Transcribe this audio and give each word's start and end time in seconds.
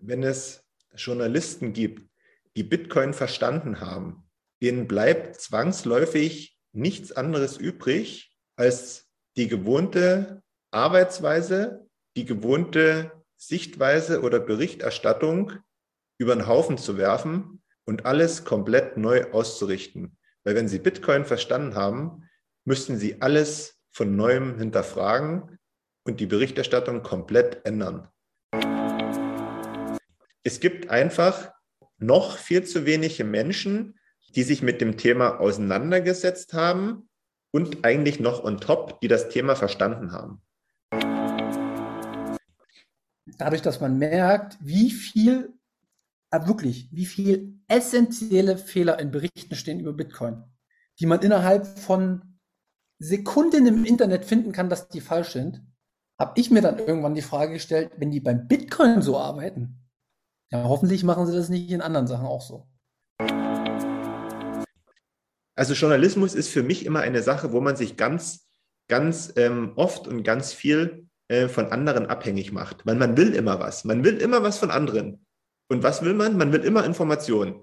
wenn 0.00 0.22
es 0.22 0.64
Journalisten 0.94 1.72
gibt, 1.72 2.08
die 2.56 2.62
Bitcoin 2.62 3.14
verstanden 3.14 3.80
haben, 3.80 4.28
denen 4.62 4.86
bleibt 4.86 5.40
zwangsläufig 5.40 6.58
nichts 6.72 7.12
anderes 7.12 7.56
übrig, 7.56 8.36
als 8.56 9.08
die 9.36 9.48
gewohnte 9.48 10.42
Arbeitsweise, 10.70 11.88
die 12.16 12.24
gewohnte 12.24 13.12
Sichtweise 13.36 14.22
oder 14.22 14.40
Berichterstattung 14.40 15.52
über 16.18 16.34
den 16.34 16.46
Haufen 16.46 16.76
zu 16.76 16.98
werfen 16.98 17.62
und 17.84 18.04
alles 18.04 18.44
komplett 18.44 18.96
neu 18.96 19.30
auszurichten. 19.32 20.18
Weil 20.44 20.54
wenn 20.54 20.68
Sie 20.68 20.78
Bitcoin 20.78 21.24
verstanden 21.24 21.74
haben, 21.74 22.28
müssten 22.64 22.98
Sie 22.98 23.22
alles 23.22 23.80
von 23.90 24.16
neuem 24.16 24.58
hinterfragen 24.58 25.58
und 26.04 26.20
die 26.20 26.26
Berichterstattung 26.26 27.02
komplett 27.02 27.64
ändern. 27.64 28.08
Es 30.42 30.60
gibt 30.60 30.88
einfach 30.88 31.52
noch 31.98 32.38
viel 32.38 32.64
zu 32.64 32.86
wenige 32.86 33.24
Menschen, 33.24 33.98
die 34.34 34.42
sich 34.42 34.62
mit 34.62 34.80
dem 34.80 34.96
Thema 34.96 35.38
auseinandergesetzt 35.38 36.54
haben 36.54 37.10
und 37.50 37.84
eigentlich 37.84 38.20
noch 38.20 38.42
on 38.42 38.58
top, 38.58 39.00
die 39.00 39.08
das 39.08 39.28
Thema 39.28 39.54
verstanden 39.54 40.12
haben. 40.12 40.40
Dadurch, 43.36 43.60
dass 43.60 43.80
man 43.80 43.98
merkt, 43.98 44.56
wie 44.60 44.90
viel, 44.90 45.52
äh 46.30 46.46
wirklich, 46.46 46.88
wie 46.90 47.06
viel 47.06 47.58
essentielle 47.68 48.56
Fehler 48.56 48.98
in 48.98 49.10
Berichten 49.10 49.54
stehen 49.54 49.80
über 49.80 49.92
Bitcoin, 49.92 50.42
die 51.00 51.06
man 51.06 51.20
innerhalb 51.20 51.66
von 51.78 52.38
Sekunden 52.98 53.66
im 53.66 53.84
Internet 53.84 54.24
finden 54.24 54.52
kann, 54.52 54.70
dass 54.70 54.88
die 54.88 55.00
falsch 55.00 55.32
sind, 55.32 55.62
habe 56.18 56.38
ich 56.40 56.50
mir 56.50 56.62
dann 56.62 56.78
irgendwann 56.78 57.14
die 57.14 57.22
Frage 57.22 57.54
gestellt, 57.54 57.92
wenn 57.98 58.10
die 58.10 58.20
beim 58.20 58.46
Bitcoin 58.46 59.00
so 59.02 59.18
arbeiten, 59.18 59.79
ja, 60.52 60.64
hoffentlich 60.64 61.04
machen 61.04 61.26
sie 61.26 61.34
das 61.34 61.48
nicht 61.48 61.70
in 61.70 61.80
anderen 61.80 62.06
Sachen 62.06 62.26
auch 62.26 62.42
so. 62.42 62.66
Also 65.56 65.74
Journalismus 65.74 66.34
ist 66.34 66.48
für 66.48 66.62
mich 66.62 66.86
immer 66.86 67.00
eine 67.00 67.22
Sache, 67.22 67.52
wo 67.52 67.60
man 67.60 67.76
sich 67.76 67.96
ganz, 67.96 68.48
ganz 68.88 69.32
ähm, 69.36 69.72
oft 69.76 70.08
und 70.08 70.22
ganz 70.22 70.52
viel 70.52 71.06
äh, 71.28 71.48
von 71.48 71.66
anderen 71.66 72.06
abhängig 72.06 72.50
macht. 72.50 72.86
Weil 72.86 72.96
man 72.96 73.16
will 73.16 73.34
immer 73.34 73.60
was. 73.60 73.84
Man 73.84 74.02
will 74.02 74.16
immer 74.16 74.42
was 74.42 74.58
von 74.58 74.70
anderen. 74.70 75.24
Und 75.68 75.82
was 75.82 76.02
will 76.02 76.14
man? 76.14 76.36
Man 76.36 76.52
will 76.52 76.64
immer 76.64 76.84
Informationen. 76.84 77.62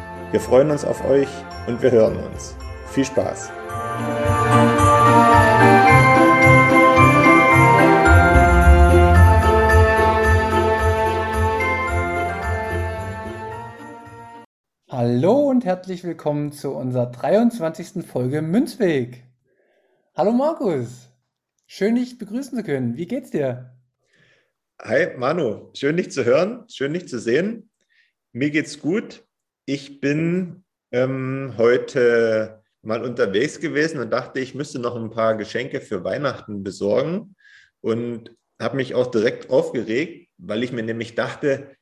wir 0.31 0.39
freuen 0.39 0.71
uns 0.71 0.85
auf 0.85 1.03
euch 1.03 1.27
und 1.67 1.81
wir 1.81 1.91
hören 1.91 2.15
uns. 2.15 2.55
Viel 2.87 3.05
Spaß! 3.05 3.51
Hallo 14.89 15.49
und 15.49 15.65
herzlich 15.65 16.03
willkommen 16.03 16.51
zu 16.51 16.71
unserer 16.71 17.07
23. 17.07 18.05
Folge 18.05 18.41
Münzweg. 18.41 19.25
Hallo 20.15 20.31
Markus, 20.31 21.09
schön 21.65 21.95
dich 21.95 22.17
begrüßen 22.17 22.57
zu 22.57 22.63
können. 22.63 22.95
Wie 22.95 23.07
geht's 23.07 23.31
dir? 23.31 23.77
Hi 24.81 25.17
Manu, 25.17 25.71
schön 25.73 25.97
dich 25.97 26.11
zu 26.11 26.23
hören, 26.23 26.65
schön 26.69 26.93
dich 26.93 27.07
zu 27.07 27.19
sehen. 27.19 27.69
Mir 28.31 28.49
geht's 28.49 28.79
gut. 28.79 29.25
Ich 29.65 29.99
bin 30.01 30.63
ähm, 30.91 31.53
heute 31.57 32.61
mal 32.81 33.03
unterwegs 33.03 33.59
gewesen 33.59 33.99
und 33.99 34.11
dachte, 34.11 34.39
ich 34.39 34.55
müsste 34.55 34.79
noch 34.79 34.95
ein 34.95 35.11
paar 35.11 35.35
Geschenke 35.35 35.81
für 35.81 36.03
Weihnachten 36.03 36.63
besorgen 36.63 37.35
und 37.81 38.35
habe 38.59 38.77
mich 38.77 38.95
auch 38.95 39.07
direkt 39.07 39.49
aufgeregt, 39.49 40.29
weil 40.37 40.63
ich 40.63 40.71
mir 40.71 40.83
nämlich 40.83 41.15
dachte, 41.15 41.75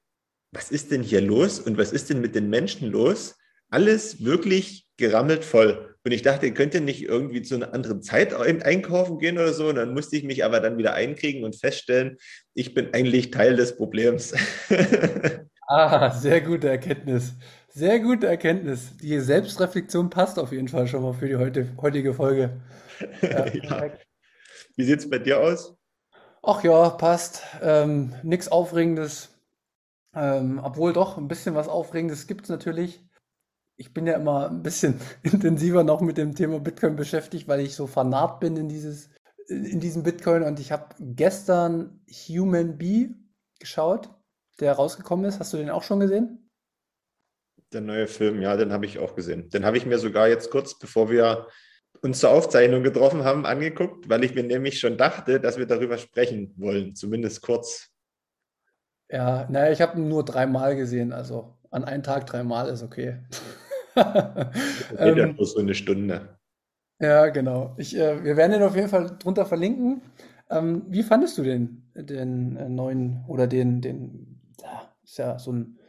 was 0.52 0.72
ist 0.72 0.92
denn 0.92 1.04
hier 1.04 1.22
los 1.22 1.60
und 1.60 1.78
was 1.78 1.92
ist 1.92 2.10
denn 2.10 2.22
mit 2.22 2.36
den 2.36 2.50
Menschen 2.50 2.90
los? 2.90 3.38
Alles 3.70 4.26
wirklich 4.26 4.88
gerammelt 4.98 5.46
voll. 5.46 5.96
Und 6.04 6.12
ich 6.12 6.22
dachte, 6.22 6.52
könnt 6.54 6.74
ihr 6.74 6.82
nicht 6.82 7.04
irgendwie 7.04 7.44
zu 7.44 7.56
einer 7.56 7.74
anderen 7.74 8.02
Zeit 8.02 8.34
einkaufen 8.34 9.20
gehen 9.20 9.38
oder 9.38 9.54
so? 9.54 9.70
Und 9.70 9.76
dann 9.76 9.94
musste 9.94 10.18
ich 10.18 10.24
mich 10.24 10.44
aber 10.44 10.60
dann 10.60 10.78
wieder 10.78 10.94
einkriegen 10.94 11.44
und 11.44 11.56
feststellen, 11.56 12.18
ich 12.54 12.74
bin 12.74 12.94
eigentlich 12.94 13.32
Teil 13.32 13.56
des 13.56 13.78
Problems. 13.78 14.34
ah, 15.70 16.12
sehr 16.12 16.42
gute 16.42 16.70
Erkenntnis. 16.70 17.34
Sehr 17.70 18.00
gute 18.00 18.28
Erkenntnis. 18.28 18.98
Die 18.98 19.20
Selbstreflexion 19.20 20.10
passt 20.10 20.40
auf 20.40 20.52
jeden 20.52 20.68
Fall 20.68 20.88
schon 20.88 21.04
mal 21.04 21.14
für 21.14 21.28
die 21.28 21.38
heute, 21.38 21.68
heutige 21.78 22.14
Folge. 22.14 22.62
Ja, 23.22 23.48
ja. 23.48 23.92
Wie 24.76 24.84
sieht 24.84 25.00
es 25.00 25.10
bei 25.10 25.20
dir 25.20 25.40
aus? 25.40 25.76
Ach 26.44 26.64
ja, 26.64 26.90
passt. 26.90 27.44
Ähm, 27.62 28.16
Nichts 28.24 28.50
Aufregendes. 28.50 29.30
Ähm, 30.16 30.60
obwohl 30.64 30.94
doch, 30.94 31.18
ein 31.18 31.28
bisschen 31.28 31.56
was 31.56 31.70
Aufregendes 31.70 32.28
gibt 32.28 32.44
es 32.44 32.50
natürlich. 32.50 33.06
Ich 33.78 33.94
bin 33.94 34.08
ja 34.08 34.16
immer 34.16 34.50
ein 34.50 34.64
bisschen 34.64 35.00
intensiver 35.24 35.84
noch 35.84 36.02
mit 36.02 36.18
dem 36.18 36.36
Thema 36.36 36.60
Bitcoin 36.60 36.98
beschäftigt, 36.98 37.48
weil 37.48 37.62
ich 37.62 37.76
so 37.76 37.88
fanat 37.88 38.42
bin 38.42 38.58
in, 38.58 38.70
dieses, 38.70 39.10
in 39.48 39.80
diesem 39.82 40.04
Bitcoin. 40.04 40.44
Und 40.44 40.60
ich 40.60 40.72
habe 40.74 40.96
gestern 41.00 42.02
Human 42.30 42.78
Bee 42.78 43.16
geschaut, 43.60 44.10
der 44.60 44.74
rausgekommen 44.74 45.26
ist. 45.26 45.40
Hast 45.40 45.54
du 45.54 45.58
den 45.58 45.70
auch 45.70 45.84
schon 45.84 46.00
gesehen? 46.00 46.50
Der 47.72 47.82
neue 47.82 48.08
Film, 48.08 48.42
ja, 48.42 48.58
den 48.58 48.74
habe 48.74 48.86
ich 48.86 49.00
auch 49.00 49.16
gesehen. 49.16 49.50
Den 49.50 49.66
habe 49.66 49.78
ich 49.78 49.86
mir 49.86 50.00
sogar 50.00 50.28
jetzt 50.28 50.50
kurz, 50.50 50.78
bevor 50.78 51.10
wir 51.10 51.48
uns 52.02 52.20
zur 52.20 52.32
Aufzeichnung 52.32 52.84
getroffen 52.84 53.24
haben, 53.24 53.46
angeguckt, 53.46 54.10
weil 54.10 54.24
ich 54.24 54.34
mir 54.34 54.44
nämlich 54.44 54.80
schon 54.80 54.98
dachte, 54.98 55.40
dass 55.40 55.58
wir 55.58 55.66
darüber 55.66 55.98
sprechen 55.98 56.54
wollen, 56.58 56.96
zumindest 56.96 57.42
kurz. 57.42 57.90
Ja, 59.10 59.48
naja, 59.50 59.72
ich 59.72 59.82
habe 59.82 60.00
ihn 60.00 60.08
nur 60.08 60.24
dreimal 60.24 60.76
gesehen, 60.76 61.14
also 61.14 61.58
an 61.72 61.84
einem 61.84 62.04
Tag 62.04 62.26
dreimal 62.26 62.70
ist 62.70 62.84
okay. 62.84 63.20
ja 63.96 64.52
ähm, 64.98 65.36
nur 65.36 65.46
so 65.46 65.60
eine 65.60 65.74
Stunde. 65.74 66.38
Ja, 67.00 67.28
genau. 67.28 67.76
Ich, 67.78 67.96
äh, 67.96 68.24
wir 68.24 68.38
werden 68.38 68.54
den 68.54 68.64
auf 68.64 68.76
jeden 68.76 68.90
Fall 68.90 69.18
drunter 69.18 69.46
verlinken. 69.46 70.02
Ähm, 70.50 70.84
wie 70.88 71.04
fandest 71.04 71.38
du 71.38 71.44
den, 71.44 71.90
den 71.96 72.58
äh, 72.58 72.70
neuen 72.70 73.24
oder 73.28 73.48
den, 73.48 73.82
den, 73.82 74.39
ist 75.04 75.18
ja 75.18 75.40
so 75.40 75.52
ein 75.52 75.80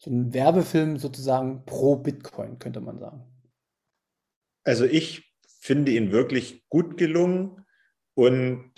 so 0.00 0.10
ein 0.10 0.32
Werbefilm 0.32 0.96
sozusagen 0.96 1.64
pro 1.66 1.96
Bitcoin, 1.96 2.58
könnte 2.58 2.80
man 2.80 2.98
sagen. 2.98 3.22
Also 4.64 4.86
ich 4.86 5.34
finde 5.46 5.92
ihn 5.92 6.10
wirklich 6.10 6.66
gut 6.70 6.96
gelungen 6.96 7.66
und 8.14 8.72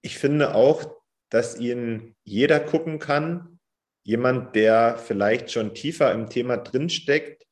ich 0.00 0.18
finde 0.18 0.54
auch, 0.54 0.82
dass 1.28 1.58
ihn 1.58 2.16
jeder 2.24 2.58
gucken 2.58 2.98
kann. 2.98 3.60
Jemand, 4.02 4.56
der 4.56 4.96
vielleicht 4.96 5.52
schon 5.52 5.74
tiefer 5.74 6.10
im 6.12 6.28
Thema 6.28 6.56
drinsteckt, 6.56 7.46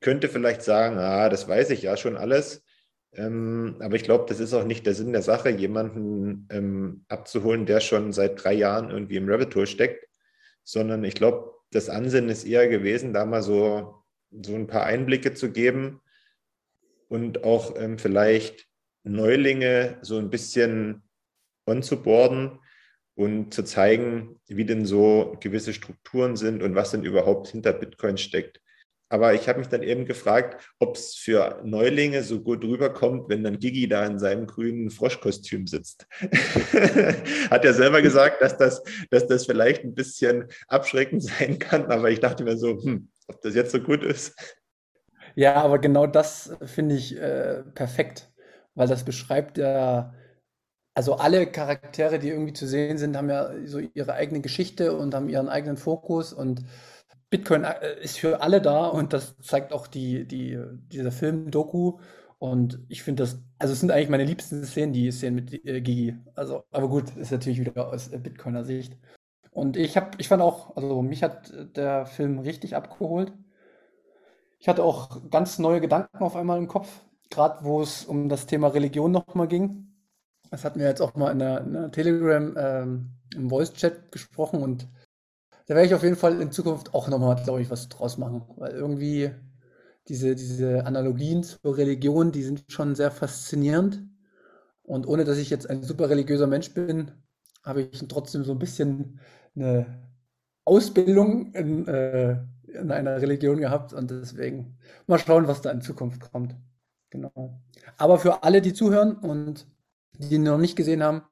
könnte 0.00 0.28
vielleicht 0.28 0.62
sagen, 0.62 0.98
ah, 0.98 1.30
das 1.30 1.48
weiß 1.48 1.70
ich 1.70 1.82
ja 1.82 1.96
schon 1.96 2.16
alles. 2.16 2.62
Ähm, 3.14 3.76
aber 3.80 3.96
ich 3.96 4.02
glaube, 4.02 4.26
das 4.28 4.38
ist 4.38 4.52
auch 4.52 4.64
nicht 4.64 4.84
der 4.86 4.94
Sinn 4.94 5.12
der 5.12 5.22
Sache, 5.22 5.48
jemanden 5.48 6.46
ähm, 6.50 7.04
abzuholen, 7.08 7.64
der 7.64 7.80
schon 7.80 8.12
seit 8.12 8.44
drei 8.44 8.52
Jahren 8.52 8.90
irgendwie 8.90 9.16
im 9.16 9.28
Rabbit 9.28 9.54
Hole 9.54 9.66
steckt, 9.66 10.06
sondern 10.64 11.04
ich 11.04 11.14
glaube, 11.14 11.52
das 11.70 11.88
Ansinnen 11.88 12.30
ist 12.30 12.44
eher 12.44 12.68
gewesen, 12.68 13.12
da 13.12 13.24
mal 13.24 13.42
so, 13.42 14.02
so 14.30 14.54
ein 14.54 14.66
paar 14.66 14.84
Einblicke 14.84 15.34
zu 15.34 15.52
geben 15.52 16.00
und 17.08 17.44
auch 17.44 17.76
ähm, 17.76 17.98
vielleicht 17.98 18.66
Neulinge 19.04 19.98
so 20.02 20.18
ein 20.18 20.30
bisschen 20.30 21.02
onzuboarden 21.66 22.58
und 23.14 23.54
zu 23.54 23.62
zeigen, 23.62 24.40
wie 24.46 24.64
denn 24.64 24.86
so 24.86 25.36
gewisse 25.40 25.72
Strukturen 25.72 26.36
sind 26.36 26.62
und 26.62 26.74
was 26.74 26.90
denn 26.90 27.04
überhaupt 27.04 27.48
hinter 27.48 27.72
Bitcoin 27.72 28.18
steckt. 28.18 28.60
Aber 29.08 29.34
ich 29.34 29.48
habe 29.48 29.58
mich 29.58 29.68
dann 29.68 29.82
eben 29.82 30.06
gefragt, 30.06 30.64
ob 30.78 30.96
es 30.96 31.14
für 31.14 31.60
Neulinge 31.64 32.22
so 32.22 32.40
gut 32.40 32.64
rüberkommt, 32.64 33.28
wenn 33.28 33.44
dann 33.44 33.58
Gigi 33.58 33.86
da 33.86 34.04
in 34.06 34.18
seinem 34.18 34.46
grünen 34.46 34.90
Froschkostüm 34.90 35.66
sitzt. 35.66 36.06
Hat 37.50 37.64
er 37.64 37.74
selber 37.74 38.02
gesagt, 38.02 38.40
dass 38.40 38.56
das, 38.56 38.82
dass 39.10 39.26
das 39.26 39.46
vielleicht 39.46 39.84
ein 39.84 39.94
bisschen 39.94 40.48
abschreckend 40.68 41.22
sein 41.38 41.58
kann, 41.58 41.86
aber 41.86 42.10
ich 42.10 42.20
dachte 42.20 42.44
mir 42.44 42.56
so, 42.56 42.82
hm, 42.82 43.08
ob 43.28 43.40
das 43.42 43.54
jetzt 43.54 43.72
so 43.72 43.80
gut 43.80 44.02
ist. 44.02 44.34
Ja, 45.34 45.54
aber 45.56 45.78
genau 45.78 46.06
das 46.06 46.56
finde 46.64 46.94
ich 46.94 47.18
äh, 47.18 47.62
perfekt, 47.74 48.32
weil 48.74 48.88
das 48.88 49.04
beschreibt 49.04 49.58
ja, 49.58 50.14
also 50.94 51.14
alle 51.14 51.46
Charaktere, 51.46 52.18
die 52.20 52.28
irgendwie 52.28 52.52
zu 52.52 52.66
sehen 52.66 52.98
sind, 52.98 53.16
haben 53.16 53.28
ja 53.28 53.50
so 53.66 53.80
ihre 53.80 54.14
eigene 54.14 54.40
Geschichte 54.40 54.96
und 54.96 55.14
haben 55.14 55.28
ihren 55.28 55.48
eigenen 55.48 55.76
Fokus 55.76 56.32
und 56.32 56.64
Bitcoin 57.34 57.64
äh, 57.64 58.00
ist 58.00 58.18
für 58.18 58.42
alle 58.42 58.60
da 58.60 58.86
und 58.86 59.12
das 59.12 59.36
zeigt 59.40 59.72
auch 59.72 59.88
die, 59.88 60.24
die, 60.24 60.56
dieser 60.92 61.10
Film 61.10 61.50
Doku. 61.50 61.98
Und 62.38 62.78
ich 62.88 63.02
finde 63.02 63.24
das, 63.24 63.42
also 63.58 63.72
es 63.72 63.80
sind 63.80 63.90
eigentlich 63.90 64.08
meine 64.08 64.24
liebsten 64.24 64.62
Szenen, 64.64 64.92
die 64.92 65.10
Szenen 65.10 65.34
mit 65.34 65.52
äh, 65.66 65.80
Gigi. 65.80 66.16
Also, 66.36 66.62
aber 66.70 66.88
gut, 66.88 67.16
ist 67.16 67.32
natürlich 67.32 67.58
wieder 67.58 67.88
aus 67.88 68.06
äh, 68.06 68.18
Bitcoiner 68.18 68.62
Sicht. 68.62 68.96
Und 69.50 69.76
ich 69.76 69.96
habe, 69.96 70.10
ich 70.18 70.28
fand 70.28 70.42
auch, 70.42 70.76
also 70.76 71.02
mich 71.02 71.24
hat 71.24 71.52
der 71.76 72.06
Film 72.06 72.38
richtig 72.38 72.76
abgeholt. 72.76 73.32
Ich 74.60 74.68
hatte 74.68 74.84
auch 74.84 75.28
ganz 75.28 75.58
neue 75.58 75.80
Gedanken 75.80 76.18
auf 76.18 76.36
einmal 76.36 76.58
im 76.58 76.68
Kopf, 76.68 76.88
gerade 77.30 77.64
wo 77.64 77.82
es 77.82 78.04
um 78.04 78.28
das 78.28 78.46
Thema 78.46 78.68
Religion 78.68 79.10
nochmal 79.10 79.48
ging. 79.48 79.88
Das 80.52 80.64
hatten 80.64 80.78
wir 80.78 80.86
jetzt 80.86 81.02
auch 81.02 81.16
mal 81.16 81.32
in 81.32 81.40
der, 81.40 81.90
Telegram 81.90 82.54
ähm, 82.56 83.10
im 83.34 83.50
Voice-Chat 83.50 84.12
gesprochen 84.12 84.62
und 84.62 84.86
da 85.66 85.74
werde 85.74 85.86
ich 85.86 85.94
auf 85.94 86.02
jeden 86.02 86.16
Fall 86.16 86.40
in 86.40 86.52
Zukunft 86.52 86.94
auch 86.94 87.08
nochmal, 87.08 87.42
glaube 87.42 87.62
ich, 87.62 87.70
was 87.70 87.88
draus 87.88 88.18
machen. 88.18 88.42
Weil 88.56 88.72
irgendwie 88.72 89.30
diese, 90.08 90.34
diese 90.34 90.84
Analogien 90.86 91.42
zur 91.42 91.76
Religion, 91.76 92.32
die 92.32 92.42
sind 92.42 92.64
schon 92.68 92.94
sehr 92.94 93.10
faszinierend. 93.10 94.02
Und 94.82 95.06
ohne 95.06 95.24
dass 95.24 95.38
ich 95.38 95.48
jetzt 95.48 95.68
ein 95.70 95.82
super 95.82 96.10
religiöser 96.10 96.46
Mensch 96.46 96.74
bin, 96.74 97.12
habe 97.62 97.82
ich 97.82 98.06
trotzdem 98.08 98.44
so 98.44 98.52
ein 98.52 98.58
bisschen 98.58 99.20
eine 99.56 99.86
Ausbildung 100.66 101.54
in, 101.54 101.88
äh, 101.88 102.38
in 102.66 102.90
einer 102.90 103.22
Religion 103.22 103.58
gehabt. 103.58 103.94
Und 103.94 104.10
deswegen 104.10 104.76
mal 105.06 105.18
schauen, 105.18 105.48
was 105.48 105.62
da 105.62 105.70
in 105.70 105.80
Zukunft 105.80 106.30
kommt. 106.30 106.54
Genau. 107.08 107.60
Aber 107.96 108.18
für 108.18 108.42
alle, 108.42 108.60
die 108.60 108.74
zuhören 108.74 109.16
und 109.16 109.66
die 110.18 110.38
noch 110.38 110.58
nicht 110.58 110.76
gesehen 110.76 111.02
haben, 111.02 111.22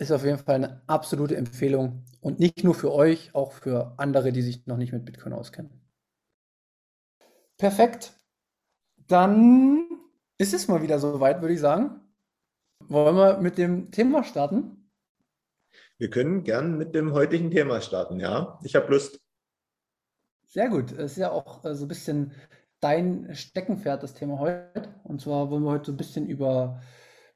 ist 0.00 0.10
auf 0.12 0.24
jeden 0.24 0.38
Fall 0.38 0.56
eine 0.56 0.82
absolute 0.86 1.36
Empfehlung. 1.36 2.04
Und 2.20 2.40
nicht 2.40 2.64
nur 2.64 2.74
für 2.74 2.92
euch, 2.92 3.34
auch 3.34 3.52
für 3.52 3.94
andere, 3.98 4.32
die 4.32 4.42
sich 4.42 4.66
noch 4.66 4.78
nicht 4.78 4.92
mit 4.92 5.04
Bitcoin 5.04 5.34
auskennen. 5.34 5.70
Perfekt. 7.58 8.14
Dann 9.06 9.86
ist 10.38 10.54
es 10.54 10.68
mal 10.68 10.82
wieder 10.82 10.98
soweit, 10.98 11.42
würde 11.42 11.54
ich 11.54 11.60
sagen. 11.60 12.00
Wollen 12.88 13.16
wir 13.16 13.38
mit 13.38 13.58
dem 13.58 13.90
Thema 13.90 14.24
starten? 14.24 14.90
Wir 15.98 16.08
können 16.08 16.44
gern 16.44 16.78
mit 16.78 16.94
dem 16.94 17.12
heutigen 17.12 17.50
Thema 17.50 17.82
starten, 17.82 18.20
ja. 18.20 18.58
Ich 18.64 18.74
habe 18.74 18.90
Lust. 18.90 19.20
Sehr 20.46 20.70
gut. 20.70 20.92
Es 20.92 21.12
ist 21.12 21.18
ja 21.18 21.30
auch 21.30 21.62
äh, 21.66 21.74
so 21.74 21.84
ein 21.84 21.88
bisschen 21.88 22.32
dein 22.80 23.34
Steckenpferd, 23.34 24.02
das 24.02 24.14
Thema 24.14 24.38
heute. 24.38 24.94
Und 25.04 25.20
zwar 25.20 25.50
wollen 25.50 25.62
wir 25.62 25.72
heute 25.72 25.86
so 25.86 25.92
ein 25.92 25.98
bisschen 25.98 26.26
über 26.26 26.80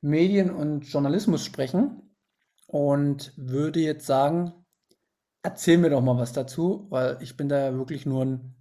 Medien 0.00 0.50
und 0.50 0.87
Journalismus 0.90 1.44
sprechen 1.44 2.03
und 2.66 3.32
würde 3.37 3.81
jetzt 3.81 4.06
sagen, 4.06 4.52
erzähl 5.43 5.78
mir 5.78 5.90
doch 5.90 6.00
mal 6.00 6.19
was 6.19 6.32
dazu, 6.32 6.87
weil 6.90 7.19
ich 7.20 7.37
bin 7.37 7.49
da 7.49 7.58
ja 7.58 7.75
wirklich 7.76 8.06
nur 8.06 8.25
ein 8.25 8.55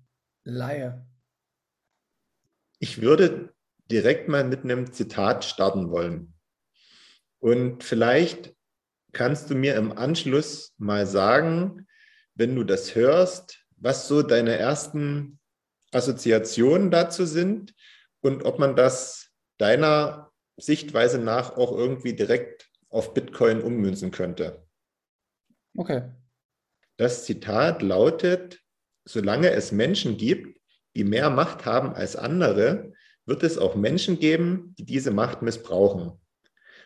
Laie. 0.44 1.06
Ich 2.80 3.02
würde 3.02 3.54
direkt 3.90 4.28
mal 4.28 4.44
mit 4.44 4.64
einem 4.64 4.92
Zitat 4.92 5.46
starten 5.46 5.90
wollen. 5.90 6.34
Und 7.40 7.84
vielleicht 7.84 8.54
kannst 9.14 9.50
du 9.50 9.56
mir 9.56 9.76
im 9.76 9.98
Anschluss 9.98 10.74
mal 10.78 11.06
sagen, 11.06 11.88
wenn 12.36 12.56
du 12.56 12.64
das 12.64 12.96
hörst, 12.96 13.66
was 13.78 14.08
so 14.08 14.22
deine 14.22 14.58
ersten 14.58 15.40
Assoziationen 15.92 16.90
dazu 16.92 17.26
sind 17.26 17.74
und 18.22 18.44
ob 18.44 18.60
man 18.60 18.76
das 18.76 19.30
deiner 19.58 20.32
Sichtweise 20.58 21.20
nach 21.20 21.56
auch 21.58 21.72
irgendwie 21.72 22.16
direkt 22.16 22.63
auf 22.94 23.14
Bitcoin 23.14 23.62
ummünzen 23.62 24.12
könnte. 24.12 24.66
Okay. 25.76 26.12
Das 26.98 27.26
Zitat 27.26 27.82
lautet, 27.82 28.62
solange 29.06 29.50
es 29.52 29.72
Menschen 29.72 30.18
gibt, 30.18 30.60
die 30.96 31.04
mehr 31.04 31.30
Macht 31.30 31.66
haben 31.66 31.94
als 31.94 32.16
andere, 32.16 32.94
wird 33.26 33.44
es 33.44 33.58
auch 33.58 33.76
Menschen 33.76 34.20
geben, 34.20 34.76
die 34.78 34.86
diese 34.86 35.12
Macht 35.12 35.42
missbrauchen. 35.42 36.20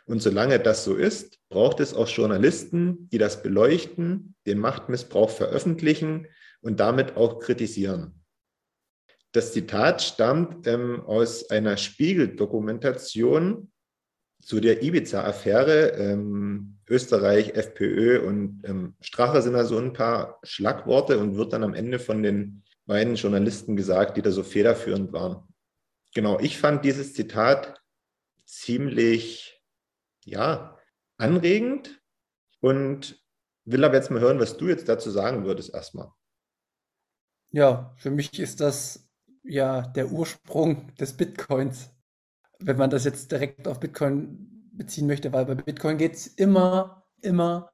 Und 0.06 0.22
solange 0.22 0.60
das 0.60 0.86
so 0.86 0.96
ist, 0.96 1.40
braucht 1.50 1.82
es 1.82 1.94
auch 1.94 2.08
Journalisten, 2.08 3.10
die 3.10 3.18
das 3.18 3.44
beleuchten, 3.44 4.36
den 4.46 4.60
Machtmissbrauch 4.60 5.30
veröffentlichen 5.30 6.28
und 6.62 6.80
damit 6.80 7.18
auch 7.18 7.40
kritisieren. 7.40 8.24
Das 9.34 9.52
Zitat 9.52 10.02
stammt 10.02 10.66
ähm, 10.68 11.02
aus 11.02 11.50
einer 11.50 11.76
Spiegel-Dokumentation 11.76 13.70
zu 14.42 14.60
der 14.60 14.82
Ibiza-Affäre, 14.84 15.90
ähm, 15.98 16.80
Österreich, 16.88 17.56
FPÖ 17.56 18.26
und 18.26 18.62
ähm, 18.66 18.96
Strache 19.02 19.42
sind 19.42 19.54
da 19.54 19.66
so 19.66 19.78
ein 19.78 19.94
paar 19.94 20.40
Schlagworte 20.44 21.20
und 21.20 21.36
wird 21.36 21.54
dann 21.54 21.64
am 21.64 21.74
Ende 21.74 22.00
von 22.00 22.24
den 22.24 22.64
beiden 22.86 23.16
Journalisten 23.16 23.76
gesagt, 23.76 24.16
die 24.16 24.22
da 24.22 24.32
so 24.32 24.44
federführend 24.44 25.12
waren. 25.12 25.44
Genau, 26.14 26.40
ich 26.40 26.58
fand 26.58 26.86
dieses 26.86 27.14
Zitat 27.14 27.82
ziemlich, 28.46 29.62
ja, 30.24 30.78
anregend 31.18 32.02
und 32.62 33.22
will 33.66 33.84
aber 33.84 33.96
jetzt 33.96 34.12
mal 34.12 34.22
hören, 34.22 34.40
was 34.40 34.58
du 34.58 34.68
jetzt 34.68 34.88
dazu 34.88 35.12
sagen 35.12 35.44
würdest 35.44 35.74
erstmal. 35.74 36.12
Ja, 37.52 37.94
für 37.98 38.12
mich 38.12 38.40
ist 38.40 38.62
das 38.62 39.10
ja 39.44 39.82
der 39.82 40.12
Ursprung 40.12 40.96
des 40.96 41.14
Bitcoins 41.16 41.90
wenn 42.60 42.78
man 42.78 42.90
das 42.90 43.04
jetzt 43.04 43.32
direkt 43.32 43.68
auf 43.68 43.80
Bitcoin 43.80 44.70
beziehen 44.74 45.08
möchte, 45.08 45.34
weil 45.34 45.46
bei 45.46 45.56
Bitcoin 45.56 45.98
geht 45.98 46.16
es 46.16 46.28
immer, 46.28 47.04
immer 47.22 47.72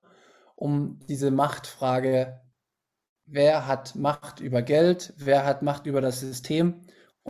um 0.56 1.00
diese 1.08 1.32
Machtfrage, 1.32 2.42
wer 3.26 3.68
hat 3.68 3.96
Macht 3.96 4.40
über 4.40 4.62
Geld, 4.62 5.14
wer 5.18 5.46
hat 5.46 5.62
Macht 5.62 5.86
über 5.86 6.02
das 6.02 6.20
System 6.20 6.82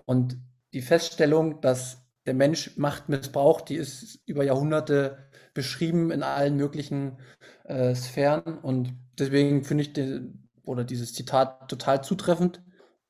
und 0.05 0.37
die 0.73 0.81
Feststellung, 0.81 1.61
dass 1.61 2.03
der 2.25 2.33
Mensch 2.33 2.77
Macht 2.77 3.09
missbraucht, 3.09 3.69
die 3.69 3.75
ist 3.75 4.21
über 4.25 4.43
Jahrhunderte 4.43 5.29
beschrieben 5.53 6.11
in 6.11 6.23
allen 6.23 6.55
möglichen 6.55 7.17
äh, 7.65 7.93
Sphären 7.95 8.57
und 8.59 8.93
deswegen 9.19 9.63
finde 9.63 9.83
ich 9.83 9.93
den, 9.93 10.49
oder 10.63 10.83
dieses 10.83 11.13
Zitat 11.13 11.69
total 11.69 12.03
zutreffend. 12.03 12.61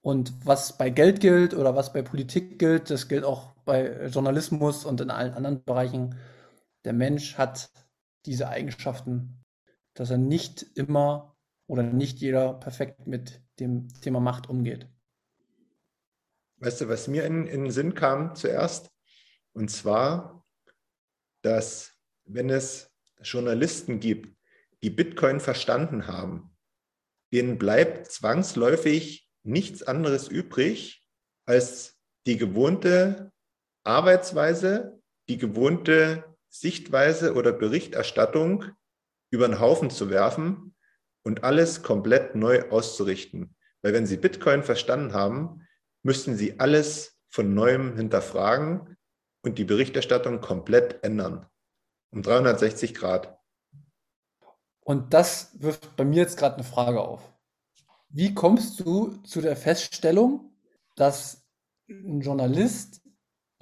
Und 0.01 0.33
was 0.43 0.77
bei 0.77 0.89
Geld 0.89 1.21
gilt 1.21 1.53
oder 1.53 1.75
was 1.75 1.93
bei 1.93 2.01
Politik 2.01 2.59
gilt, 2.59 2.89
das 2.89 3.07
gilt 3.07 3.23
auch 3.23 3.52
bei 3.65 4.07
Journalismus 4.07 4.85
und 4.85 5.01
in 5.01 5.09
allen 5.09 5.33
anderen 5.33 5.63
Bereichen. 5.63 6.19
Der 6.85 6.93
Mensch 6.93 7.37
hat 7.37 7.71
diese 8.25 8.49
Eigenschaften, 8.49 9.43
dass 9.93 10.09
er 10.09 10.17
nicht 10.17 10.63
immer 10.75 11.35
oder 11.67 11.83
nicht 11.83 12.19
jeder 12.19 12.53
perfekt 12.53 13.07
mit 13.07 13.41
dem 13.59 13.87
Thema 14.01 14.19
Macht 14.19 14.49
umgeht. 14.49 14.87
Weißt 16.57 16.81
du, 16.81 16.87
was 16.87 17.07
mir 17.07 17.25
in, 17.25 17.45
in 17.45 17.63
den 17.65 17.71
Sinn 17.71 17.93
kam 17.93 18.35
zuerst? 18.35 18.89
Und 19.53 19.69
zwar, 19.69 20.45
dass 21.41 21.91
wenn 22.25 22.49
es 22.49 22.91
Journalisten 23.21 23.99
gibt, 23.99 24.37
die 24.81 24.89
Bitcoin 24.89 25.39
verstanden 25.39 26.07
haben, 26.07 26.55
denen 27.33 27.57
bleibt 27.57 28.07
zwangsläufig 28.11 29.29
nichts 29.43 29.83
anderes 29.83 30.27
übrig, 30.27 31.05
als 31.45 31.97
die 32.25 32.37
gewohnte 32.37 33.32
Arbeitsweise, 33.83 35.01
die 35.29 35.37
gewohnte 35.37 36.23
Sichtweise 36.49 37.33
oder 37.33 37.51
Berichterstattung 37.51 38.65
über 39.31 39.47
den 39.47 39.59
Haufen 39.59 39.89
zu 39.89 40.09
werfen 40.09 40.75
und 41.23 41.43
alles 41.43 41.81
komplett 41.83 42.35
neu 42.35 42.69
auszurichten. 42.69 43.55
Weil 43.81 43.93
wenn 43.93 44.05
Sie 44.05 44.17
Bitcoin 44.17 44.63
verstanden 44.63 45.13
haben, 45.13 45.67
müssten 46.03 46.35
Sie 46.35 46.59
alles 46.59 47.17
von 47.29 47.53
neuem 47.53 47.97
hinterfragen 47.97 48.97
und 49.41 49.57
die 49.57 49.65
Berichterstattung 49.65 50.39
komplett 50.39 51.03
ändern. 51.03 51.47
Um 52.11 52.21
360 52.21 52.93
Grad. 52.93 53.37
Und 54.81 55.13
das 55.13 55.59
wirft 55.59 55.95
bei 55.95 56.05
mir 56.05 56.21
jetzt 56.21 56.37
gerade 56.37 56.55
eine 56.55 56.63
Frage 56.63 57.01
auf. 57.01 57.33
Wie 58.09 58.33
kommst 58.35 58.79
du 58.79 59.17
zu 59.23 59.41
der 59.41 59.55
Feststellung, 59.55 60.53
dass 60.95 61.43
ein 61.89 62.21
Journalist 62.21 63.02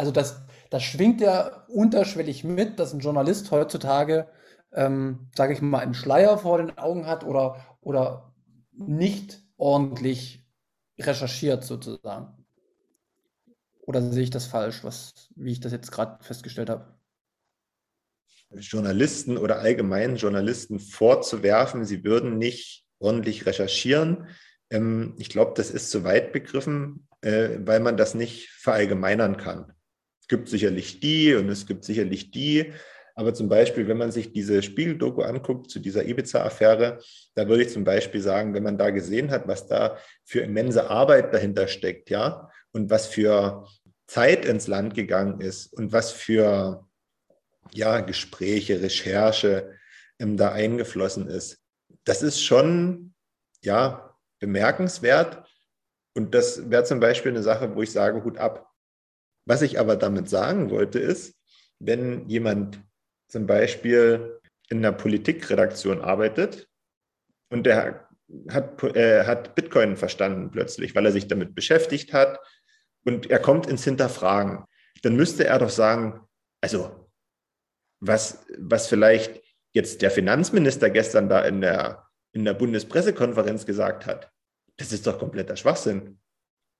also 0.01 0.11
das, 0.11 0.41
das 0.71 0.81
schwingt 0.81 1.21
ja 1.21 1.63
unterschwellig 1.67 2.43
mit, 2.43 2.79
dass 2.79 2.91
ein 2.91 3.01
Journalist 3.01 3.51
heutzutage, 3.51 4.27
ähm, 4.73 5.29
sage 5.35 5.53
ich 5.53 5.61
mal, 5.61 5.77
einen 5.77 5.93
Schleier 5.93 6.39
vor 6.39 6.57
den 6.57 6.75
Augen 6.79 7.05
hat 7.05 7.23
oder, 7.23 7.77
oder 7.81 8.33
nicht 8.71 9.43
ordentlich 9.57 10.43
recherchiert 10.99 11.63
sozusagen. 11.63 12.47
Oder 13.81 14.01
sehe 14.01 14.23
ich 14.23 14.31
das 14.31 14.47
falsch, 14.47 14.83
was, 14.83 15.29
wie 15.35 15.51
ich 15.51 15.59
das 15.59 15.71
jetzt 15.71 15.91
gerade 15.91 16.23
festgestellt 16.23 16.71
habe? 16.71 16.95
Journalisten 18.55 19.37
oder 19.37 19.59
allgemein 19.59 20.15
Journalisten 20.15 20.79
vorzuwerfen, 20.79 21.85
sie 21.85 22.03
würden 22.03 22.39
nicht 22.39 22.87
ordentlich 22.97 23.45
recherchieren. 23.45 24.29
Ähm, 24.71 25.13
ich 25.19 25.29
glaube, 25.29 25.53
das 25.55 25.69
ist 25.69 25.91
zu 25.91 26.03
weit 26.03 26.33
begriffen, 26.33 27.07
äh, 27.21 27.59
weil 27.59 27.81
man 27.81 27.97
das 27.97 28.15
nicht 28.15 28.49
verallgemeinern 28.49 29.37
kann. 29.37 29.75
Es 30.31 30.37
gibt 30.37 30.47
sicherlich 30.47 31.01
die 31.01 31.35
und 31.35 31.49
es 31.49 31.65
gibt 31.65 31.83
sicherlich 31.83 32.31
die. 32.31 32.71
Aber 33.15 33.33
zum 33.33 33.49
Beispiel, 33.49 33.89
wenn 33.89 33.97
man 33.97 34.13
sich 34.13 34.31
diese 34.31 34.63
Spiegel-Doku 34.63 35.23
anguckt 35.23 35.69
zu 35.69 35.79
dieser 35.79 36.05
Ibiza-Affäre, 36.05 36.99
da 37.35 37.49
würde 37.49 37.63
ich 37.63 37.69
zum 37.69 37.83
Beispiel 37.83 38.21
sagen, 38.21 38.53
wenn 38.53 38.63
man 38.63 38.77
da 38.77 38.91
gesehen 38.91 39.29
hat, 39.29 39.49
was 39.49 39.67
da 39.67 39.97
für 40.23 40.39
immense 40.39 40.89
Arbeit 40.89 41.33
dahinter 41.33 41.67
steckt, 41.67 42.09
ja, 42.09 42.49
und 42.71 42.89
was 42.89 43.07
für 43.07 43.67
Zeit 44.07 44.45
ins 44.45 44.67
Land 44.67 44.93
gegangen 44.93 45.41
ist 45.41 45.73
und 45.73 45.91
was 45.91 46.13
für 46.13 46.87
ja, 47.73 47.99
Gespräche, 47.99 48.81
Recherche 48.81 49.73
ähm, 50.17 50.37
da 50.37 50.53
eingeflossen 50.53 51.27
ist. 51.27 51.59
Das 52.05 52.21
ist 52.21 52.41
schon 52.41 53.13
ja, 53.61 54.15
bemerkenswert. 54.39 55.45
Und 56.15 56.33
das 56.33 56.71
wäre 56.71 56.85
zum 56.85 57.01
Beispiel 57.01 57.33
eine 57.33 57.43
Sache, 57.43 57.75
wo 57.75 57.81
ich 57.81 57.91
sage, 57.91 58.23
Hut 58.23 58.37
ab. 58.37 58.70
Was 59.45 59.61
ich 59.61 59.79
aber 59.79 59.95
damit 59.95 60.29
sagen 60.29 60.69
wollte, 60.69 60.99
ist, 60.99 61.35
wenn 61.79 62.27
jemand 62.29 62.79
zum 63.27 63.47
Beispiel 63.47 64.39
in 64.69 64.81
der 64.81 64.91
Politikredaktion 64.91 66.01
arbeitet 66.01 66.67
und 67.49 67.65
der 67.65 68.07
hat, 68.49 68.83
äh, 68.95 69.25
hat 69.25 69.55
Bitcoin 69.55 69.97
verstanden 69.97 70.51
plötzlich, 70.51 70.95
weil 70.95 71.05
er 71.05 71.11
sich 71.11 71.27
damit 71.27 71.55
beschäftigt 71.55 72.13
hat 72.13 72.39
und 73.03 73.29
er 73.29 73.39
kommt 73.39 73.67
ins 73.67 73.83
Hinterfragen, 73.83 74.65
dann 75.01 75.15
müsste 75.15 75.45
er 75.45 75.59
doch 75.59 75.69
sagen, 75.69 76.21
also 76.61 77.09
was, 77.99 78.45
was 78.57 78.87
vielleicht 78.87 79.41
jetzt 79.73 80.01
der 80.01 80.11
Finanzminister 80.11 80.89
gestern 80.89 81.29
da 81.29 81.41
in 81.41 81.61
der, 81.61 82.07
in 82.33 82.45
der 82.45 82.53
Bundespressekonferenz 82.53 83.65
gesagt 83.65 84.05
hat, 84.05 84.31
das 84.77 84.91
ist 84.91 85.05
doch 85.07 85.19
kompletter 85.19 85.55
Schwachsinn. 85.55 86.19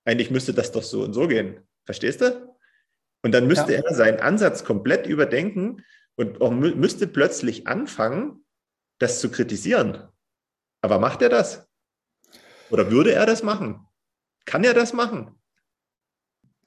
Eigentlich 0.06 0.32
müsste 0.32 0.54
das 0.54 0.72
doch 0.72 0.84
so 0.84 1.04
und 1.04 1.14
so 1.14 1.28
gehen. 1.28 1.68
Verstehst 1.86 2.22
du? 2.22 2.51
Und 3.24 3.34
dann 3.34 3.48
müsste 3.48 3.74
ja. 3.74 3.82
er 3.82 3.94
seinen 3.94 4.20
Ansatz 4.20 4.64
komplett 4.64 5.06
überdenken 5.06 5.84
und 6.16 6.42
auch 6.42 6.52
müsste 6.52 7.08
plötzlich 7.08 7.68
anfangen, 7.68 8.44
das 9.00 9.20
zu 9.20 9.30
kritisieren. 9.30 10.08
Aber 10.82 11.00
macht 11.00 11.22
er 11.22 11.30
das? 11.30 11.68
Oder 12.70 12.90
würde 12.90 13.14
er 13.14 13.26
das 13.26 13.44
machen? 13.44 13.86
Kann 14.46 14.64
er 14.64 14.74
das 14.74 14.94
machen? 14.94 15.36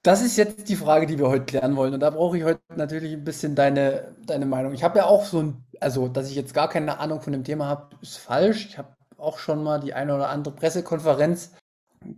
Das 0.02 0.20
ist 0.20 0.36
jetzt 0.36 0.68
die 0.68 0.76
Frage, 0.76 1.06
die 1.06 1.18
wir 1.18 1.28
heute 1.28 1.46
klären 1.46 1.76
wollen. 1.76 1.94
Und 1.94 2.00
da 2.00 2.10
brauche 2.10 2.36
ich 2.36 2.44
heute 2.44 2.60
natürlich 2.76 3.14
ein 3.14 3.24
bisschen 3.24 3.54
deine, 3.54 4.14
deine 4.26 4.44
Meinung. 4.44 4.74
Ich 4.74 4.84
habe 4.84 4.98
ja 4.98 5.06
auch 5.06 5.24
so 5.24 5.42
ein, 5.42 5.64
also, 5.80 6.08
dass 6.08 6.28
ich 6.28 6.36
jetzt 6.36 6.52
gar 6.52 6.68
keine 6.68 6.98
Ahnung 6.98 7.22
von 7.22 7.32
dem 7.32 7.42
Thema 7.42 7.66
habe, 7.66 7.96
ist 8.02 8.18
falsch. 8.18 8.66
Ich 8.66 8.78
habe 8.78 8.94
auch 9.16 9.38
schon 9.38 9.64
mal 9.64 9.80
die 9.80 9.94
eine 9.94 10.14
oder 10.14 10.28
andere 10.28 10.54
Pressekonferenz 10.54 11.52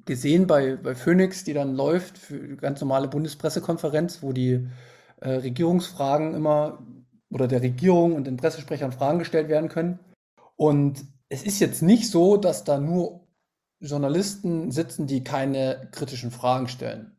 gesehen 0.04 0.46
bei, 0.46 0.76
bei 0.76 0.94
Phoenix, 0.94 1.44
die 1.44 1.52
dann 1.52 1.74
läuft, 1.74 2.18
für 2.18 2.38
die 2.38 2.56
ganz 2.56 2.80
normale 2.80 3.08
Bundespressekonferenz, 3.08 4.22
wo 4.22 4.32
die 4.32 4.68
äh, 5.20 5.30
Regierungsfragen 5.30 6.34
immer 6.34 6.78
oder 7.30 7.48
der 7.48 7.62
Regierung 7.62 8.14
und 8.14 8.26
den 8.26 8.36
Pressesprechern 8.36 8.92
Fragen 8.92 9.18
gestellt 9.18 9.48
werden 9.48 9.68
können. 9.68 9.98
Und 10.56 11.04
es 11.28 11.42
ist 11.42 11.60
jetzt 11.60 11.82
nicht 11.82 12.10
so, 12.10 12.36
dass 12.36 12.64
da 12.64 12.78
nur 12.78 13.26
Journalisten 13.80 14.70
sitzen, 14.70 15.06
die 15.06 15.24
keine 15.24 15.88
kritischen 15.92 16.30
Fragen 16.30 16.68
stellen. 16.68 17.16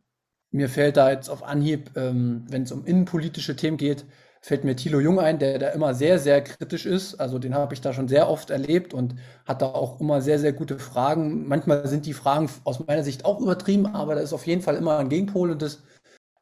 Mir 0.51 0.69
fällt 0.69 0.97
da 0.97 1.11
jetzt 1.11 1.29
auf 1.29 1.43
Anhieb, 1.43 1.91
ähm, 1.95 2.45
wenn 2.49 2.63
es 2.63 2.71
um 2.71 2.85
innenpolitische 2.85 3.55
Themen 3.55 3.77
geht, 3.77 4.05
fällt 4.47 4.63
mir 4.63 4.77
Thilo 4.77 5.01
Jung 5.01 5.19
ein, 5.19 5.39
der 5.39 5.59
da 5.59 5.69
immer 5.69 5.93
sehr, 5.93 6.19
sehr 6.19 6.41
kritisch 6.41 6.85
ist. 6.85 7.15
Also 7.15 7.37
den 7.37 7.53
habe 7.53 7.73
ich 7.73 7.81
da 7.81 7.91
schon 7.91 8.07
sehr 8.07 8.29
oft 8.29 8.49
erlebt 8.49 8.93
und 8.93 9.15
hat 9.45 9.61
da 9.61 9.65
auch 9.65 9.99
immer 9.99 10.21
sehr, 10.21 10.39
sehr 10.39 10.53
gute 10.53 10.79
Fragen. 10.79 11.47
Manchmal 11.49 11.85
sind 11.87 12.05
die 12.05 12.13
Fragen 12.13 12.49
aus 12.63 12.79
meiner 12.87 13.03
Sicht 13.03 13.25
auch 13.25 13.41
übertrieben, 13.41 13.87
aber 13.87 14.15
da 14.15 14.21
ist 14.21 14.31
auf 14.31 14.47
jeden 14.47 14.61
Fall 14.61 14.77
immer 14.77 14.99
ein 14.99 15.09
Gegenpol 15.09 15.51
und 15.51 15.61
das 15.61 15.83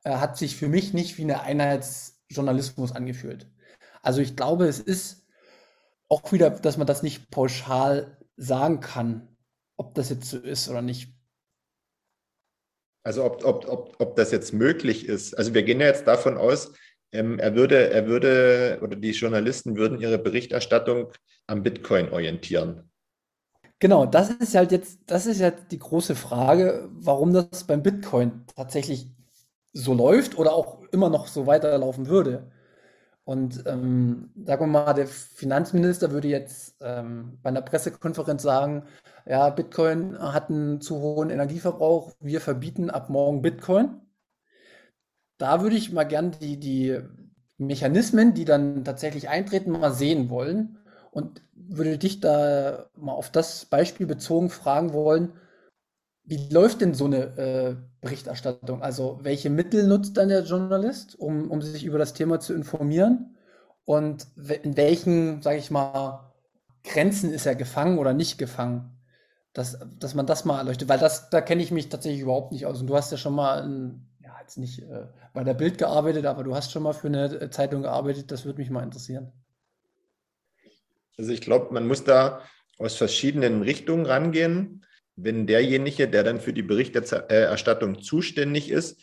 äh, 0.03 0.11
hat 0.11 0.37
sich 0.37 0.55
für 0.55 0.67
mich 0.67 0.93
nicht 0.93 1.17
wie 1.17 1.23
eine 1.23 1.41
Einheitsjournalismus 1.41 2.91
angefühlt. 2.91 3.47
Also 4.03 4.21
ich 4.21 4.35
glaube, 4.35 4.67
es 4.67 4.79
ist 4.79 5.25
auch 6.07 6.31
wieder, 6.31 6.51
dass 6.51 6.77
man 6.77 6.85
das 6.85 7.01
nicht 7.01 7.31
pauschal 7.31 8.19
sagen 8.37 8.81
kann, 8.81 9.35
ob 9.77 9.95
das 9.95 10.11
jetzt 10.11 10.29
so 10.29 10.37
ist 10.37 10.69
oder 10.69 10.83
nicht. 10.83 11.11
Also 13.03 13.23
ob, 13.23 13.43
ob, 13.43 13.67
ob, 13.67 13.95
ob 13.99 14.15
das 14.15 14.31
jetzt 14.31 14.53
möglich 14.53 15.07
ist. 15.07 15.35
Also 15.35 15.55
wir 15.55 15.63
gehen 15.63 15.79
ja 15.79 15.87
jetzt 15.87 16.05
davon 16.05 16.37
aus, 16.37 16.71
ähm, 17.11 17.39
er 17.39 17.55
würde, 17.55 17.89
er 17.89 18.07
würde 18.07 18.79
oder 18.81 18.95
die 18.95 19.11
Journalisten 19.11 19.77
würden 19.77 19.99
ihre 19.99 20.17
Berichterstattung 20.17 21.11
am 21.47 21.63
Bitcoin 21.63 22.11
orientieren. 22.11 22.89
Genau, 23.79 24.05
das 24.05 24.29
ist 24.29 24.55
halt 24.55 24.71
jetzt, 24.71 24.99
das 25.05 25.25
ist 25.25 25.39
jetzt 25.39 25.71
die 25.71 25.79
große 25.79 26.15
Frage, 26.15 26.89
warum 26.93 27.33
das 27.33 27.65
beim 27.65 27.83
Bitcoin 27.83 28.45
tatsächlich 28.55 29.09
so 29.73 29.93
läuft 29.93 30.37
oder 30.37 30.53
auch 30.53 30.81
immer 30.91 31.09
noch 31.09 31.27
so 31.27 31.45
weiterlaufen 31.45 32.07
würde. 32.07 32.49
Und 33.25 33.63
ähm, 33.65 34.31
sagen 34.45 34.61
wir 34.63 34.67
mal, 34.67 34.93
der 34.93 35.07
Finanzminister 35.07 36.11
würde 36.11 36.27
jetzt 36.27 36.75
ähm, 36.79 37.39
bei 37.41 37.49
einer 37.49 37.63
Pressekonferenz 37.63 38.43
sagen, 38.43 38.83
ja, 39.25 39.49
Bitcoin 39.49 40.17
hat 40.19 40.49
einen 40.49 40.79
zu 40.79 40.99
hohen 40.99 41.31
Energieverbrauch, 41.31 42.13
wir 42.19 42.39
verbieten 42.39 42.91
ab 42.91 43.09
morgen 43.09 43.41
Bitcoin. 43.41 43.99
Da 45.37 45.61
würde 45.61 45.75
ich 45.75 45.91
mal 45.91 46.03
gern 46.05 46.31
die, 46.39 46.57
die 46.59 46.99
Mechanismen, 47.57 48.33
die 48.33 48.45
dann 48.45 48.83
tatsächlich 48.83 49.29
eintreten, 49.29 49.71
mal 49.71 49.93
sehen 49.93 50.29
wollen 50.29 50.77
und 51.11 51.41
würde 51.53 51.97
dich 51.97 52.19
da 52.19 52.89
mal 52.95 53.13
auf 53.13 53.31
das 53.31 53.65
Beispiel 53.65 54.05
bezogen 54.07 54.49
fragen 54.49 54.93
wollen, 54.93 55.33
wie 56.23 56.49
läuft 56.49 56.81
denn 56.81 56.93
so 56.93 57.05
eine 57.05 57.37
äh, 57.37 57.75
Berichterstattung? 58.01 58.81
Also 58.81 59.19
welche 59.21 59.49
Mittel 59.49 59.87
nutzt 59.87 60.17
dann 60.17 60.29
der 60.29 60.43
Journalist, 60.43 61.17
um, 61.19 61.51
um 61.51 61.61
sich 61.61 61.83
über 61.83 61.99
das 61.99 62.13
Thema 62.13 62.39
zu 62.39 62.53
informieren? 62.53 63.35
Und 63.85 64.27
in 64.63 64.75
welchen, 64.77 65.41
sage 65.43 65.59
ich 65.59 65.69
mal, 65.69 66.31
Grenzen 66.83 67.31
ist 67.31 67.45
er 67.45 67.55
gefangen 67.55 67.99
oder 67.99 68.13
nicht 68.13 68.37
gefangen? 68.39 68.91
Dass, 69.53 69.77
dass 69.99 70.15
man 70.15 70.25
das 70.25 70.45
mal 70.45 70.57
erleuchtet, 70.57 70.89
weil 70.89 70.99
das, 70.99 71.29
da 71.29 71.41
kenne 71.41 71.61
ich 71.63 71.71
mich 71.71 71.89
tatsächlich 71.89 72.21
überhaupt 72.21 72.51
nicht 72.51 72.65
aus. 72.65 72.81
Und 72.81 72.87
du 72.87 72.95
hast 72.95 73.11
ja 73.11 73.17
schon 73.17 73.35
mal, 73.35 73.63
in, 73.63 74.07
ja, 74.14 74.14
jetzt 74.45 74.57
nicht 74.57 74.79
äh, 74.79 75.07
bei 75.33 75.43
der 75.43 75.53
Bild 75.53 75.77
gearbeitet, 75.77 76.25
aber 76.25 76.43
du 76.43 76.55
hast 76.55 76.71
schon 76.71 76.83
mal 76.83 76.93
für 76.93 77.07
eine 77.07 77.25
äh, 77.25 77.49
Zeitung 77.49 77.81
gearbeitet. 77.81 78.31
Das 78.31 78.45
würde 78.45 78.59
mich 78.59 78.69
mal 78.69 78.83
interessieren. 78.83 79.31
Also 81.17 81.31
ich 81.31 81.41
glaube, 81.41 81.73
man 81.73 81.87
muss 81.87 82.03
da 82.03 82.41
aus 82.77 82.95
verschiedenen 82.95 83.61
Richtungen 83.61 84.05
rangehen 84.05 84.85
wenn 85.15 85.47
derjenige, 85.47 86.07
der 86.07 86.23
dann 86.23 86.39
für 86.39 86.53
die 86.53 86.61
Berichterstattung 86.61 88.01
zuständig 88.01 88.69
ist, 88.69 89.01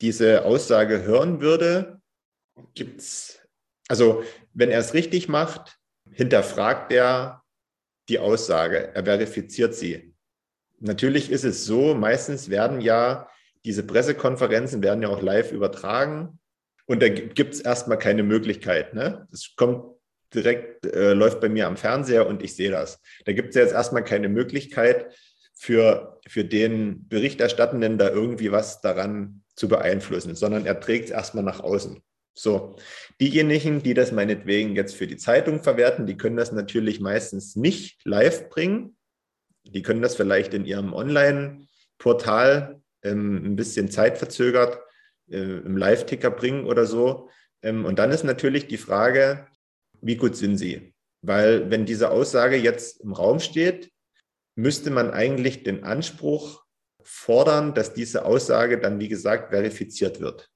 diese 0.00 0.44
Aussage 0.44 1.02
hören 1.02 1.40
würde, 1.40 2.00
gibt 2.74 3.00
es, 3.00 3.40
also 3.88 4.24
wenn 4.52 4.70
er 4.70 4.80
es 4.80 4.94
richtig 4.94 5.28
macht, 5.28 5.78
hinterfragt 6.10 6.92
er 6.92 7.42
die 8.08 8.18
Aussage, 8.18 8.94
er 8.94 9.04
verifiziert 9.04 9.74
sie. 9.74 10.14
Natürlich 10.80 11.30
ist 11.30 11.44
es 11.44 11.64
so, 11.64 11.94
meistens 11.94 12.50
werden 12.50 12.80
ja 12.80 13.28
diese 13.64 13.82
Pressekonferenzen 13.82 14.82
werden 14.82 15.02
ja 15.02 15.08
auch 15.08 15.22
live 15.22 15.52
übertragen 15.52 16.38
und 16.86 17.02
da 17.02 17.08
gibt 17.08 17.54
es 17.54 17.60
erstmal 17.60 17.98
keine 17.98 18.22
Möglichkeit. 18.22 18.94
Ne? 18.94 19.26
Das 19.30 19.54
kommt 19.56 19.84
direkt, 20.34 20.84
äh, 20.86 21.14
läuft 21.14 21.40
bei 21.40 21.48
mir 21.48 21.66
am 21.66 21.76
Fernseher 21.76 22.26
und 22.26 22.42
ich 22.42 22.56
sehe 22.56 22.70
das. 22.70 23.00
Da 23.24 23.32
gibt 23.32 23.50
es 23.50 23.54
jetzt 23.54 23.72
erstmal 23.72 24.04
keine 24.04 24.28
Möglichkeit, 24.28 25.14
für, 25.54 26.20
für 26.26 26.44
den 26.44 27.08
Berichterstattenden 27.08 27.96
da 27.96 28.10
irgendwie 28.10 28.52
was 28.52 28.80
daran 28.80 29.42
zu 29.54 29.68
beeinflussen, 29.68 30.34
sondern 30.34 30.66
er 30.66 30.80
trägt 30.80 31.06
es 31.06 31.10
erstmal 31.12 31.44
nach 31.44 31.60
außen. 31.60 32.02
So, 32.36 32.76
diejenigen, 33.20 33.82
die 33.82 33.94
das 33.94 34.10
meinetwegen 34.10 34.74
jetzt 34.74 34.96
für 34.96 35.06
die 35.06 35.16
Zeitung 35.16 35.62
verwerten, 35.62 36.06
die 36.06 36.16
können 36.16 36.36
das 36.36 36.50
natürlich 36.50 37.00
meistens 37.00 37.54
nicht 37.54 38.04
live 38.04 38.48
bringen. 38.48 38.96
Die 39.62 39.82
können 39.82 40.02
das 40.02 40.16
vielleicht 40.16 40.52
in 40.52 40.66
ihrem 40.66 40.92
Online-Portal 40.92 42.82
ähm, 43.04 43.44
ein 43.44 43.56
bisschen 43.56 43.90
zeitverzögert 43.90 44.78
äh, 45.30 45.38
im 45.38 45.76
Live-Ticker 45.76 46.30
bringen 46.30 46.66
oder 46.66 46.86
so. 46.86 47.28
Ähm, 47.62 47.84
und 47.84 47.98
dann 47.98 48.10
ist 48.10 48.24
natürlich 48.24 48.66
die 48.66 48.76
Frage, 48.76 49.46
wie 50.00 50.16
gut 50.16 50.36
sind 50.36 50.56
sie? 50.56 50.94
Weil 51.22 51.70
wenn 51.70 51.86
diese 51.86 52.10
Aussage 52.10 52.56
jetzt 52.56 53.00
im 53.00 53.12
Raum 53.12 53.40
steht, 53.40 53.90
müsste 54.56 54.90
man 54.90 55.10
eigentlich 55.10 55.62
den 55.62 55.84
Anspruch 55.84 56.64
fordern, 57.02 57.74
dass 57.74 57.94
diese 57.94 58.24
Aussage 58.24 58.78
dann, 58.78 59.00
wie 59.00 59.08
gesagt, 59.08 59.50
verifiziert 59.50 60.20
wird. 60.20 60.50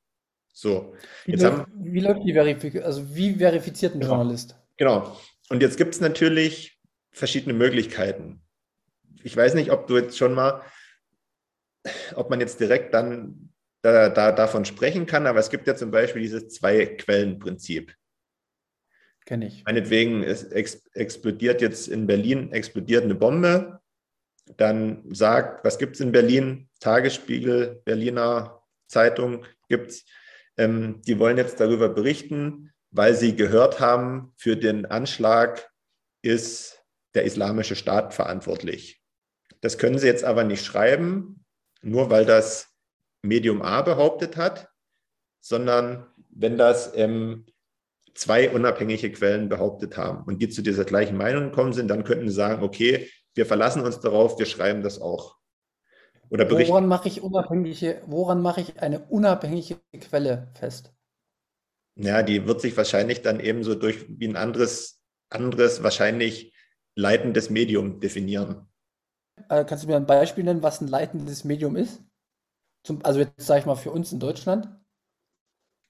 So. 0.53 0.95
Wie, 1.25 1.33
jetzt 1.33 1.43
läuft, 1.43 1.59
haben, 1.59 1.73
wie 1.77 2.01
läuft 2.01 2.25
die 2.25 2.33
Verifizierung? 2.33 2.87
Also 2.87 3.15
wie 3.15 3.35
verifiziert 3.35 3.95
ein 3.95 4.01
genau, 4.01 4.15
Journalist? 4.15 4.57
Genau. 4.77 5.17
Und 5.51 5.63
jetzt 5.63 5.77
gibt 5.77 5.95
es 5.95 6.01
natürlich 6.01 6.79
verschiedene 7.11 7.55
Möglichkeiten. 7.55 8.43
Ich 9.23 9.37
weiß 9.37 9.55
nicht, 9.55 9.71
ob 9.71 9.87
du 9.87 9.97
jetzt 9.97 10.17
schon 10.17 10.35
mal, 10.35 10.63
ob 12.15 12.31
man 12.31 12.41
jetzt 12.41 12.61
direkt 12.61 12.95
dann 12.95 13.53
da, 13.83 14.09
da, 14.09 14.33
davon 14.33 14.65
sprechen 14.65 15.07
kann, 15.07 15.27
aber 15.27 15.39
es 15.39 15.51
gibt 15.51 15.67
ja 15.67 15.77
zum 15.77 15.91
Beispiel 15.91 16.23
dieses 16.23 16.49
Zwei-Quellen-Prinzip. 16.49 17.95
Kenne 19.25 19.47
ich. 19.47 19.65
Meinetwegen 19.65 20.23
es 20.23 20.45
ex 20.45 20.87
explodiert 20.95 21.61
jetzt 21.61 21.89
in 21.89 22.07
Berlin, 22.07 22.51
explodiert 22.53 23.05
eine 23.05 23.15
Bombe. 23.15 23.81
Dann 24.57 25.05
sagt, 25.15 25.65
was 25.65 25.79
gibt 25.79 25.97
es 25.97 26.01
in 26.01 26.13
Berlin? 26.13 26.69
Tagesspiegel, 26.81 27.83
Berliner 27.85 28.63
Zeitung 28.87 29.45
gibt 29.69 29.91
es. 29.91 30.07
Ähm, 30.57 31.03
die 31.07 31.19
wollen 31.19 31.37
jetzt 31.37 31.61
darüber 31.61 31.91
berichten, 31.91 32.73
weil 32.91 33.15
sie 33.15 33.37
gehört 33.37 33.81
haben, 33.81 34.33
für 34.39 34.57
den 34.57 34.87
Anschlag 34.87 35.71
ist 36.23 36.83
der 37.15 37.25
Islamische 37.25 37.77
Staat 37.77 38.15
verantwortlich. 38.15 39.03
Das 39.61 39.77
können 39.77 39.99
sie 39.99 40.07
jetzt 40.07 40.25
aber 40.25 40.45
nicht 40.45 40.65
schreiben, 40.65 41.45
nur 41.83 42.11
weil 42.11 42.25
das 42.25 42.69
Medium 43.23 43.63
A 43.63 43.83
behauptet 43.83 44.37
hat, 44.37 44.69
sondern 45.41 46.07
wenn 46.31 46.59
das 46.59 46.93
ähm, 46.95 47.47
zwei 48.15 48.51
unabhängige 48.51 49.13
Quellen 49.13 49.49
behauptet 49.49 49.97
haben 49.97 50.25
und 50.25 50.43
die 50.43 50.49
zu 50.49 50.63
dieser 50.63 50.85
gleichen 50.85 51.17
Meinung 51.17 51.51
gekommen 51.51 51.73
sind, 51.73 51.89
dann 51.89 52.05
könnten 52.05 52.29
sie 52.29 52.35
sagen, 52.35 52.63
okay, 52.63 53.09
wir 53.35 53.47
verlassen 53.47 53.83
uns 53.83 54.01
darauf, 54.01 54.39
wir 54.39 54.47
schreiben 54.47 54.83
das 54.83 55.01
auch. 55.01 55.37
Oder 56.31 56.45
berichten. 56.45 56.73
Woran 56.73 56.89
mache 56.89 57.09
ich 57.09 57.23
unabhängige, 57.23 58.03
woran 58.07 58.43
mache 58.43 58.61
ich 58.61 58.81
eine 58.81 59.01
unabhängige 59.07 59.81
Quelle 60.01 60.53
fest? 60.55 60.93
Ja, 61.95 62.23
die 62.23 62.47
wird 62.47 62.61
sich 62.61 62.77
wahrscheinlich 62.77 63.23
dann 63.23 63.41
ebenso 63.41 63.75
durch 63.75 64.07
wie 64.09 64.29
ein 64.29 64.37
anderes, 64.37 65.01
anderes 65.31 65.83
wahrscheinlich 65.83 66.55
leitendes 66.95 67.51
Medium 67.51 68.01
definieren. 68.01 68.68
Äh, 69.49 69.65
kannst 69.65 69.85
du 69.85 69.89
mir 69.89 69.97
ein 69.97 70.07
Beispiel 70.07 70.45
nennen, 70.45 70.63
was 70.63 70.81
ein 70.81 70.89
leitendes 70.89 71.45
Medium 71.45 71.77
ist? 71.77 72.03
Zum, 72.85 73.05
also 73.05 73.21
jetzt 73.21 73.41
sage 73.41 73.61
ich 73.61 73.67
mal 73.67 73.77
für 73.77 73.91
uns 73.91 74.13
in 74.13 74.21
Deutschland. 74.21 74.69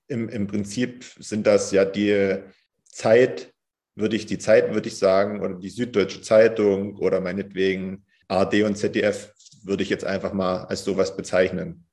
Im, 0.09 0.29
Im 0.29 0.47
Prinzip 0.47 1.05
sind 1.19 1.47
das 1.47 1.71
ja 1.71 1.85
die 1.85 2.39
Zeit, 2.85 3.53
würde 3.95 4.17
ich 4.17 4.27
die 4.27 4.39
Zeit, 4.39 4.73
würde 4.73 4.89
ich 4.89 4.97
sagen, 4.97 5.43
oder 5.43 5.55
die 5.55 5.69
Süddeutsche 5.69 6.23
Zeitung 6.23 6.97
oder 6.97 7.21
meinetwegen 7.21 8.05
ARD 8.29 8.63
und 8.63 8.77
ZDF 8.77 9.35
würde 9.63 9.83
ich 9.83 9.91
jetzt 9.91 10.05
einfach 10.05 10.33
mal 10.33 10.65
als 10.65 10.85
sowas 10.85 11.17
bezeichnen. 11.17 11.87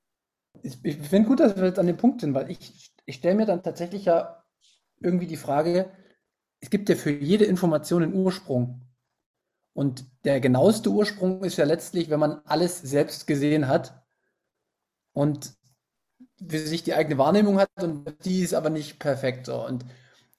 Ich, 0.61 0.77
ich 0.83 0.97
finde 0.97 1.27
gut, 1.27 1.39
dass 1.39 1.55
wir 1.57 1.65
jetzt 1.65 1.79
an 1.79 1.87
dem 1.87 1.97
Punkt 1.97 2.21
sind, 2.21 2.33
weil 2.33 2.49
ich, 2.49 2.91
ich 3.05 3.15
stelle 3.15 3.35
mir 3.35 3.45
dann 3.45 3.63
tatsächlich 3.63 4.05
ja 4.05 4.43
irgendwie 4.99 5.27
die 5.27 5.37
Frage, 5.37 5.91
es 6.61 6.69
gibt 6.69 6.89
ja 6.89 6.95
für 6.95 7.11
jede 7.11 7.45
Information 7.45 8.03
einen 8.03 8.13
Ursprung. 8.13 8.84
Und 9.75 10.05
der 10.23 10.39
genaueste 10.39 10.89
Ursprung 10.89 11.43
ist 11.43 11.57
ja 11.57 11.65
letztlich, 11.65 12.09
wenn 12.09 12.19
man 12.19 12.39
alles 12.45 12.81
selbst 12.81 13.27
gesehen 13.27 13.67
hat 13.67 14.01
und 15.11 15.53
für 16.47 16.59
sich 16.59 16.83
die 16.83 16.93
eigene 16.93 17.17
Wahrnehmung 17.17 17.59
hat 17.59 17.69
und 17.81 18.15
die 18.23 18.39
ist 18.39 18.53
aber 18.53 18.69
nicht 18.69 18.99
perfekt. 18.99 19.49
Und 19.49 19.85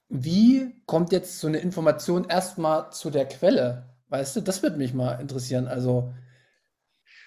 wie 0.09 0.81
kommt 0.87 1.11
jetzt 1.11 1.39
so 1.39 1.47
eine 1.47 1.59
Information 1.59 2.25
erstmal 2.27 2.91
zu 2.91 3.11
der 3.11 3.27
Quelle? 3.27 3.87
Weißt 4.09 4.35
du, 4.35 4.41
das 4.41 4.63
würde 4.63 4.77
mich 4.77 4.95
mal 4.95 5.21
interessieren. 5.21 5.67
Also. 5.67 6.15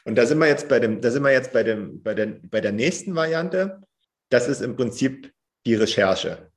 Und 0.05 0.17
da 0.17 0.27
sind 0.27 0.39
wir 0.39 0.49
jetzt 0.49 0.69
bei 0.69 0.81
dem, 0.81 1.01
da 1.01 1.13
sind 1.13 1.23
wir 1.23 1.31
jetzt 1.31 1.53
bei 1.53 1.63
dem, 1.63 2.03
bei 2.03 2.15
der, 2.15 2.27
bei 2.43 2.61
der 2.61 2.73
nächsten 2.73 3.15
Variante. 3.15 3.83
Das 4.31 4.49
ist 4.49 4.63
im 4.63 4.75
Prinzip 4.75 5.33
die 5.65 5.77
Recherche. 5.77 6.51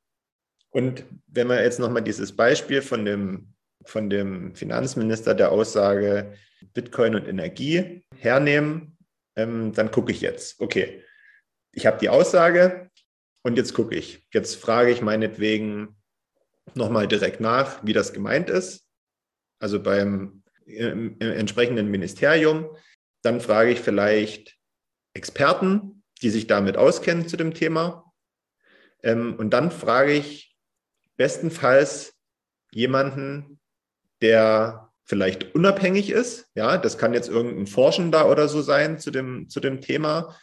Und 0.71 1.05
wenn 1.27 1.47
wir 1.47 1.61
jetzt 1.61 1.79
nochmal 1.79 2.03
dieses 2.03 2.35
Beispiel 2.35 2.81
von 2.81 3.05
dem, 3.05 3.52
von 3.85 4.09
dem 4.09 4.55
Finanzminister 4.55 5.35
der 5.35 5.51
Aussage 5.51 6.33
Bitcoin 6.73 7.15
und 7.15 7.27
Energie 7.27 8.05
hernehmen, 8.17 8.97
ähm, 9.35 9.73
dann 9.73 9.91
gucke 9.91 10.11
ich 10.11 10.21
jetzt. 10.21 10.59
Okay, 10.61 11.03
ich 11.71 11.85
habe 11.85 11.97
die 11.99 12.09
Aussage 12.09 12.89
und 13.43 13.57
jetzt 13.57 13.73
gucke 13.73 13.95
ich. 13.95 14.27
Jetzt 14.31 14.55
frage 14.55 14.91
ich 14.91 15.01
meinetwegen 15.01 15.97
nochmal 16.75 17.07
direkt 17.07 17.39
nach, 17.39 17.83
wie 17.83 17.93
das 17.93 18.13
gemeint 18.13 18.49
ist. 18.49 18.87
Also 19.59 19.81
beim 19.81 20.43
im, 20.65 21.17
im 21.19 21.31
entsprechenden 21.31 21.89
Ministerium. 21.89 22.75
Dann 23.21 23.41
frage 23.41 23.71
ich 23.71 23.79
vielleicht 23.79 24.57
Experten, 25.13 26.03
die 26.21 26.29
sich 26.29 26.47
damit 26.47 26.77
auskennen 26.77 27.27
zu 27.27 27.37
dem 27.37 27.53
Thema. 27.53 28.11
Ähm, 29.01 29.35
und 29.35 29.51
dann 29.51 29.71
frage 29.71 30.13
ich 30.13 30.55
bestenfalls 31.17 32.13
jemanden, 32.71 33.59
der 34.23 34.89
vielleicht 35.03 35.53
unabhängig 35.53 36.09
ist. 36.09 36.49
Ja, 36.55 36.77
das 36.77 36.97
kann 36.97 37.13
jetzt 37.13 37.29
irgendein 37.29 37.67
Forschender 37.67 38.29
oder 38.31 38.47
so 38.47 38.61
sein 38.61 38.97
zu 38.97 39.11
dem, 39.11 39.49
zu 39.49 39.59
dem 39.59 39.81
Thema. 39.81 40.35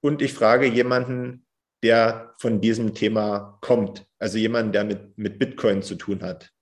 Und 0.00 0.22
ich 0.22 0.34
frage 0.34 0.66
jemanden, 0.66 1.46
der 1.82 2.34
von 2.38 2.60
diesem 2.60 2.94
Thema 2.94 3.58
kommt. 3.62 4.06
Also 4.18 4.38
jemanden, 4.38 4.72
der 4.72 4.84
mit, 4.84 5.16
mit 5.16 5.38
Bitcoin 5.38 5.82
zu 5.82 5.94
tun 5.94 6.22
hat. 6.22 6.52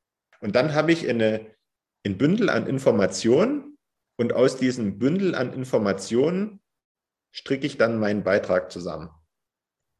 Und 0.40 0.54
dann 0.54 0.74
habe 0.74 0.92
ich 0.92 1.08
eine, 1.08 1.54
ein 2.06 2.16
Bündel 2.16 2.48
an 2.48 2.66
Informationen 2.66 3.76
und 4.16 4.32
aus 4.32 4.56
diesem 4.56 4.98
Bündel 4.98 5.34
an 5.34 5.52
Informationen 5.52 6.60
stricke 7.32 7.66
ich 7.66 7.76
dann 7.76 7.98
meinen 7.98 8.22
Beitrag 8.22 8.70
zusammen. 8.70 9.10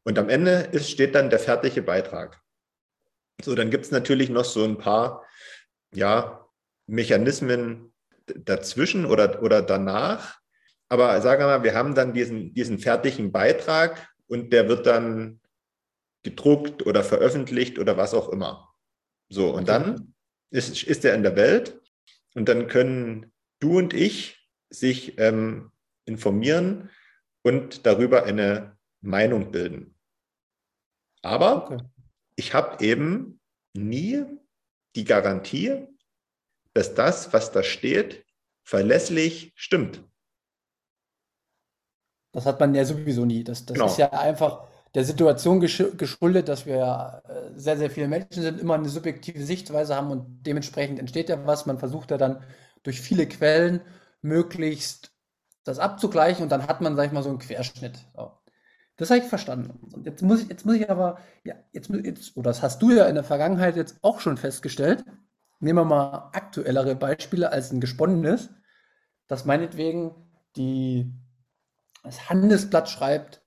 Und 0.05 0.17
am 0.17 0.29
Ende 0.29 0.69
ist, 0.71 0.89
steht 0.89 1.13
dann 1.15 1.29
der 1.29 1.39
fertige 1.39 1.81
Beitrag. 1.81 2.41
So, 3.43 3.53
dann 3.53 3.69
gibt 3.69 3.85
es 3.85 3.91
natürlich 3.91 4.29
noch 4.29 4.45
so 4.45 4.63
ein 4.63 4.77
paar, 4.77 5.26
ja, 5.93 6.45
Mechanismen 6.87 7.93
dazwischen 8.25 9.05
oder, 9.05 9.41
oder 9.41 9.61
danach. 9.61 10.39
Aber 10.89 11.19
sagen 11.21 11.41
wir 11.41 11.47
mal, 11.47 11.63
wir 11.63 11.73
haben 11.73 11.95
dann 11.95 12.13
diesen, 12.13 12.53
diesen 12.53 12.79
fertigen 12.79 13.31
Beitrag 13.31 14.09
und 14.27 14.51
der 14.53 14.67
wird 14.69 14.85
dann 14.85 15.41
gedruckt 16.23 16.85
oder 16.85 17.03
veröffentlicht 17.03 17.79
oder 17.79 17.97
was 17.97 18.13
auch 18.13 18.29
immer. 18.29 18.73
So, 19.29 19.53
und 19.53 19.67
dann 19.67 20.13
ist, 20.49 20.83
ist 20.83 21.05
er 21.05 21.13
in 21.13 21.23
der 21.23 21.35
Welt 21.35 21.79
und 22.35 22.47
dann 22.47 22.67
können 22.67 23.31
du 23.59 23.77
und 23.77 23.93
ich 23.93 24.47
sich 24.69 25.17
ähm, 25.19 25.71
informieren 26.05 26.89
und 27.43 27.85
darüber 27.85 28.23
eine 28.23 28.77
Meinung 29.01 29.51
bilden. 29.51 29.95
Aber 31.21 31.71
okay. 31.71 31.83
ich 32.35 32.53
habe 32.53 32.83
eben 32.83 33.39
nie 33.73 34.25
die 34.95 35.03
Garantie, 35.03 35.87
dass 36.73 36.93
das, 36.93 37.33
was 37.33 37.51
da 37.51 37.63
steht, 37.63 38.25
verlässlich 38.63 39.53
stimmt. 39.55 40.03
Das 42.33 42.45
hat 42.45 42.59
man 42.59 42.75
ja 42.75 42.85
sowieso 42.85 43.25
nie. 43.25 43.43
Das, 43.43 43.65
das 43.65 43.75
genau. 43.75 43.87
ist 43.87 43.97
ja 43.97 44.11
einfach 44.11 44.67
der 44.93 45.03
Situation 45.03 45.59
geschuldet, 45.59 46.47
dass 46.47 46.65
wir 46.65 46.77
ja 46.77 47.21
äh, 47.27 47.51
sehr, 47.55 47.77
sehr 47.77 47.89
viele 47.89 48.07
Menschen 48.07 48.41
sind, 48.41 48.59
immer 48.59 48.75
eine 48.75 48.89
subjektive 48.89 49.43
Sichtweise 49.43 49.95
haben 49.95 50.11
und 50.11 50.43
dementsprechend 50.43 50.99
entsteht 50.99 51.29
ja 51.29 51.45
was. 51.45 51.65
Man 51.65 51.79
versucht 51.79 52.11
ja 52.11 52.17
dann 52.17 52.43
durch 52.83 53.01
viele 53.01 53.27
Quellen 53.27 53.81
möglichst 54.21 55.11
das 55.63 55.79
abzugleichen 55.79 56.43
und 56.43 56.49
dann 56.49 56.67
hat 56.67 56.81
man, 56.81 56.95
sag 56.95 57.07
ich 57.07 57.11
mal, 57.11 57.23
so 57.23 57.29
einen 57.29 57.39
Querschnitt. 57.39 57.97
So. 58.15 58.36
Das 58.97 59.11
habe 59.11 59.19
ich 59.19 59.27
verstanden. 59.27 59.79
Und 59.93 60.05
jetzt 60.05 60.23
muss 60.23 60.41
ich, 60.41 60.49
jetzt 60.49 60.65
muss 60.65 60.75
ich 60.75 60.89
aber, 60.89 61.19
ja, 61.43 61.55
jetzt, 61.71 61.89
jetzt, 61.89 62.35
oder 62.35 62.49
das 62.49 62.63
hast 62.63 62.81
du 62.81 62.91
ja 62.91 63.05
in 63.05 63.15
der 63.15 63.23
Vergangenheit 63.23 63.75
jetzt 63.75 63.97
auch 64.01 64.19
schon 64.19 64.37
festgestellt, 64.37 65.05
nehmen 65.59 65.79
wir 65.79 65.85
mal 65.85 66.29
aktuellere 66.33 66.95
Beispiele 66.95 67.51
als 67.51 67.71
ein 67.71 67.79
gesponnenes, 67.79 68.49
dass 69.27 69.45
meinetwegen 69.45 70.15
die, 70.55 71.13
das 72.03 72.29
Handelsblatt 72.29 72.89
schreibt, 72.89 73.43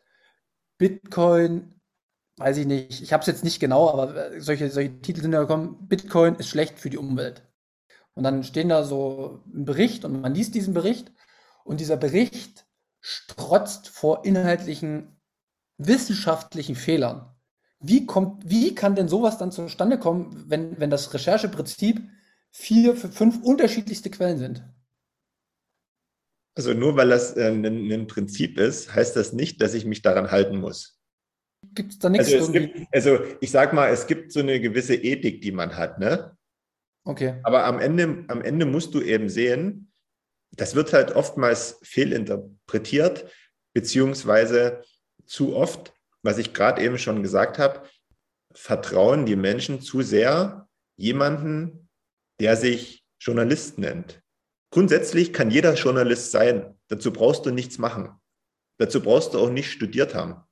Bitcoin, 0.79 1.81
weiß 2.37 2.57
ich 2.59 2.67
nicht, 2.67 3.03
ich 3.03 3.13
habe 3.13 3.21
es 3.23 3.27
jetzt 3.27 3.45
nicht 3.45 3.61
genau, 3.61 3.91
aber 3.91 4.41
solche, 4.41 4.71
solche 4.71 5.01
Titel 5.03 5.21
sind 5.21 5.33
ja 5.33 5.41
gekommen, 5.41 5.89
Bitcoin 5.89 6.37
ist 6.37 6.49
schlecht 6.49 6.79
für 6.79 6.91
die 6.91 6.99
Umwelt. 6.99 7.43
Und 8.15 8.23
dann 8.23 8.45
stehen 8.45 8.69
da 8.69 8.85
so 8.85 9.43
ein 9.53 9.65
Bericht 9.65 10.05
und 10.05 10.21
man 10.21 10.35
liest 10.35 10.55
diesen 10.55 10.75
Bericht 10.75 11.13
und 11.65 11.81
dieser 11.81 11.97
Bericht 11.97 12.67
strotzt 13.01 13.89
vor 13.89 14.25
inhaltlichen 14.25 15.20
wissenschaftlichen 15.87 16.77
Fehlern. 16.77 17.27
Wie, 17.81 18.05
kommt, 18.05 18.49
wie 18.49 18.75
kann 18.75 18.95
denn 18.95 19.09
sowas 19.09 19.39
dann 19.39 19.53
zustande 19.53 19.99
kommen, 19.99 20.45
wenn, 20.49 20.79
wenn 20.79 20.91
das 20.91 21.15
Rechercheprinzip 21.15 22.01
vier, 22.51 22.95
fünf 22.95 23.43
unterschiedlichste 23.43 24.11
Quellen 24.11 24.39
sind? 24.39 24.63
Also 26.55 26.75
nur 26.75 26.97
weil 26.97 27.09
das 27.09 27.37
äh, 27.37 27.49
ein, 27.49 27.65
ein, 27.65 28.07
Prinzip 28.07 28.59
ist, 28.59 28.95
heißt 28.95 29.17
das 29.17 29.33
nicht, 29.33 29.63
dass 29.63 29.73
ich 29.73 29.87
mich 29.87 30.03
daran 30.03 30.31
halten 30.31 30.59
muss. 30.59 30.99
Gibt 31.75 31.93
es 31.93 31.99
da 31.99 32.11
nichts 32.11 32.33
also, 32.33 32.53
gibt, 32.53 32.79
also 32.93 33.19
ich 33.41 33.51
sag 33.51 33.73
mal, 33.73 33.91
es 33.91 34.07
gibt 34.07 34.33
so 34.33 34.41
eine 34.41 34.61
gewisse 34.61 34.95
Ethik, 34.95 35.41
die 35.41 35.53
man 35.53 35.77
hat, 35.77 35.99
ne? 35.99 36.37
Okay. 37.05 37.41
Aber 37.45 37.65
am 37.65 37.79
Ende, 37.79 38.25
am 38.29 38.43
Ende 38.43 38.67
musst 38.67 38.95
du 38.95 39.01
eben 39.01 39.31
sehen, 39.31 39.91
das 40.53 40.75
wird 40.75 40.93
halt 40.93 41.13
oftmals 41.13 41.79
fehlinterpretiert, 41.83 43.31
beziehungsweise 43.73 44.83
zu 45.31 45.55
oft 45.55 45.93
was 46.23 46.39
ich 46.39 46.53
gerade 46.53 46.83
eben 46.83 46.99
schon 46.99 47.23
gesagt 47.23 47.59
habe, 47.59 47.89
vertrauen 48.53 49.27
die 49.27 49.37
Menschen 49.37 49.81
zu 49.81 50.03
sehr 50.03 50.69
jemanden, 50.97 51.89
der 52.41 52.57
sich 52.57 53.05
Journalist 53.19 53.79
nennt. 53.79 54.23
Grundsätzlich 54.71 55.33
kann 55.33 55.51
jeder 55.51 55.75
Journalist 55.75 56.31
sein. 56.31 56.79
Dazu 56.89 57.13
brauchst 57.13 57.47
du 57.47 57.51
nichts 57.51 57.79
machen. 57.79 58.11
Dazu 58.79 59.03
brauchst 59.03 59.35
du 59.35 59.39
auch 59.39 59.51
nicht 59.51 59.71
studiert 59.71 60.15
haben. 60.15 60.45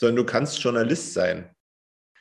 sondern 0.00 0.16
du 0.16 0.24
kannst 0.26 0.62
Journalist 0.62 1.12
sein. 1.12 1.56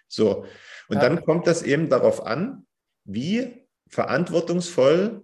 So. 0.07 0.47
Und 0.87 0.95
ja. 0.95 1.01
dann 1.01 1.23
kommt 1.23 1.45
das 1.45 1.61
eben 1.61 1.89
darauf 1.89 2.25
an, 2.25 2.65
wie 3.03 3.67
verantwortungsvoll 3.87 5.23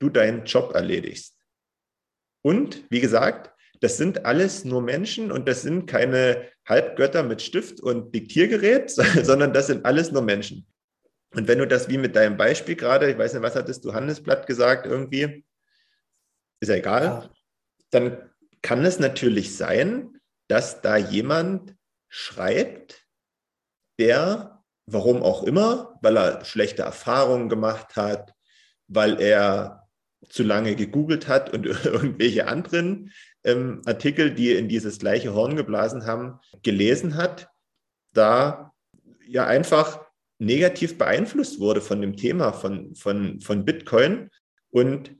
du 0.00 0.08
deinen 0.08 0.44
Job 0.44 0.74
erledigst. 0.74 1.38
Und 2.42 2.84
wie 2.90 3.00
gesagt, 3.00 3.53
das 3.80 3.96
sind 3.96 4.24
alles 4.24 4.64
nur 4.64 4.82
Menschen 4.82 5.32
und 5.32 5.48
das 5.48 5.62
sind 5.62 5.86
keine 5.86 6.48
Halbgötter 6.66 7.22
mit 7.22 7.42
Stift 7.42 7.80
und 7.80 8.14
Diktiergerät, 8.14 8.90
sondern 9.22 9.52
das 9.52 9.66
sind 9.66 9.84
alles 9.84 10.12
nur 10.12 10.22
Menschen. 10.22 10.66
Und 11.34 11.48
wenn 11.48 11.58
du 11.58 11.66
das 11.66 11.88
wie 11.88 11.98
mit 11.98 12.14
deinem 12.16 12.36
Beispiel 12.36 12.76
gerade, 12.76 13.10
ich 13.10 13.18
weiß 13.18 13.34
nicht, 13.34 13.42
was 13.42 13.56
hattest 13.56 13.84
du 13.84 13.92
Handelsblatt 13.92 14.46
gesagt 14.46 14.86
irgendwie, 14.86 15.44
ist 16.60 16.68
ja 16.68 16.76
egal, 16.76 17.04
ja. 17.04 17.30
dann 17.90 18.30
kann 18.62 18.84
es 18.84 18.98
natürlich 18.98 19.56
sein, 19.56 20.20
dass 20.48 20.80
da 20.80 20.96
jemand 20.96 21.74
schreibt, 22.08 23.04
der, 23.98 24.62
warum 24.86 25.22
auch 25.22 25.42
immer, 25.42 25.98
weil 26.02 26.16
er 26.16 26.44
schlechte 26.44 26.82
Erfahrungen 26.82 27.48
gemacht 27.48 27.96
hat, 27.96 28.32
weil 28.86 29.20
er 29.20 29.88
zu 30.28 30.42
lange 30.42 30.76
gegoogelt 30.76 31.28
hat 31.28 31.52
und 31.52 31.66
irgendwelche 31.84 32.46
anderen 32.46 33.12
ähm, 33.44 33.82
Artikel, 33.84 34.34
die 34.34 34.52
in 34.52 34.68
dieses 34.68 34.98
gleiche 34.98 35.34
Horn 35.34 35.56
geblasen 35.56 36.06
haben, 36.06 36.40
gelesen 36.62 37.16
hat, 37.16 37.48
da 38.12 38.72
ja 39.26 39.46
einfach 39.46 40.04
negativ 40.38 40.98
beeinflusst 40.98 41.60
wurde 41.60 41.80
von 41.80 42.00
dem 42.00 42.16
Thema 42.16 42.52
von, 42.52 42.94
von, 42.94 43.40
von 43.40 43.64
Bitcoin 43.64 44.30
und 44.70 45.16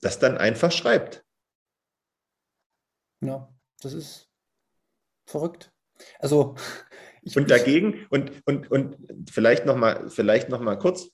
das 0.00 0.18
dann 0.18 0.38
einfach 0.38 0.72
schreibt. 0.72 1.24
Ja, 3.20 3.52
das 3.80 3.92
ist 3.92 4.28
verrückt. 5.26 5.72
Also 6.18 6.56
ich, 7.22 7.36
und 7.36 7.50
dagegen 7.50 8.06
und 8.10 8.42
und 8.46 8.70
und 8.70 8.96
vielleicht 9.30 9.66
noch 9.66 9.76
mal 9.76 10.08
vielleicht 10.08 10.48
noch 10.48 10.60
mal 10.60 10.76
kurz 10.76 11.10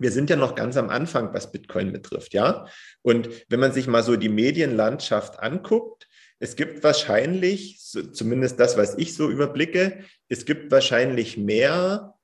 wir 0.00 0.10
sind 0.10 0.30
ja 0.30 0.36
noch 0.36 0.54
ganz 0.54 0.76
am 0.76 0.90
Anfang, 0.90 1.32
was 1.34 1.52
Bitcoin 1.52 1.92
betrifft, 1.92 2.34
ja. 2.34 2.66
Und 3.02 3.28
wenn 3.48 3.60
man 3.60 3.72
sich 3.72 3.86
mal 3.86 4.02
so 4.02 4.16
die 4.16 4.28
Medienlandschaft 4.28 5.40
anguckt, 5.40 6.08
es 6.40 6.54
gibt 6.56 6.84
wahrscheinlich, 6.84 7.80
zumindest 8.12 8.60
das, 8.60 8.76
was 8.76 8.96
ich 8.96 9.14
so 9.14 9.28
überblicke, 9.28 10.04
es 10.28 10.44
gibt 10.44 10.70
wahrscheinlich 10.70 11.36
mehr 11.36 12.14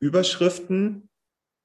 Überschriften, 0.00 1.08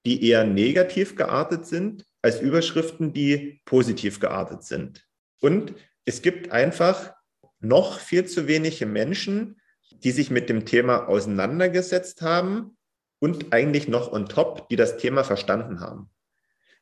die 0.05 0.25
eher 0.29 0.45
negativ 0.45 1.15
geartet 1.15 1.65
sind, 1.65 2.05
als 2.21 2.39
Überschriften, 2.39 3.11
die 3.13 3.61
positiv 3.65 4.19
geartet 4.19 4.63
sind. 4.63 5.05
Und 5.41 5.73
es 6.05 6.21
gibt 6.21 6.51
einfach 6.51 7.13
noch 7.59 7.99
viel 7.99 8.25
zu 8.25 8.47
wenige 8.47 8.85
Menschen, 8.85 9.59
die 9.91 10.11
sich 10.11 10.31
mit 10.31 10.47
dem 10.49 10.65
Thema 10.65 11.07
auseinandergesetzt 11.07 12.21
haben 12.21 12.77
und 13.19 13.53
eigentlich 13.53 13.88
noch 13.88 14.12
on 14.12 14.27
top, 14.27 14.69
die 14.69 14.75
das 14.75 14.97
Thema 14.97 15.23
verstanden 15.23 15.82
haben. 15.82 16.10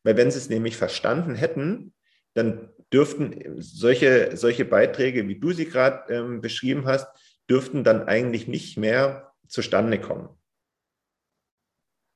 Weil 0.04 0.18
wenn 0.18 0.32
sie 0.32 0.38
es 0.38 0.50
nämlich 0.50 0.78
verstanden 0.78 1.36
hätten, 1.36 1.94
dann 2.34 2.70
dürften 2.94 3.56
solche, 3.58 4.38
solche 4.38 4.66
Beiträge, 4.66 5.28
wie 5.28 5.40
du 5.40 5.52
sie 5.52 5.66
gerade 5.66 6.14
ähm, 6.14 6.42
beschrieben 6.42 6.86
hast, 6.86 7.08
dürften 7.50 7.84
dann 7.84 8.08
eigentlich 8.08 8.48
nicht 8.48 8.78
mehr 8.78 9.34
zustande 9.48 10.00
kommen. 10.00 10.30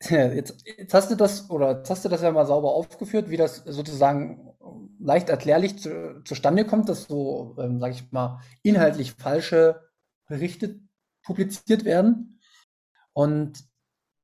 Jetzt, 0.10 0.64
jetzt, 0.66 0.94
hast 0.94 1.12
du 1.12 1.16
das 1.16 1.50
oder 1.50 1.78
jetzt 1.78 1.90
hast 1.90 2.04
du 2.06 2.10
das 2.10 2.24
ja 2.24 2.32
mal 2.32 2.46
sauber 2.46 2.74
aufgeführt, 2.74 3.30
wie 3.30 3.38
das 3.38 3.58
sozusagen 3.58 4.52
leicht 5.00 5.30
erklärlich 5.30 5.78
zu, 5.78 6.24
zustande 6.24 6.66
kommt, 6.66 6.90
dass 6.90 7.04
so, 7.04 7.56
ähm, 7.60 7.80
sage 7.80 7.94
ich 7.94 8.12
mal, 8.12 8.40
inhaltlich 8.64 9.14
falsche 9.14 9.82
Berichte 10.28 10.80
publiziert 11.24 11.86
werden. 11.86 12.40
Und 13.14 13.64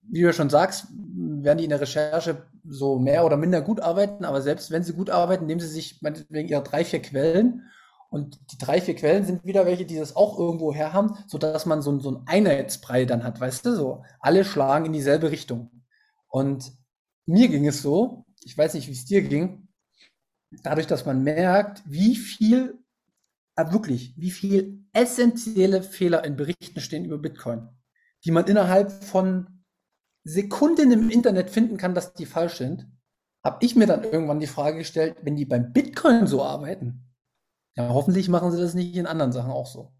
wie 0.09 0.21
du 0.21 0.33
schon 0.33 0.49
sagst, 0.49 0.87
werden 0.91 1.57
die 1.57 1.65
in 1.65 1.69
der 1.69 1.81
Recherche 1.81 2.47
so 2.67 2.99
mehr 2.99 3.25
oder 3.25 3.37
minder 3.37 3.61
gut 3.61 3.81
arbeiten, 3.81 4.25
aber 4.25 4.41
selbst 4.41 4.71
wenn 4.71 4.83
sie 4.83 4.93
gut 4.93 5.09
arbeiten, 5.09 5.45
nehmen 5.45 5.61
sie 5.61 5.67
sich 5.67 6.01
wegen 6.29 6.49
ihrer 6.49 6.63
drei, 6.63 6.83
vier 6.83 7.01
Quellen 7.01 7.63
und 8.09 8.39
die 8.51 8.57
drei, 8.57 8.79
vier 8.79 8.95
Quellen 8.95 9.25
sind 9.25 9.45
wieder 9.45 9.65
welche, 9.65 9.85
die 9.85 9.97
das 9.97 10.15
auch 10.15 10.39
irgendwo 10.39 10.73
her 10.73 10.93
haben, 10.93 11.17
sodass 11.27 11.65
man 11.65 11.81
so, 11.81 11.99
so 11.99 12.09
einen 12.09 12.27
Einheitsbrei 12.27 13.05
dann 13.05 13.23
hat, 13.23 13.39
weißt 13.39 13.65
du, 13.65 13.75
so. 13.75 14.03
Alle 14.19 14.45
schlagen 14.45 14.85
in 14.85 14.93
dieselbe 14.93 15.29
Richtung. 15.29 15.71
Und 16.29 16.71
mir 17.25 17.49
ging 17.49 17.67
es 17.67 17.81
so, 17.81 18.25
ich 18.43 18.57
weiß 18.57 18.75
nicht, 18.75 18.87
wie 18.87 18.93
es 18.93 19.05
dir 19.05 19.21
ging, 19.21 19.67
dadurch, 20.63 20.87
dass 20.87 21.05
man 21.05 21.23
merkt, 21.23 21.83
wie 21.85 22.15
viel, 22.15 22.79
äh, 23.57 23.71
wirklich, 23.71 24.13
wie 24.17 24.31
viel 24.31 24.85
essentielle 24.93 25.83
Fehler 25.83 26.23
in 26.23 26.37
Berichten 26.37 26.79
stehen 26.79 27.03
über 27.03 27.17
Bitcoin, 27.17 27.67
die 28.23 28.31
man 28.31 28.47
innerhalb 28.47 28.91
von 29.03 29.56
Sekunden 30.27 30.91
im 30.91 31.09
Internet 31.09 31.49
finden 31.49 31.77
kann, 31.77 31.95
dass 31.95 32.13
die 32.13 32.25
falsch 32.25 32.57
sind, 32.57 32.87
habe 33.43 33.63
ich 33.65 33.75
mir 33.75 33.87
dann 33.87 34.03
irgendwann 34.03 34.39
die 34.39 34.47
Frage 34.47 34.79
gestellt, 34.79 35.17
wenn 35.21 35.35
die 35.35 35.45
beim 35.45 35.71
Bitcoin 35.71 36.27
so 36.27 36.43
arbeiten, 36.43 37.07
ja, 37.77 37.89
hoffentlich 37.89 38.27
machen 38.27 38.51
sie 38.51 38.59
das 38.59 38.73
nicht 38.73 38.95
in 38.95 39.05
anderen 39.05 39.31
Sachen 39.31 39.51
auch 39.51 39.67
so. 39.67 39.93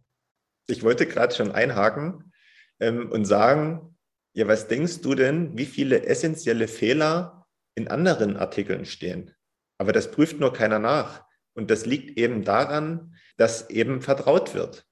Ich 0.67 0.83
wollte 0.83 1.05
gerade 1.05 1.33
schon 1.33 1.51
einhaken 1.51 2.33
ähm, 2.79 3.11
und 3.11 3.25
sagen, 3.25 3.95
ja, 4.33 4.47
was 4.47 4.67
denkst 4.67 5.01
du 5.01 5.15
denn, 5.15 5.57
wie 5.57 5.65
viele 5.65 6.05
essentielle 6.05 6.67
Fehler 6.67 7.45
in 7.75 7.87
anderen 7.87 8.35
Artikeln 8.35 8.85
stehen? 8.85 9.33
Aber 9.77 9.93
das 9.93 10.11
prüft 10.11 10.39
nur 10.39 10.53
keiner 10.53 10.79
nach. 10.79 11.23
Und 11.53 11.71
das 11.71 11.85
liegt 11.85 12.19
eben 12.19 12.43
daran, 12.43 13.15
dass 13.37 13.69
eben 13.69 14.01
vertraut 14.01 14.53
wird. 14.53 14.85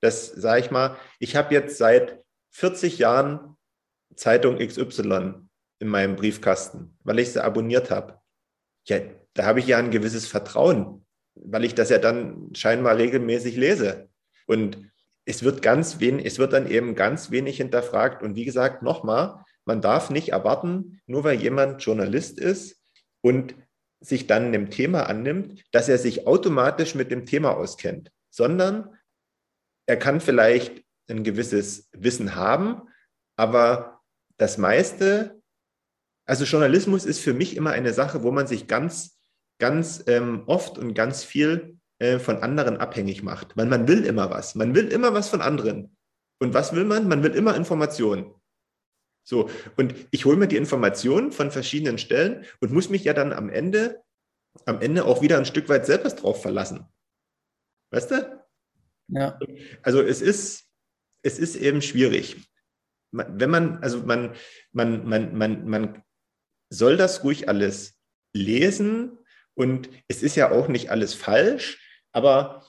Das 0.00 0.28
sage 0.28 0.60
ich 0.60 0.70
mal, 0.70 0.96
ich 1.18 1.36
habe 1.36 1.52
jetzt 1.52 1.76
seit 1.76 2.22
40 2.50 2.98
Jahren 2.98 3.56
Zeitung 4.16 4.58
XY 4.58 5.34
in 5.78 5.88
meinem 5.88 6.16
Briefkasten, 6.16 6.96
weil 7.02 7.18
ich 7.18 7.32
sie 7.32 7.42
abonniert 7.42 7.90
habe. 7.90 8.20
Ja, 8.86 9.00
da 9.34 9.44
habe 9.44 9.60
ich 9.60 9.66
ja 9.66 9.78
ein 9.78 9.90
gewisses 9.90 10.26
Vertrauen, 10.26 11.06
weil 11.34 11.64
ich 11.64 11.74
das 11.74 11.90
ja 11.90 11.98
dann 11.98 12.54
scheinbar 12.54 12.98
regelmäßig 12.98 13.56
lese. 13.56 14.08
Und 14.46 14.90
es 15.24 15.42
wird 15.42 15.62
ganz 15.62 16.00
wenig, 16.00 16.26
es 16.26 16.38
wird 16.38 16.52
dann 16.52 16.68
eben 16.68 16.94
ganz 16.94 17.30
wenig 17.30 17.56
hinterfragt. 17.56 18.22
Und 18.22 18.34
wie 18.34 18.44
gesagt, 18.44 18.82
nochmal, 18.82 19.44
man 19.64 19.80
darf 19.80 20.10
nicht 20.10 20.30
erwarten, 20.30 21.00
nur 21.06 21.24
weil 21.24 21.40
jemand 21.40 21.82
Journalist 21.82 22.38
ist 22.38 22.80
und 23.20 23.54
sich 24.00 24.26
dann 24.26 24.52
dem 24.52 24.70
Thema 24.70 25.04
annimmt, 25.04 25.62
dass 25.70 25.88
er 25.88 25.98
sich 25.98 26.26
automatisch 26.26 26.94
mit 26.94 27.10
dem 27.10 27.24
Thema 27.24 27.56
auskennt, 27.56 28.10
sondern 28.30 28.96
er 29.86 29.96
kann 29.96 30.20
vielleicht 30.20 30.82
ein 31.08 31.22
gewisses 31.22 31.88
Wissen 31.92 32.34
haben, 32.34 32.82
aber 33.36 34.01
das 34.36 34.58
meiste, 34.58 35.42
also 36.24 36.44
Journalismus 36.44 37.04
ist 37.04 37.20
für 37.20 37.34
mich 37.34 37.56
immer 37.56 37.70
eine 37.70 37.92
Sache, 37.92 38.22
wo 38.22 38.30
man 38.30 38.46
sich 38.46 38.66
ganz, 38.66 39.18
ganz 39.58 40.04
ähm, 40.06 40.44
oft 40.46 40.78
und 40.78 40.94
ganz 40.94 41.24
viel 41.24 41.78
äh, 41.98 42.18
von 42.18 42.38
anderen 42.38 42.78
abhängig 42.78 43.22
macht. 43.22 43.56
Weil 43.56 43.66
man 43.66 43.88
will 43.88 44.04
immer 44.04 44.30
was. 44.30 44.54
Man 44.54 44.74
will 44.74 44.88
immer 44.88 45.14
was 45.14 45.28
von 45.28 45.40
anderen. 45.40 45.96
Und 46.40 46.54
was 46.54 46.74
will 46.74 46.84
man? 46.84 47.08
Man 47.08 47.22
will 47.22 47.34
immer 47.34 47.54
Informationen. 47.54 48.34
So, 49.24 49.48
und 49.76 49.94
ich 50.10 50.24
hole 50.24 50.36
mir 50.36 50.48
die 50.48 50.56
Informationen 50.56 51.30
von 51.30 51.52
verschiedenen 51.52 51.98
Stellen 51.98 52.44
und 52.60 52.72
muss 52.72 52.88
mich 52.88 53.04
ja 53.04 53.12
dann 53.12 53.32
am 53.32 53.48
Ende, 53.48 54.02
am 54.66 54.80
Ende 54.80 55.04
auch 55.04 55.22
wieder 55.22 55.38
ein 55.38 55.44
Stück 55.46 55.68
weit 55.68 55.86
selbst 55.86 56.16
drauf 56.16 56.42
verlassen. 56.42 56.86
Weißt 57.92 58.10
du? 58.10 58.44
Ja. 59.08 59.38
Also 59.82 60.02
es 60.02 60.20
ist, 60.20 60.64
es 61.22 61.38
ist 61.38 61.54
eben 61.54 61.82
schwierig 61.82 62.51
wenn 63.12 63.50
man, 63.50 63.78
also 63.82 64.02
man, 64.02 64.34
man, 64.72 65.06
man, 65.06 65.36
man, 65.36 65.68
man 65.68 66.02
soll 66.70 66.96
das 66.96 67.22
ruhig 67.22 67.48
alles 67.48 67.98
lesen 68.34 69.18
und 69.54 69.90
es 70.08 70.22
ist 70.22 70.36
ja 70.36 70.50
auch 70.50 70.68
nicht 70.68 70.90
alles 70.90 71.14
falsch, 71.14 71.78
aber 72.12 72.66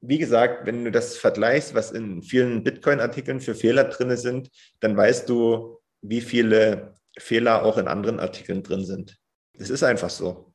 wie 0.00 0.18
gesagt, 0.18 0.66
wenn 0.66 0.84
du 0.84 0.92
das 0.92 1.16
vergleichst, 1.16 1.74
was 1.74 1.90
in 1.90 2.22
vielen 2.22 2.62
Bitcoin-Artikeln 2.62 3.40
für 3.40 3.54
Fehler 3.54 3.84
drin 3.84 4.16
sind, 4.16 4.50
dann 4.80 4.96
weißt 4.96 5.28
du, 5.28 5.80
wie 6.02 6.20
viele 6.20 6.94
Fehler 7.18 7.64
auch 7.64 7.78
in 7.78 7.88
anderen 7.88 8.20
Artikeln 8.20 8.62
drin 8.62 8.84
sind. 8.84 9.18
Das 9.54 9.70
ist 9.70 9.82
einfach 9.82 10.10
so. 10.10 10.54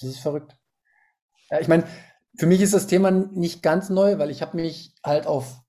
Das 0.00 0.10
ist 0.10 0.20
verrückt. 0.20 0.56
Ja, 1.50 1.60
ich 1.60 1.66
meine, 1.66 1.88
für 2.38 2.46
mich 2.46 2.60
ist 2.60 2.74
das 2.74 2.86
Thema 2.86 3.10
nicht 3.10 3.62
ganz 3.62 3.90
neu, 3.90 4.18
weil 4.18 4.30
ich 4.30 4.42
habe 4.42 4.56
mich 4.56 4.94
halt 5.02 5.26
auf 5.26 5.60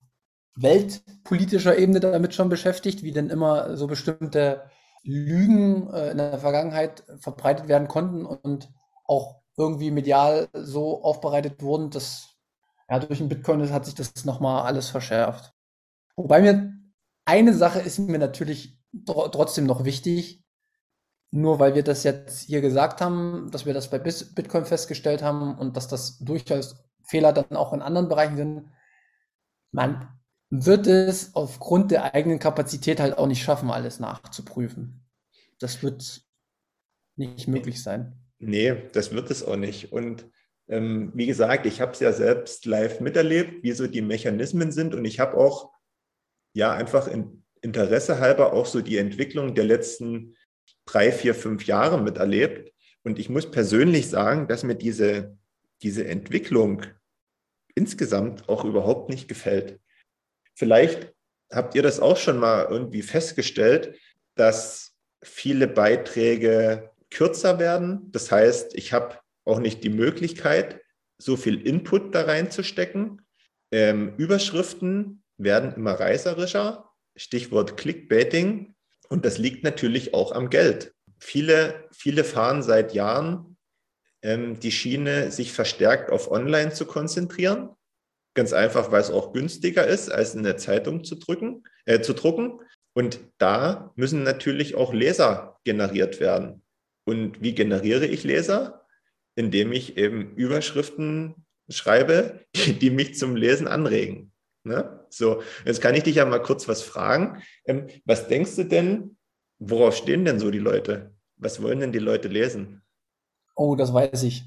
weltpolitischer 0.62 1.78
Ebene 1.78 2.00
damit 2.00 2.34
schon 2.34 2.50
beschäftigt, 2.50 3.04
wie 3.04 3.12
denn 3.12 3.30
immer 3.30 3.78
so 3.78 3.88
bestimmte 3.88 4.64
Lügen 5.04 5.90
äh, 5.92 6.12
in 6.12 6.18
der 6.18 6.40
Vergangenheit 6.40 7.04
verbreitet 7.20 7.68
werden 7.68 7.88
konnten 7.88 8.26
und 8.26 8.72
auch 9.06 9.42
irgendwie 9.58 9.92
medial 9.92 10.50
so 10.54 11.04
aufbereitet 11.04 11.62
wurden, 11.62 11.90
dass 11.90 12.36
ja, 12.90 13.00
durch 13.00 13.20
den 13.20 13.30
Bitcoin 13.30 13.72
hat 13.72 13.86
sich 13.86 13.96
das 13.96 14.26
nochmal 14.26 14.66
alles 14.66 14.90
verschärft. 14.90 15.54
Wobei 16.16 16.42
mir 16.42 16.74
eine 17.26 17.54
Sache 17.54 17.80
ist 17.80 18.00
mir 18.00 18.18
natürlich 18.18 18.80
trotzdem 19.06 19.66
noch 19.66 19.86
wichtig, 19.86 20.44
nur 21.32 21.60
weil 21.60 21.76
wir 21.76 21.84
das 21.84 22.04
jetzt 22.04 22.42
hier 22.42 22.62
gesagt 22.62 23.02
haben, 23.02 23.50
dass 23.52 23.66
wir 23.66 23.74
das 23.74 23.90
bei 23.90 24.00
Bitcoin 24.00 24.66
festgestellt 24.66 25.22
haben 25.22 25.58
und 25.58 25.78
dass 25.78 25.88
das 25.88 26.18
durchaus 26.20 26.84
Fehler 27.04 27.34
dann 27.34 27.56
auch 27.56 27.74
in 27.74 27.82
anderen 27.82 28.10
Bereichen 28.10 28.38
sind, 28.38 28.72
Man 29.72 30.19
wird 30.50 30.88
es 30.88 31.36
aufgrund 31.36 31.92
der 31.92 32.16
eigenen 32.16 32.40
Kapazität 32.40 33.00
halt 33.00 33.18
auch 33.18 33.28
nicht 33.28 33.44
schaffen, 33.44 33.70
alles 33.70 34.00
nachzuprüfen. 34.00 35.06
Das 35.60 35.84
wird 35.84 36.24
nicht 37.18 37.48
möglich 37.48 37.84
sein. 37.84 38.16
Nee, 38.40 38.90
das 38.94 39.12
wird 39.14 39.30
es 39.30 39.44
auch 39.44 39.58
nicht. 39.58 39.92
Und 39.92 40.26
ähm, 40.68 41.12
wie 41.14 41.28
gesagt, 41.28 41.66
ich 41.66 41.82
habe 41.82 41.92
es 41.92 42.00
ja 42.00 42.14
selbst 42.14 42.66
live 42.66 43.00
miterlebt, 43.02 43.64
wie 43.64 43.74
so 43.74 43.88
die 43.88 44.02
Mechanismen 44.02 44.72
sind. 44.72 44.96
Und 44.96 45.06
ich 45.06 45.20
habe 45.20 45.38
auch 45.38 45.72
ja 46.54 46.72
einfach 46.72 47.08
in 47.08 47.44
Interesse 47.62 48.20
halber 48.20 48.54
auch 48.54 48.66
so 48.66 48.82
die 48.82 48.98
Entwicklung 48.98 49.54
der 49.54 49.66
letzten 49.66 50.36
drei, 50.86 51.12
vier, 51.12 51.36
fünf 51.36 51.66
Jahre 51.66 52.02
miterlebt. 52.02 52.74
Und 53.04 53.20
ich 53.20 53.30
muss 53.30 53.52
persönlich 53.52 54.10
sagen, 54.10 54.48
dass 54.48 54.64
mir 54.64 54.76
diese, 54.76 55.38
diese 55.82 56.08
Entwicklung 56.08 56.84
insgesamt 57.76 58.48
auch 58.50 58.66
überhaupt 58.66 59.10
nicht 59.10 59.28
gefällt. 59.28 59.80
Vielleicht 60.60 61.14
habt 61.50 61.74
ihr 61.74 61.82
das 61.82 62.02
auch 62.02 62.18
schon 62.18 62.38
mal 62.38 62.68
irgendwie 62.70 63.02
festgestellt, 63.02 63.98
dass 64.36 64.92
viele 65.24 65.70
Beiträge 65.70 66.92
kürzer 67.10 67.60
werden. 67.60 68.12
Das 68.12 68.30
heißt, 68.30 68.76
ich 68.76 68.92
habe 68.92 69.18
auch 69.46 69.60
nicht 69.60 69.86
die 69.86 69.90
Möglichkeit, 69.90 70.82
so 71.18 71.38
viel 71.38 71.66
Input 71.66 72.14
da 72.14 72.24
reinzustecken. 72.24 73.22
Ähm, 73.72 74.16
Überschriften 74.18 75.24
werden 75.38 75.74
immer 75.76 75.94
reißerischer. 75.94 76.90
Stichwort 77.16 77.78
Clickbaiting. 77.78 78.76
Und 79.08 79.24
das 79.24 79.38
liegt 79.38 79.64
natürlich 79.64 80.14
auch 80.14 80.34
am 80.34 80.50
Geld. 80.50 80.94
Viele, 81.20 81.88
viele 81.94 82.26
fahren 82.26 82.64
seit 82.64 82.94
Jahren 82.94 83.56
ähm, 84.22 84.60
die 84.60 84.74
Schiene, 84.74 85.32
sich 85.32 85.54
verstärkt 85.54 86.12
auf 86.12 86.30
Online 86.30 86.74
zu 86.74 86.86
konzentrieren. 86.86 87.70
Ganz 88.40 88.54
einfach, 88.54 88.90
weil 88.90 89.02
es 89.02 89.12
auch 89.12 89.34
günstiger 89.34 89.86
ist, 89.86 90.10
als 90.10 90.34
in 90.34 90.44
der 90.44 90.56
Zeitung 90.56 91.04
zu, 91.04 91.16
drücken, 91.16 91.66
äh, 91.84 92.00
zu 92.00 92.14
drucken. 92.14 92.62
Und 92.94 93.20
da 93.38 93.92
müssen 93.98 94.24
natürlich 94.24 94.76
auch 94.76 94.94
Leser 94.94 95.60
generiert 95.66 96.22
werden. 96.22 96.64
Und 97.06 97.42
wie 97.42 97.54
generiere 97.54 98.06
ich 98.06 98.24
Leser? 98.24 98.86
Indem 99.36 99.74
ich 99.74 99.98
eben 99.98 100.38
Überschriften 100.38 101.36
schreibe, 101.68 102.46
die, 102.56 102.90
mich 102.92 103.18
zum 103.18 103.36
Lesen 103.36 103.68
anregen. 103.68 104.32
Ne? 104.64 105.06
So, 105.10 105.44
jetzt 105.66 105.82
kann 105.82 105.96
ich 105.96 106.04
dich 106.04 106.16
ja 106.16 106.26
mal 106.26 106.42
kurz 106.42 106.70
was 106.70 106.82
fragen. 106.82 107.44
Ähm, 107.66 107.88
was 108.06 108.30
denkst 108.30 108.56
du 108.56 108.64
denn, 108.64 109.18
worauf 109.58 109.98
stehen 109.98 110.24
denn 110.24 110.40
so 110.40 110.50
die 110.50 110.60
Leute? 110.60 111.14
Was 111.36 111.62
wollen 111.62 111.82
denn 111.82 111.92
die 111.92 112.00
Leute 112.00 112.30
lesen? 112.30 112.84
Oh, 113.58 113.76
das 113.76 113.94
weiß 113.94 114.24
ich. 114.24 114.46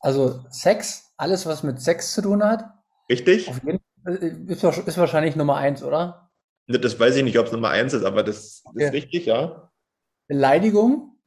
Also 0.00 0.44
Sex, 0.50 1.12
alles 1.16 1.46
was 1.46 1.62
mit 1.62 1.80
Sex 1.80 2.14
zu 2.14 2.22
tun 2.22 2.42
hat. 2.42 2.64
Richtig? 3.08 3.50
Jeden, 3.64 3.80
ist, 4.48 4.64
ist, 4.64 4.98
wahrscheinlich 4.98 5.36
Nummer 5.36 5.56
eins, 5.56 5.82
oder? 5.82 6.30
Ne, 6.66 6.78
das 6.78 6.98
weiß 6.98 7.16
ich 7.16 7.24
nicht, 7.24 7.38
ob 7.38 7.46
es 7.46 7.52
Nummer 7.52 7.70
eins 7.70 7.94
ist, 7.94 8.04
aber 8.04 8.22
das, 8.22 8.62
das 8.62 8.74
okay. 8.74 8.84
ist 8.84 8.92
richtig, 8.92 9.26
ja. 9.26 9.70
Beleidigung 10.28 11.18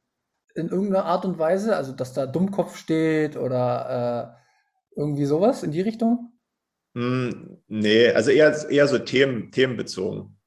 in 0.54 0.68
irgendeiner 0.68 1.04
Art 1.06 1.24
und 1.24 1.38
Weise, 1.38 1.76
also 1.76 1.92
dass 1.92 2.12
da 2.12 2.26
Dummkopf 2.26 2.76
steht 2.76 3.36
oder 3.36 4.36
äh, 4.94 5.00
irgendwie 5.00 5.24
sowas 5.24 5.62
in 5.62 5.72
die 5.72 5.80
Richtung? 5.80 6.32
Hm, 6.94 7.62
nee, 7.68 8.10
also 8.10 8.30
eher, 8.30 8.54
eher 8.70 8.86
so 8.86 8.98
Themen, 8.98 9.50
themenbezogen. 9.50 10.38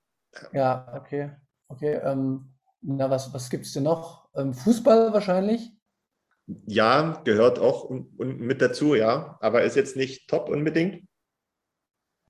Ja, 0.54 0.94
okay. 0.96 1.32
Okay, 1.68 2.00
ähm, 2.04 2.54
na, 2.82 3.10
was, 3.10 3.34
was 3.34 3.50
gibt 3.50 3.66
es 3.66 3.74
denn 3.74 3.84
noch? 3.84 4.30
Ähm, 4.36 4.54
Fußball 4.54 5.12
wahrscheinlich? 5.12 5.72
Ja, 6.68 7.22
gehört 7.24 7.58
auch 7.58 7.90
un, 7.90 8.14
un, 8.20 8.38
mit 8.38 8.62
dazu, 8.62 8.94
ja. 8.94 9.38
Aber 9.42 9.64
ist 9.64 9.76
jetzt 9.76 9.96
nicht 9.96 10.30
top 10.30 10.50
unbedingt? 10.50 11.08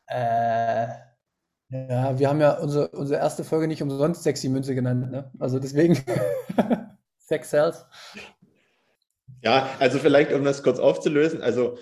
Äh, 0.08 0.88
ja, 1.70 2.20
wir 2.20 2.30
haben 2.30 2.42
ja 2.42 2.60
unsere, 2.60 2.90
unsere 2.90 3.20
erste 3.20 3.44
Folge 3.44 3.68
nicht 3.68 3.82
umsonst 3.82 4.24
sexy 4.24 4.50
Münze 4.50 4.76
genannt, 4.76 5.12
ne? 5.12 5.32
Also 5.40 5.60
deswegen 5.60 5.98
Sex 7.18 7.50
Cells. 7.50 7.86
Ja, 9.42 9.70
also 9.80 10.00
vielleicht, 10.00 10.32
um 10.32 10.44
das 10.44 10.64
kurz 10.64 10.80
aufzulösen, 10.80 11.42
also 11.42 11.78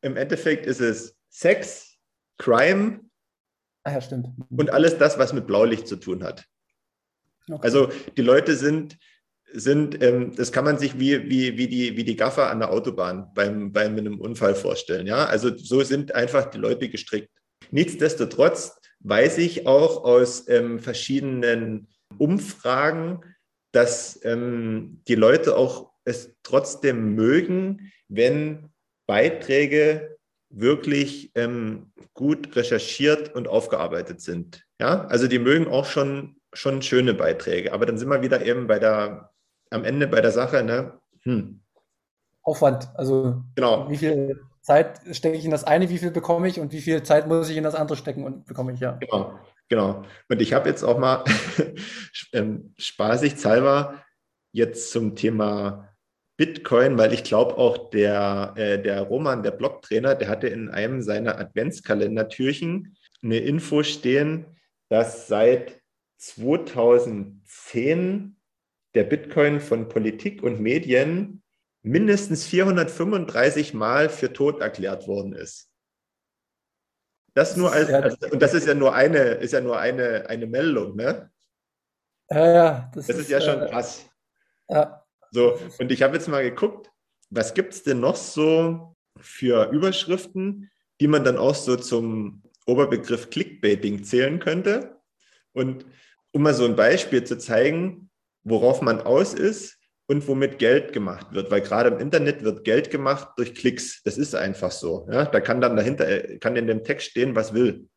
im 0.00 0.16
Endeffekt 0.16 0.66
ist 0.66 0.80
es 0.80 1.16
Sex, 1.28 1.96
Crime 2.38 3.00
ah, 3.84 3.92
ja, 3.92 4.00
stimmt. 4.00 4.28
und 4.50 4.70
alles 4.70 4.98
das, 4.98 5.18
was 5.18 5.32
mit 5.32 5.46
Blaulicht 5.46 5.88
zu 5.88 5.96
tun 5.96 6.22
hat. 6.22 6.44
Okay. 7.50 7.60
Also 7.62 7.90
die 8.16 8.22
Leute 8.22 8.56
sind, 8.56 8.98
sind 9.52 10.02
ähm, 10.02 10.34
das 10.36 10.52
kann 10.52 10.64
man 10.64 10.78
sich 10.78 10.98
wie, 10.98 11.28
wie, 11.30 11.56
wie, 11.56 11.68
die, 11.68 11.96
wie 11.96 12.04
die 12.04 12.16
Gaffer 12.16 12.50
an 12.50 12.58
der 12.58 12.70
Autobahn 12.70 13.32
beim, 13.34 13.72
bei 13.72 13.86
einem 13.86 14.20
Unfall 14.20 14.54
vorstellen. 14.54 15.06
Ja? 15.06 15.26
Also 15.26 15.56
so 15.56 15.82
sind 15.82 16.14
einfach 16.14 16.46
die 16.46 16.58
Leute 16.58 16.88
gestrickt. 16.88 17.30
Nichtsdestotrotz 17.70 18.80
weiß 19.00 19.38
ich 19.38 19.66
auch 19.66 20.04
aus 20.04 20.48
ähm, 20.48 20.78
verschiedenen 20.78 21.88
Umfragen, 22.18 23.20
dass 23.72 24.18
ähm, 24.24 25.02
die 25.06 25.14
Leute 25.14 25.56
auch 25.56 25.92
es 26.04 26.34
trotzdem 26.42 27.14
mögen, 27.14 27.92
wenn 28.08 28.70
Beiträge 29.06 30.16
wirklich 30.48 31.32
ähm, 31.34 31.92
gut 32.14 32.54
recherchiert 32.56 33.34
und 33.34 33.48
aufgearbeitet 33.48 34.20
sind. 34.20 34.64
Ja, 34.80 35.04
also 35.06 35.26
die 35.26 35.38
mögen 35.38 35.68
auch 35.68 35.84
schon, 35.86 36.36
schon 36.52 36.82
schöne 36.82 37.14
Beiträge, 37.14 37.72
aber 37.72 37.86
dann 37.86 37.98
sind 37.98 38.08
wir 38.08 38.22
wieder 38.22 38.44
eben 38.44 38.66
bei 38.66 38.78
der, 38.78 39.32
am 39.70 39.84
Ende 39.84 40.06
bei 40.06 40.20
der 40.20 40.32
Sache, 40.32 40.62
ne? 40.62 40.98
Hm. 41.22 41.60
Aufwand, 42.42 42.88
also 42.94 43.42
genau. 43.56 43.90
wie 43.90 43.96
viel 43.96 44.40
Zeit 44.66 45.00
stecke 45.12 45.36
ich 45.36 45.44
in 45.44 45.52
das 45.52 45.62
eine, 45.62 45.90
wie 45.90 45.98
viel 45.98 46.10
bekomme 46.10 46.48
ich 46.48 46.58
und 46.58 46.72
wie 46.72 46.80
viel 46.80 47.04
Zeit 47.04 47.28
muss 47.28 47.48
ich 47.48 47.56
in 47.56 47.62
das 47.62 47.76
andere 47.76 47.96
stecken 47.96 48.24
und 48.24 48.46
bekomme 48.46 48.72
ich, 48.72 48.80
ja. 48.80 48.98
Genau, 48.98 49.38
genau. 49.68 50.02
Und 50.28 50.42
ich 50.42 50.54
habe 50.54 50.68
jetzt 50.68 50.82
auch 50.82 50.98
mal 50.98 51.22
ähm, 52.32 52.74
spaßig 52.76 53.36
zahlbar 53.36 54.04
jetzt 54.50 54.90
zum 54.90 55.14
Thema 55.14 55.94
Bitcoin, 56.36 56.98
weil 56.98 57.12
ich 57.12 57.22
glaube 57.22 57.56
auch 57.56 57.90
der, 57.90 58.54
äh, 58.56 58.82
der 58.82 59.02
Roman, 59.02 59.44
der 59.44 59.52
Blogtrainer, 59.52 60.16
der 60.16 60.28
hatte 60.28 60.48
in 60.48 60.68
einem 60.68 61.00
seiner 61.00 61.38
Adventskalendertürchen 61.38 62.96
eine 63.22 63.38
Info 63.38 63.84
stehen, 63.84 64.46
dass 64.88 65.28
seit 65.28 65.80
2010 66.16 68.36
der 68.96 69.04
Bitcoin 69.04 69.60
von 69.60 69.88
Politik 69.88 70.42
und 70.42 70.58
Medien 70.58 71.44
mindestens 71.86 72.44
435 72.46 73.72
Mal 73.72 74.08
für 74.08 74.32
tot 74.32 74.60
erklärt 74.60 75.06
worden 75.06 75.32
ist. 75.32 75.70
Das 77.34 77.56
nur 77.56 77.72
als, 77.72 77.88
also, 77.90 78.16
und 78.30 78.42
das 78.42 78.54
ist 78.54 78.66
ja 78.66 78.74
nur 78.74 78.94
eine, 78.94 79.18
ist 79.18 79.52
ja 79.52 79.60
nur 79.60 79.78
eine, 79.78 80.28
eine 80.28 80.46
Meldung, 80.46 80.96
ne? 80.96 81.30
Ja, 82.30 82.52
ja. 82.52 82.90
Das, 82.92 83.06
das 83.06 83.16
ist, 83.16 83.22
ist, 83.22 83.30
ja 83.30 83.40
schon 83.40 83.62
äh, 83.62 83.68
krass. 83.68 84.04
Ja. 84.68 85.04
So, 85.30 85.58
und 85.78 85.92
ich 85.92 86.02
habe 86.02 86.16
jetzt 86.16 86.28
mal 86.28 86.42
geguckt, 86.42 86.90
was 87.30 87.54
gibt 87.54 87.72
es 87.72 87.84
denn 87.84 88.00
noch 88.00 88.16
so 88.16 88.96
für 89.20 89.70
Überschriften, 89.70 90.70
die 91.00 91.08
man 91.08 91.22
dann 91.22 91.38
auch 91.38 91.54
so 91.54 91.76
zum 91.76 92.42
Oberbegriff 92.66 93.30
Clickbaiting 93.30 94.02
zählen 94.02 94.40
könnte? 94.40 95.00
Und 95.52 95.86
um 96.32 96.42
mal 96.42 96.54
so 96.54 96.64
ein 96.64 96.74
Beispiel 96.74 97.22
zu 97.22 97.38
zeigen, 97.38 98.10
worauf 98.42 98.82
man 98.82 99.00
aus 99.00 99.34
ist 99.34 99.78
und 100.08 100.26
womit 100.28 100.58
Geld 100.58 100.92
gemacht 100.92 101.32
wird, 101.32 101.50
weil 101.50 101.60
gerade 101.60 101.90
im 101.90 101.98
Internet 101.98 102.42
wird 102.42 102.64
Geld 102.64 102.90
gemacht 102.90 103.30
durch 103.36 103.54
Klicks. 103.54 104.02
Das 104.04 104.18
ist 104.18 104.34
einfach 104.34 104.70
so. 104.70 105.08
Ja? 105.10 105.24
Da 105.24 105.40
kann 105.40 105.60
dann 105.60 105.76
dahinter, 105.76 106.08
äh, 106.08 106.38
kann 106.38 106.56
in 106.56 106.66
dem 106.66 106.84
Text 106.84 107.08
stehen, 107.08 107.34
was 107.34 107.54
will. 107.54 107.88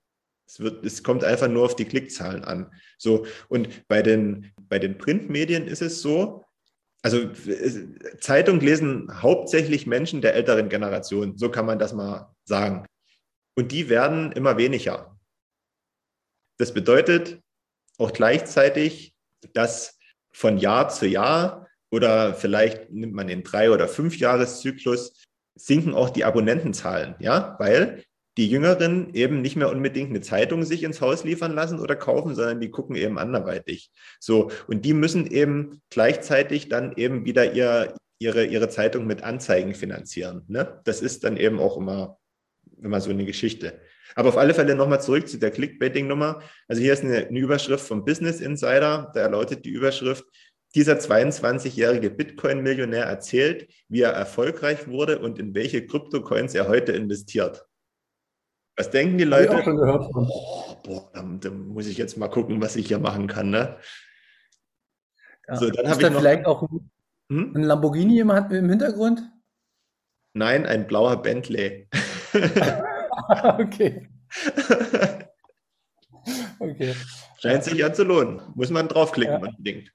Es, 0.47 0.59
wird, 0.59 0.83
es 0.83 1.03
kommt 1.03 1.23
einfach 1.23 1.47
nur 1.47 1.65
auf 1.65 1.75
die 1.75 1.85
Klickzahlen 1.85 2.43
an. 2.43 2.71
So, 2.97 3.27
und 3.47 3.87
bei 3.87 4.01
den, 4.01 4.51
bei 4.57 4.79
den 4.79 4.97
Printmedien 4.97 5.67
ist 5.67 5.83
es 5.83 6.01
so, 6.01 6.43
also 7.03 7.29
Zeitung 8.19 8.59
lesen 8.59 9.21
hauptsächlich 9.21 9.85
Menschen 9.85 10.21
der 10.21 10.33
älteren 10.33 10.67
Generation, 10.67 11.37
so 11.37 11.49
kann 11.49 11.65
man 11.65 11.79
das 11.79 11.93
mal 11.93 12.33
sagen. 12.43 12.85
Und 13.55 13.71
die 13.71 13.89
werden 13.89 14.31
immer 14.31 14.57
weniger. 14.57 15.17
Das 16.57 16.73
bedeutet 16.73 17.41
auch 17.97 18.11
gleichzeitig, 18.11 19.15
dass 19.53 19.97
von 20.31 20.57
Jahr 20.57 20.89
zu 20.89 21.07
Jahr 21.07 21.68
oder 21.91 22.33
vielleicht 22.33 22.91
nimmt 22.91 23.13
man 23.13 23.27
den 23.27 23.43
drei- 23.43 23.71
oder 23.71 23.87
fünf 23.87 24.17
Jahreszyklus 24.17 25.13
sinken 25.55 25.93
auch 25.93 26.09
die 26.09 26.23
Abonnentenzahlen, 26.23 27.15
ja, 27.19 27.55
weil 27.59 28.03
die 28.37 28.49
Jüngeren 28.49 29.13
eben 29.13 29.41
nicht 29.41 29.57
mehr 29.57 29.69
unbedingt 29.69 30.11
eine 30.11 30.21
Zeitung 30.21 30.63
sich 30.63 30.83
ins 30.83 31.01
Haus 31.01 31.25
liefern 31.25 31.53
lassen 31.53 31.79
oder 31.79 31.97
kaufen, 31.97 32.35
sondern 32.35 32.61
die 32.61 32.69
gucken 32.71 32.95
eben 32.95 33.17
anderweitig. 33.17 33.91
So, 34.19 34.49
und 34.67 34.85
die 34.85 34.93
müssen 34.93 35.27
eben 35.27 35.81
gleichzeitig 35.89 36.69
dann 36.69 36.93
eben 36.95 37.25
wieder 37.25 37.53
ihr, 37.53 37.93
ihre, 38.17 38.45
ihre 38.45 38.69
Zeitung 38.69 39.05
mit 39.07 39.23
Anzeigen 39.23 39.75
finanzieren. 39.75 40.43
Ne? 40.47 40.79
Das 40.85 41.01
ist 41.01 41.25
dann 41.25 41.35
eben 41.35 41.59
auch 41.59 41.75
immer, 41.75 42.17
immer 42.81 43.01
so 43.01 43.09
eine 43.09 43.25
Geschichte. 43.25 43.81
Aber 44.15 44.29
auf 44.29 44.37
alle 44.37 44.53
Fälle 44.53 44.75
nochmal 44.75 45.01
zurück 45.01 45.27
zu 45.27 45.37
der 45.37 45.51
Clickbaiting-Nummer. 45.51 46.41
Also 46.67 46.81
hier 46.81 46.93
ist 46.93 47.03
eine, 47.03 47.27
eine 47.27 47.39
Überschrift 47.39 47.85
vom 47.85 48.05
Business 48.05 48.39
Insider. 48.39 49.11
Da 49.13 49.27
lautet 49.27 49.65
die 49.65 49.69
Überschrift, 49.69 50.23
dieser 50.75 50.97
22-jährige 50.97 52.09
Bitcoin-Millionär 52.09 53.05
erzählt, 53.05 53.71
wie 53.87 54.01
er 54.01 54.11
erfolgreich 54.11 54.87
wurde 54.87 55.19
und 55.19 55.39
in 55.39 55.55
welche 55.55 55.85
Kryptocoins 55.85 56.53
er 56.53 56.67
heute 56.67 56.91
investiert. 56.91 57.65
Was 58.77 58.91
denken 58.91 59.17
die 59.17 59.23
Leute? 59.23 59.49
Hab 59.49 59.55
ich 59.55 59.61
auch 59.61 59.65
schon 59.65 59.77
gehört. 59.77 60.09
Oh, 60.13 60.75
boah, 60.83 61.11
da, 61.13 61.21
da, 61.21 61.49
muss 61.49 61.87
ich 61.87 61.97
jetzt 61.97 62.17
mal 62.17 62.29
gucken, 62.29 62.61
was 62.61 62.75
ich 62.75 62.87
hier 62.87 62.99
machen 62.99 63.27
kann. 63.27 63.49
Ne? 63.49 63.77
Ja. 65.47 65.55
So, 65.55 65.69
dann 65.69 65.89
habe 65.89 66.01
ich 66.01 66.09
noch, 66.09 66.19
vielleicht 66.19 66.45
auch 66.45 66.61
ein, 66.61 66.91
hm? 67.29 67.55
ein 67.55 67.63
Lamborghini 67.63 68.19
im, 68.19 68.29
im 68.29 68.69
Hintergrund? 68.69 69.21
Nein, 70.33 70.65
ein 70.65 70.87
blauer 70.87 71.21
Bentley. 71.21 71.89
okay. 73.57 74.07
okay. 76.59 76.95
Scheint 77.39 77.63
sich 77.63 77.73
ja 77.73 77.91
zu 77.91 78.03
lohnen. 78.03 78.41
Muss 78.55 78.69
man 78.69 78.87
draufklicken 78.87 79.41
ja. 79.41 79.49
unbedingt. 79.49 79.91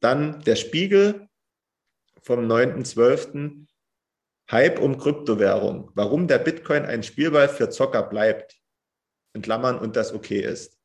Dann 0.00 0.40
der 0.40 0.56
Spiegel 0.56 1.28
vom 2.22 2.40
9.12. 2.40 3.66
Hype 4.50 4.78
um 4.80 4.98
Kryptowährung. 4.98 5.90
Warum 5.94 6.26
der 6.26 6.38
Bitcoin 6.38 6.84
ein 6.84 7.02
Spielball 7.02 7.48
für 7.48 7.68
Zocker 7.68 8.02
bleibt. 8.02 8.56
In 9.34 9.42
Klammern 9.42 9.78
und 9.78 9.96
das 9.96 10.12
okay 10.12 10.40
ist. 10.40 10.78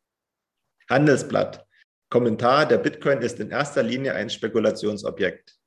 Handelsblatt. 0.90 1.66
Kommentar, 2.10 2.68
der 2.68 2.78
Bitcoin 2.78 3.22
ist 3.22 3.40
in 3.40 3.50
erster 3.50 3.82
Linie 3.82 4.14
ein 4.14 4.30
Spekulationsobjekt. 4.30 5.58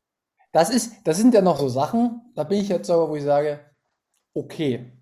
Das, 0.53 0.71
ist, 0.71 0.93
das 1.05 1.17
sind 1.17 1.35
ja 1.35 1.43
noch 1.43 1.59
so 1.59 1.69
Sachen, 1.69 2.33
da 2.35 2.45
bin 2.45 2.61
ich 2.61 2.69
jetzt 2.69 2.89
aber, 2.89 3.09
wo 3.09 3.17
ich 3.17 3.25
sage, 3.25 3.69
okay. 4.33 4.93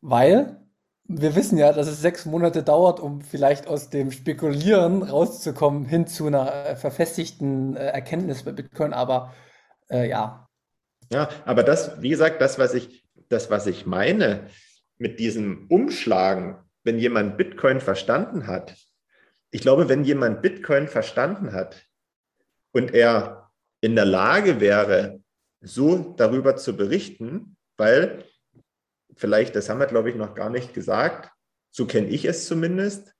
Weil 0.00 0.64
wir 1.12 1.34
wissen 1.34 1.58
ja, 1.58 1.72
dass 1.72 1.88
es 1.88 2.00
sechs 2.00 2.24
Monate 2.24 2.62
dauert, 2.62 3.00
um 3.00 3.20
vielleicht 3.20 3.66
aus 3.66 3.90
dem 3.90 4.12
Spekulieren 4.12 5.02
rauszukommen 5.02 5.84
hin 5.84 6.06
zu 6.06 6.26
einer 6.26 6.66
äh, 6.66 6.76
verfestigten 6.76 7.76
äh, 7.76 7.86
Erkenntnis 7.86 8.44
bei 8.44 8.52
Bitcoin. 8.52 8.92
Aber 8.92 9.34
äh, 9.90 10.08
ja. 10.08 10.48
Ja, 11.12 11.28
aber 11.44 11.64
das, 11.64 12.00
wie 12.00 12.10
gesagt, 12.10 12.40
das, 12.40 12.60
was 12.60 12.74
ich, 12.74 13.04
das, 13.28 13.50
was 13.50 13.66
ich 13.66 13.86
meine 13.86 14.46
mit 14.98 15.18
diesem 15.18 15.66
Umschlagen, 15.68 16.58
wenn 16.84 17.00
jemand 17.00 17.36
Bitcoin 17.36 17.80
verstanden 17.80 18.46
hat, 18.46 18.76
ich 19.50 19.62
glaube, 19.62 19.88
wenn 19.88 20.04
jemand 20.04 20.42
Bitcoin 20.42 20.86
verstanden 20.86 21.52
hat 21.52 21.82
und 22.70 22.94
er 22.94 23.50
in 23.80 23.96
der 23.96 24.04
Lage 24.04 24.60
wäre, 24.60 25.20
so 25.60 26.14
darüber 26.16 26.54
zu 26.54 26.76
berichten, 26.76 27.56
weil 27.76 28.24
vielleicht, 29.20 29.54
das 29.54 29.68
haben 29.68 29.80
wir, 29.80 29.86
glaube 29.86 30.10
ich, 30.10 30.16
noch 30.16 30.34
gar 30.34 30.50
nicht 30.50 30.72
gesagt, 30.72 31.30
so 31.70 31.86
kenne 31.86 32.08
ich 32.08 32.24
es 32.24 32.46
zumindest, 32.46 33.14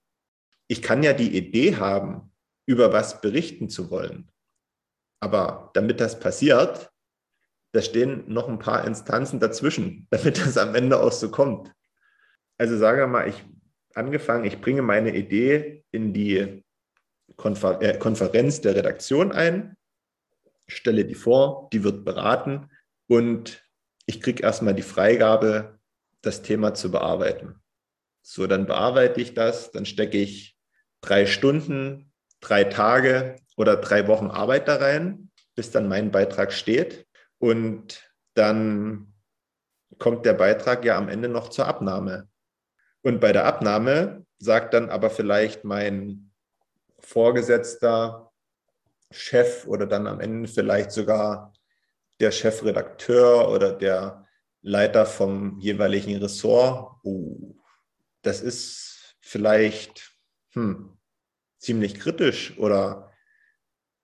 ich 0.67 0.83
kann 0.83 1.03
ja 1.03 1.13
die 1.13 1.37
Idee 1.37 1.77
haben, 1.77 2.33
über 2.67 2.93
was 2.93 3.21
berichten 3.21 3.69
zu 3.69 3.91
wollen. 3.91 4.31
Aber 5.21 5.71
damit 5.75 6.01
das 6.01 6.19
passiert, 6.19 6.91
da 7.73 7.83
stehen 7.83 8.25
noch 8.33 8.49
ein 8.49 8.59
paar 8.59 8.85
Instanzen 8.87 9.41
dazwischen, 9.41 10.07
damit 10.11 10.39
das 10.39 10.57
am 10.57 10.75
Ende 10.75 11.01
auch 11.01 11.13
so 11.13 11.31
kommt. 11.31 11.73
Also 12.59 12.79
sage 12.79 13.07
mal, 13.07 13.29
ich 13.29 13.45
angefangen, 13.95 14.45
ich 14.45 14.61
bringe 14.61 14.83
meine 14.83 15.15
Idee 15.15 15.85
in 15.91 16.13
die 16.13 16.65
Konfer 17.37 17.81
äh, 17.83 17.99
Konferenz 17.99 18.61
der 18.61 18.75
Redaktion 18.75 19.33
ein, 19.33 19.77
stelle 20.67 21.05
die 21.05 21.15
vor, 21.15 21.69
die 21.73 21.85
wird 21.85 22.05
beraten 22.05 22.71
und 23.09 23.65
ich 24.07 24.21
kriege 24.21 24.43
erstmal 24.43 24.75
die 24.75 24.83
Freigabe, 24.83 25.80
das 26.23 26.43
Thema 26.43 26.75
zu 26.75 26.91
bearbeiten. 26.91 27.61
So, 28.23 28.47
dann 28.47 28.67
bearbeite 28.67 29.21
ich 29.21 29.35
das, 29.35 29.71
dann 29.71 29.87
stecke 29.87 30.19
ich 30.19 30.57
drei 31.01 31.27
Stunden, 31.27 32.13
drei 32.41 32.65
Tage 32.65 33.37
oder 33.57 33.77
drei 33.77 34.07
Wochen 34.09 34.31
Arbeit 34.31 34.69
da 34.69 34.77
rein, 34.77 35.31
bis 35.55 35.71
dann 35.71 35.89
mein 35.89 36.11
Beitrag 36.11 36.53
steht. 36.53 37.07
Und 37.39 38.11
dann 38.35 39.15
kommt 39.99 40.27
der 40.27 40.35
Beitrag 40.35 40.85
ja 40.85 40.97
am 40.97 41.09
Ende 41.09 41.29
noch 41.29 41.49
zur 41.49 41.67
Abnahme. 41.67 42.29
Und 43.03 43.21
bei 43.21 43.33
der 43.33 43.47
Abnahme 43.47 44.27
sagt 44.39 44.75
dann 44.75 44.91
aber 44.91 45.11
vielleicht 45.11 45.65
mein 45.65 46.33
Vorgesetzter, 46.99 48.31
Chef 49.11 49.67
oder 49.67 49.87
dann 49.87 50.07
am 50.07 50.21
Ende 50.21 50.49
vielleicht 50.49 50.93
sogar 50.93 51.53
der 52.21 52.31
Chefredakteur 52.31 53.51
oder 53.51 53.73
der 53.73 54.27
Leiter 54.63 55.07
vom 55.07 55.59
jeweiligen 55.59 56.17
Ressort, 56.17 56.99
oh, 57.03 57.57
das 58.23 58.41
ist 58.43 59.17
vielleicht 59.21 60.13
hm, 60.53 60.99
ziemlich 61.59 61.95
kritisch 61.95 62.59
oder 62.59 63.11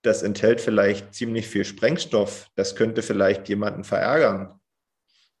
das 0.01 0.23
enthält 0.23 0.61
vielleicht 0.61 1.13
ziemlich 1.13 1.47
viel 1.47 1.65
Sprengstoff, 1.65 2.49
das 2.55 2.75
könnte 2.75 3.01
vielleicht 3.01 3.49
jemanden 3.49 3.83
verärgern. 3.83 4.59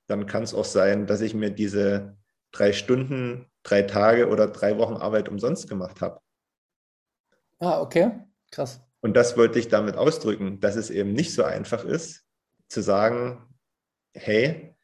Dann 0.07 0.25
kann 0.25 0.43
es 0.43 0.53
auch 0.53 0.65
sein, 0.65 1.07
dass 1.07 1.21
ich 1.21 1.33
mir 1.33 1.51
diese 1.51 2.17
drei 2.51 2.73
Stunden, 2.73 3.49
drei 3.63 3.83
Tage 3.83 4.29
oder 4.29 4.47
drei 4.47 4.77
Wochen 4.77 4.95
Arbeit 4.95 5.29
umsonst 5.29 5.69
gemacht 5.69 6.01
habe. 6.01 6.21
Ah, 7.59 7.81
okay, 7.81 8.11
krass. 8.51 8.81
Und 9.01 9.15
das 9.15 9.37
wollte 9.37 9.59
ich 9.59 9.67
damit 9.67 9.95
ausdrücken, 9.95 10.59
dass 10.59 10.75
es 10.75 10.89
eben 10.89 11.13
nicht 11.13 11.33
so 11.33 11.43
einfach 11.43 11.83
ist, 11.83 12.25
zu 12.67 12.81
sagen, 12.81 13.55
hey, 14.13 14.76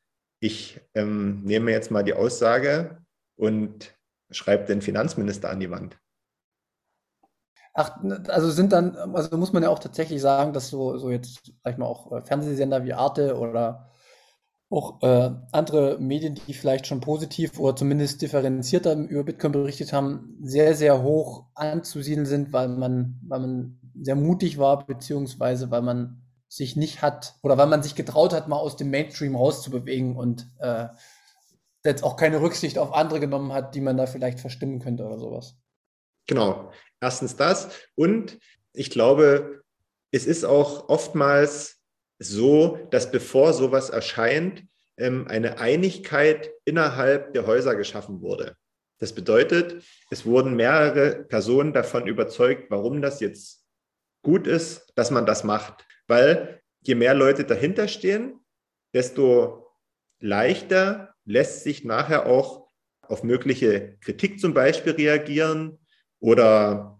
ich 0.44 0.82
ähm, 0.94 1.42
nehme 1.44 1.72
jetzt 1.72 1.90
mal 1.90 2.04
die 2.04 2.14
Aussage 2.14 2.98
und 3.38 3.96
schreibe 4.30 4.66
den 4.66 4.82
Finanzminister 4.82 5.50
an 5.50 5.62
die 5.62 5.72
Wand. 5.72 5.98
Ach, 7.74 8.04
also 8.28 8.52
sind 8.52 8.74
dann, 8.74 8.96
also 8.98 9.38
muss 9.38 9.54
man 9.54 9.64
ja 9.64 9.70
auch 9.70 9.80
tatsächlich 9.80 10.22
sagen, 10.22 10.52
dass 10.52 10.68
so, 10.68 10.98
so 10.98 11.10
jetzt, 11.12 11.54
sag 11.64 11.74
ich 11.74 11.78
mal, 11.78 11.86
auch 11.86 12.12
äh, 12.12 12.22
Fernsehsender 12.24 12.84
wie 12.84 12.92
Arte 12.94 13.38
oder 13.38 13.90
auch 14.70 15.02
äh, 15.02 15.32
andere 15.54 15.98
Medien, 16.00 16.36
die 16.36 16.54
vielleicht 16.54 16.88
schon 16.88 17.00
positiv 17.00 17.58
oder 17.58 17.78
zumindest 17.78 18.22
differenzierter 18.22 18.96
über 18.96 19.24
Bitcoin 19.24 19.54
berichtet 19.54 19.94
haben, 19.94 20.38
sehr, 20.42 20.76
sehr 20.76 21.02
hoch 21.04 21.46
anzusiedeln 21.56 22.26
sind, 22.26 22.52
weil 22.52 22.68
man, 22.68 23.18
weil 23.26 23.40
man 23.40 23.80
sehr 24.02 24.16
mutig 24.16 24.58
war, 24.58 24.86
beziehungsweise 24.86 25.72
weil 25.72 25.84
man 25.84 26.23
sich 26.56 26.76
nicht 26.76 27.02
hat 27.02 27.34
oder 27.42 27.58
weil 27.58 27.66
man 27.66 27.82
sich 27.82 27.96
getraut 27.96 28.32
hat, 28.32 28.48
mal 28.48 28.58
aus 28.58 28.78
dem 28.78 28.92
Mainstream 28.92 29.36
rauszubewegen 29.36 30.16
und 30.16 30.48
äh, 30.60 30.86
jetzt 31.84 32.04
auch 32.04 32.16
keine 32.16 32.42
Rücksicht 32.42 32.78
auf 32.78 32.94
andere 32.94 33.20
genommen 33.20 33.52
hat, 33.54 33.74
die 33.74 33.82
man 33.82 33.98
da 33.98 34.06
vielleicht 34.06 34.40
verstimmen 34.40 34.80
könnte 34.80 35.04
oder 35.04 35.18
sowas. 35.18 35.56
Genau. 36.28 36.72
Erstens 37.02 37.36
das. 37.36 37.70
Und 37.96 38.38
ich 38.72 38.92
glaube, 38.92 39.64
es 40.12 40.28
ist 40.28 40.46
auch 40.46 40.90
oftmals 40.90 41.82
so, 42.20 42.78
dass 42.92 43.12
bevor 43.12 43.54
sowas 43.54 43.90
erscheint, 43.90 44.64
ähm, 44.98 45.28
eine 45.28 45.58
Einigkeit 45.58 46.52
innerhalb 46.66 47.34
der 47.34 47.48
Häuser 47.48 47.76
geschaffen 47.76 48.22
wurde. 48.22 48.56
Das 49.00 49.14
bedeutet, 49.14 49.84
es 50.12 50.24
wurden 50.24 50.56
mehrere 50.56 51.24
Personen 51.24 51.74
davon 51.74 52.06
überzeugt, 52.06 52.70
warum 52.70 53.02
das 53.02 53.20
jetzt 53.22 53.66
gut 54.22 54.46
ist, 54.46 54.94
dass 54.96 55.10
man 55.10 55.26
das 55.26 55.44
macht. 55.44 55.84
Weil 56.08 56.62
je 56.82 56.96
mehr 56.96 57.14
Leute 57.14 57.46
dahinter 57.46 57.88
stehen, 57.88 58.40
desto 58.94 59.68
leichter 60.20 61.16
lässt 61.26 61.64
sich 61.64 61.84
nachher 61.84 62.26
auch 62.26 62.68
auf 63.02 63.24
mögliche 63.24 63.98
Kritik 64.02 64.40
zum 64.40 64.54
Beispiel 64.54 64.94
reagieren 64.94 65.80
oder 66.20 66.94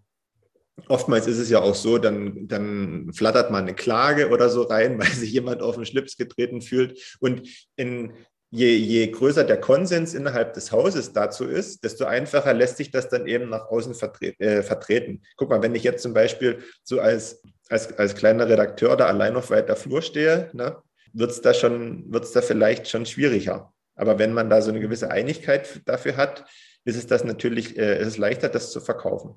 Oftmals 0.88 1.28
ist 1.28 1.38
es 1.38 1.50
ja 1.50 1.62
auch 1.62 1.76
so, 1.76 1.98
dann, 2.00 2.48
dann 2.48 3.14
flattert 3.14 3.52
man 3.52 3.64
eine 3.64 3.76
Klage 3.76 4.30
oder 4.30 4.50
so 4.50 4.64
rein, 4.64 4.98
weil 5.00 5.08
sich 5.08 5.32
jemand 5.32 5.62
auf 5.62 5.76
den 5.76 5.86
Schlips 5.86 6.18
getreten 6.18 6.62
fühlt. 6.62 7.18
Und 7.20 7.48
in, 7.76 8.14
je, 8.54 8.78
je 8.78 9.08
größer 9.12 9.44
der 9.44 9.60
Konsens 9.60 10.14
innerhalb 10.14 10.54
des 10.54 10.72
Hauses 10.72 11.12
dazu 11.12 11.46
ist, 11.46 11.84
desto 11.84 12.06
einfacher 12.06 12.54
lässt 12.54 12.78
sich 12.78 12.92
das 12.92 13.10
dann 13.10 13.26
eben 13.26 13.50
nach 13.50 13.66
außen 13.66 13.96
vertre 13.96 14.40
äh, 14.40 14.62
vertreten. 14.62 15.24
Guck 15.38 15.50
mal, 15.50 15.64
wenn 15.64 15.74
ich 15.74 15.84
jetzt 15.84 16.04
zum 16.04 16.14
Beispiel 16.14 16.62
so 16.84 17.00
als, 17.00 17.42
als, 17.70 17.98
als 17.98 18.14
kleiner 18.14 18.48
Redakteur 18.48 18.96
da 18.96 19.08
allein 19.08 19.36
auf 19.36 19.50
weiter 19.50 19.76
Flur 19.76 20.04
stehe, 20.04 20.52
ne, 20.54 20.78
wird 21.14 21.32
es 21.32 21.42
da, 21.42 21.52
da 21.52 22.42
vielleicht 22.42 22.88
schon 22.88 23.08
schwieriger. 23.08 23.74
Aber 23.96 24.20
wenn 24.20 24.34
man 24.34 24.52
da 24.52 24.62
so 24.62 24.70
eine 24.70 24.80
gewisse 24.80 25.10
Einigkeit 25.10 25.82
dafür 25.86 26.16
hat, 26.16 26.46
ist 26.86 26.98
es 26.98 27.08
das 27.08 27.24
natürlich, 27.24 27.76
äh, 27.78 28.00
ist 28.00 28.08
es 28.08 28.18
leichter, 28.18 28.50
das 28.50 28.72
zu 28.72 28.82
verkaufen. 28.82 29.34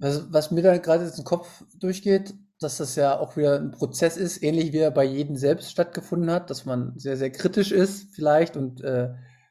Was, 0.00 0.32
was 0.32 0.50
mir 0.50 0.62
da 0.62 0.78
gerade 0.78 1.04
jetzt 1.04 1.18
im 1.18 1.24
Kopf 1.24 1.62
durchgeht, 1.78 2.34
dass 2.62 2.78
das 2.78 2.96
ja 2.96 3.18
auch 3.18 3.36
wieder 3.36 3.58
ein 3.58 3.70
Prozess 3.70 4.16
ist, 4.16 4.42
ähnlich 4.42 4.72
wie 4.72 4.78
er 4.78 4.90
bei 4.90 5.04
jedem 5.04 5.36
selbst 5.36 5.70
stattgefunden 5.70 6.30
hat, 6.30 6.50
dass 6.50 6.64
man 6.64 6.92
sehr, 6.96 7.16
sehr 7.16 7.30
kritisch 7.30 7.72
ist 7.72 8.14
vielleicht 8.14 8.56
und 8.56 8.82
äh, 8.82 9.10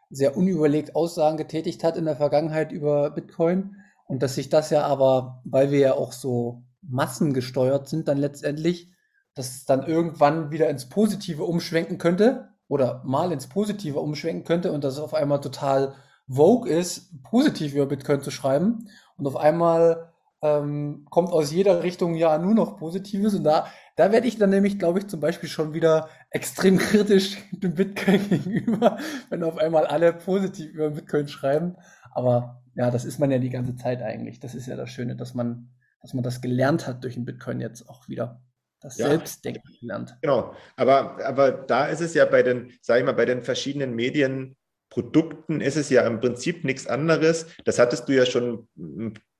sehr 0.09 0.35
unüberlegt 0.35 0.95
Aussagen 0.95 1.37
getätigt 1.37 1.83
hat 1.83 1.97
in 1.97 2.05
der 2.05 2.17
Vergangenheit 2.17 2.71
über 2.71 3.11
Bitcoin. 3.11 3.77
Und 4.05 4.21
dass 4.23 4.35
sich 4.35 4.49
das 4.49 4.69
ja 4.69 4.83
aber, 4.85 5.41
weil 5.45 5.71
wir 5.71 5.79
ja 5.79 5.93
auch 5.93 6.11
so 6.11 6.63
massengesteuert 6.81 7.87
sind, 7.87 8.07
dann 8.07 8.17
letztendlich, 8.17 8.91
dass 9.35 9.55
es 9.55 9.65
dann 9.65 9.85
irgendwann 9.85 10.51
wieder 10.51 10.69
ins 10.69 10.89
Positive 10.89 11.43
umschwenken 11.43 11.97
könnte 11.97 12.49
oder 12.67 13.01
mal 13.05 13.31
ins 13.31 13.47
Positive 13.47 13.99
umschwenken 13.99 14.43
könnte 14.43 14.71
und 14.71 14.83
dass 14.83 14.95
es 14.95 14.99
auf 14.99 15.13
einmal 15.13 15.39
total 15.39 15.95
vogue 16.27 16.69
ist, 16.69 17.23
positiv 17.23 17.73
über 17.73 17.85
Bitcoin 17.85 18.21
zu 18.21 18.31
schreiben 18.31 18.89
und 19.17 19.27
auf 19.27 19.37
einmal 19.37 20.10
ähm, 20.41 21.05
kommt 21.09 21.31
aus 21.31 21.51
jeder 21.51 21.83
Richtung 21.83 22.15
ja 22.15 22.37
nur 22.37 22.55
noch 22.55 22.77
Positives 22.77 23.35
und 23.35 23.43
da, 23.43 23.67
Da 23.95 24.11
werde 24.11 24.27
ich 24.27 24.37
dann 24.37 24.49
nämlich, 24.49 24.79
glaube 24.79 24.99
ich, 24.99 25.07
zum 25.07 25.19
Beispiel 25.19 25.49
schon 25.49 25.73
wieder 25.73 26.09
extrem 26.31 26.77
kritisch 26.77 27.37
dem 27.51 27.75
Bitcoin 27.75 28.27
gegenüber, 28.29 28.97
wenn 29.29 29.43
auf 29.43 29.57
einmal 29.57 29.85
alle 29.85 30.13
positiv 30.13 30.71
über 30.73 30.89
Bitcoin 30.91 31.27
schreiben. 31.27 31.75
Aber 32.13 32.63
ja, 32.75 32.89
das 32.89 33.05
ist 33.05 33.19
man 33.19 33.31
ja 33.31 33.37
die 33.37 33.49
ganze 33.49 33.75
Zeit 33.75 34.01
eigentlich. 34.01 34.39
Das 34.39 34.55
ist 34.55 34.67
ja 34.67 34.75
das 34.75 34.89
Schöne, 34.89 35.15
dass 35.15 35.33
man, 35.33 35.69
dass 36.01 36.13
man 36.13 36.23
das 36.23 36.41
gelernt 36.41 36.87
hat 36.87 37.03
durch 37.03 37.13
den 37.15 37.25
Bitcoin 37.25 37.59
jetzt 37.59 37.87
auch 37.87 38.07
wieder. 38.07 38.41
Das 38.79 38.97
ja, 38.97 39.09
Selbstdenken 39.09 39.61
gelernt. 39.79 40.17
Genau. 40.21 40.55
Aber, 40.75 41.23
aber 41.23 41.51
da 41.51 41.85
ist 41.85 42.01
es 42.01 42.15
ja 42.15 42.25
bei 42.25 42.41
den, 42.41 42.71
sag 42.81 42.97
ich 42.97 43.05
mal, 43.05 43.13
bei 43.13 43.25
den 43.25 43.43
verschiedenen 43.43 43.93
Medienprodukten 43.93 45.61
ist 45.61 45.77
es 45.77 45.91
ja 45.91 46.01
im 46.07 46.19
Prinzip 46.19 46.63
nichts 46.63 46.87
anderes. 46.87 47.45
Das 47.63 47.77
hattest 47.77 48.09
du 48.09 48.15
ja 48.15 48.25
schon 48.25 48.67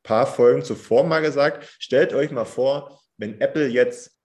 paar 0.04 0.28
Folgen 0.28 0.64
zuvor 0.64 1.04
mal 1.04 1.22
gesagt. 1.22 1.76
Stellt 1.80 2.14
euch 2.14 2.32
mal 2.32 2.46
vor, 2.46 3.02
wenn 3.18 3.40
Apple 3.40 3.68
jetzt 3.68 4.18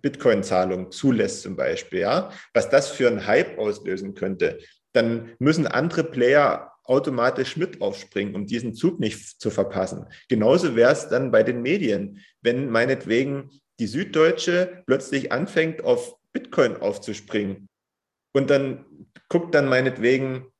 Bitcoin-Zahlung 0.00 0.90
zulässt 0.90 1.42
zum 1.42 1.56
Beispiel, 1.56 2.00
ja, 2.00 2.30
was 2.54 2.70
das 2.70 2.88
für 2.88 3.08
einen 3.08 3.26
Hype 3.26 3.58
auslösen 3.58 4.14
könnte, 4.14 4.58
dann 4.92 5.32
müssen 5.38 5.66
andere 5.66 6.04
Player 6.04 6.72
automatisch 6.84 7.56
mit 7.56 7.80
aufspringen, 7.80 8.34
um 8.34 8.46
diesen 8.46 8.74
Zug 8.74 9.00
nicht 9.00 9.40
zu 9.40 9.50
verpassen. 9.50 10.06
Genauso 10.28 10.74
wäre 10.76 10.92
es 10.92 11.08
dann 11.08 11.30
bei 11.30 11.42
den 11.42 11.62
Medien, 11.62 12.20
wenn 12.40 12.70
meinetwegen 12.70 13.50
die 13.78 13.86
Süddeutsche 13.86 14.82
plötzlich 14.86 15.32
anfängt, 15.32 15.84
auf 15.84 16.16
Bitcoin 16.32 16.76
aufzuspringen 16.76 17.68
und 18.32 18.50
dann 18.50 18.84
guckt 19.28 19.54
dann 19.54 19.68
meinetwegen 19.68 20.51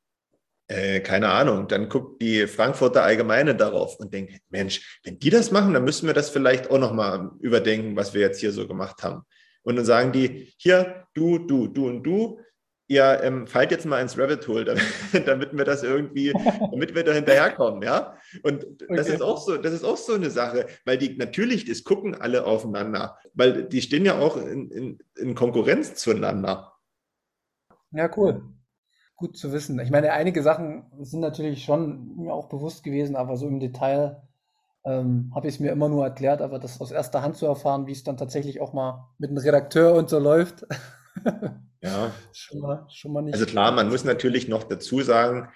äh, 0.68 1.00
keine 1.00 1.28
Ahnung, 1.28 1.68
dann 1.68 1.88
guckt 1.88 2.22
die 2.22 2.46
Frankfurter 2.46 3.02
Allgemeine 3.02 3.54
darauf 3.54 3.98
und 3.98 4.12
denkt, 4.12 4.40
Mensch, 4.48 5.00
wenn 5.04 5.18
die 5.18 5.30
das 5.30 5.50
machen, 5.50 5.74
dann 5.74 5.84
müssen 5.84 6.06
wir 6.06 6.14
das 6.14 6.30
vielleicht 6.30 6.70
auch 6.70 6.78
nochmal 6.78 7.30
überdenken, 7.40 7.96
was 7.96 8.14
wir 8.14 8.20
jetzt 8.20 8.40
hier 8.40 8.52
so 8.52 8.66
gemacht 8.66 9.02
haben. 9.02 9.22
Und 9.62 9.76
dann 9.76 9.84
sagen 9.84 10.12
die, 10.12 10.52
hier, 10.56 11.06
du, 11.14 11.38
du, 11.38 11.68
du 11.68 11.88
und 11.88 12.02
du, 12.02 12.40
ihr 12.88 13.20
ähm, 13.22 13.46
fallt 13.46 13.70
jetzt 13.70 13.86
mal 13.86 14.00
ins 14.00 14.18
Rabbit 14.18 14.46
Hole, 14.48 14.64
damit, 15.12 15.28
damit 15.28 15.56
wir 15.56 15.64
das 15.64 15.82
irgendwie, 15.82 16.32
damit 16.32 16.94
wir 16.94 17.04
da 17.04 17.12
hinterherkommen, 17.12 17.82
ja. 17.82 18.16
Und 18.42 18.64
das 18.88 19.06
okay. 19.06 19.14
ist 19.14 19.22
auch 19.22 19.44
so, 19.44 19.56
das 19.56 19.72
ist 19.72 19.84
auch 19.84 19.96
so 19.96 20.14
eine 20.14 20.30
Sache, 20.30 20.66
weil 20.84 20.96
die 20.96 21.16
natürlich, 21.16 21.68
es 21.68 21.84
gucken 21.84 22.14
alle 22.14 22.44
aufeinander, 22.44 23.18
weil 23.34 23.64
die 23.64 23.82
stehen 23.82 24.04
ja 24.04 24.18
auch 24.18 24.36
in, 24.36 24.70
in, 24.70 24.98
in 25.16 25.34
Konkurrenz 25.34 25.94
zueinander. 25.96 26.72
Ja, 27.90 28.10
cool 28.16 28.42
gut 29.22 29.36
zu 29.36 29.52
wissen. 29.52 29.78
Ich 29.78 29.90
meine, 29.90 30.12
einige 30.12 30.42
Sachen 30.42 30.84
sind 31.00 31.20
natürlich 31.20 31.64
schon 31.64 32.16
mir 32.16 32.34
auch 32.34 32.48
bewusst 32.48 32.82
gewesen, 32.82 33.14
aber 33.14 33.36
so 33.36 33.46
im 33.46 33.60
Detail 33.60 34.20
ähm, 34.84 35.30
habe 35.32 35.46
ich 35.46 35.54
es 35.54 35.60
mir 35.60 35.70
immer 35.70 35.88
nur 35.88 36.04
erklärt, 36.04 36.42
aber 36.42 36.58
das 36.58 36.80
aus 36.80 36.90
erster 36.90 37.22
Hand 37.22 37.36
zu 37.36 37.46
erfahren, 37.46 37.86
wie 37.86 37.92
es 37.92 38.02
dann 38.02 38.16
tatsächlich 38.16 38.60
auch 38.60 38.72
mal 38.72 39.08
mit 39.18 39.30
einem 39.30 39.38
Redakteur 39.38 39.94
und 39.94 40.10
so 40.10 40.18
läuft. 40.18 40.66
ja. 41.80 42.10
schon 42.32 42.58
mal, 42.58 42.84
schon 42.88 43.12
mal 43.12 43.22
nicht. 43.22 43.34
Also 43.34 43.46
klar, 43.46 43.70
man 43.70 43.88
muss 43.90 44.02
natürlich 44.02 44.48
noch 44.48 44.64
dazu 44.64 45.02
sagen, 45.02 45.48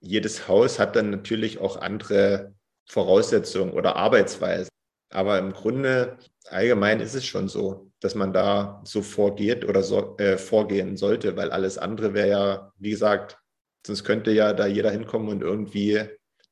jedes 0.00 0.48
Haus 0.48 0.80
hat 0.80 0.96
dann 0.96 1.10
natürlich 1.10 1.60
auch 1.60 1.76
andere 1.76 2.54
Voraussetzungen 2.86 3.72
oder 3.72 3.94
Arbeitsweisen. 3.94 4.68
Aber 5.10 5.38
im 5.38 5.52
Grunde 5.52 6.18
allgemein 6.48 6.98
ist 6.98 7.14
es 7.14 7.24
schon 7.24 7.46
so, 7.46 7.91
dass 8.02 8.16
man 8.16 8.32
da 8.32 8.82
so 8.84 9.00
vorgeht 9.00 9.64
oder 9.64 9.82
so, 9.82 10.16
äh, 10.18 10.36
vorgehen 10.36 10.96
sollte, 10.96 11.36
weil 11.36 11.52
alles 11.52 11.78
andere 11.78 12.14
wäre 12.14 12.28
ja, 12.28 12.72
wie 12.78 12.90
gesagt, 12.90 13.40
sonst 13.86 14.02
könnte 14.02 14.32
ja 14.32 14.52
da 14.52 14.66
jeder 14.66 14.90
hinkommen 14.90 15.28
und 15.28 15.42
irgendwie 15.42 16.00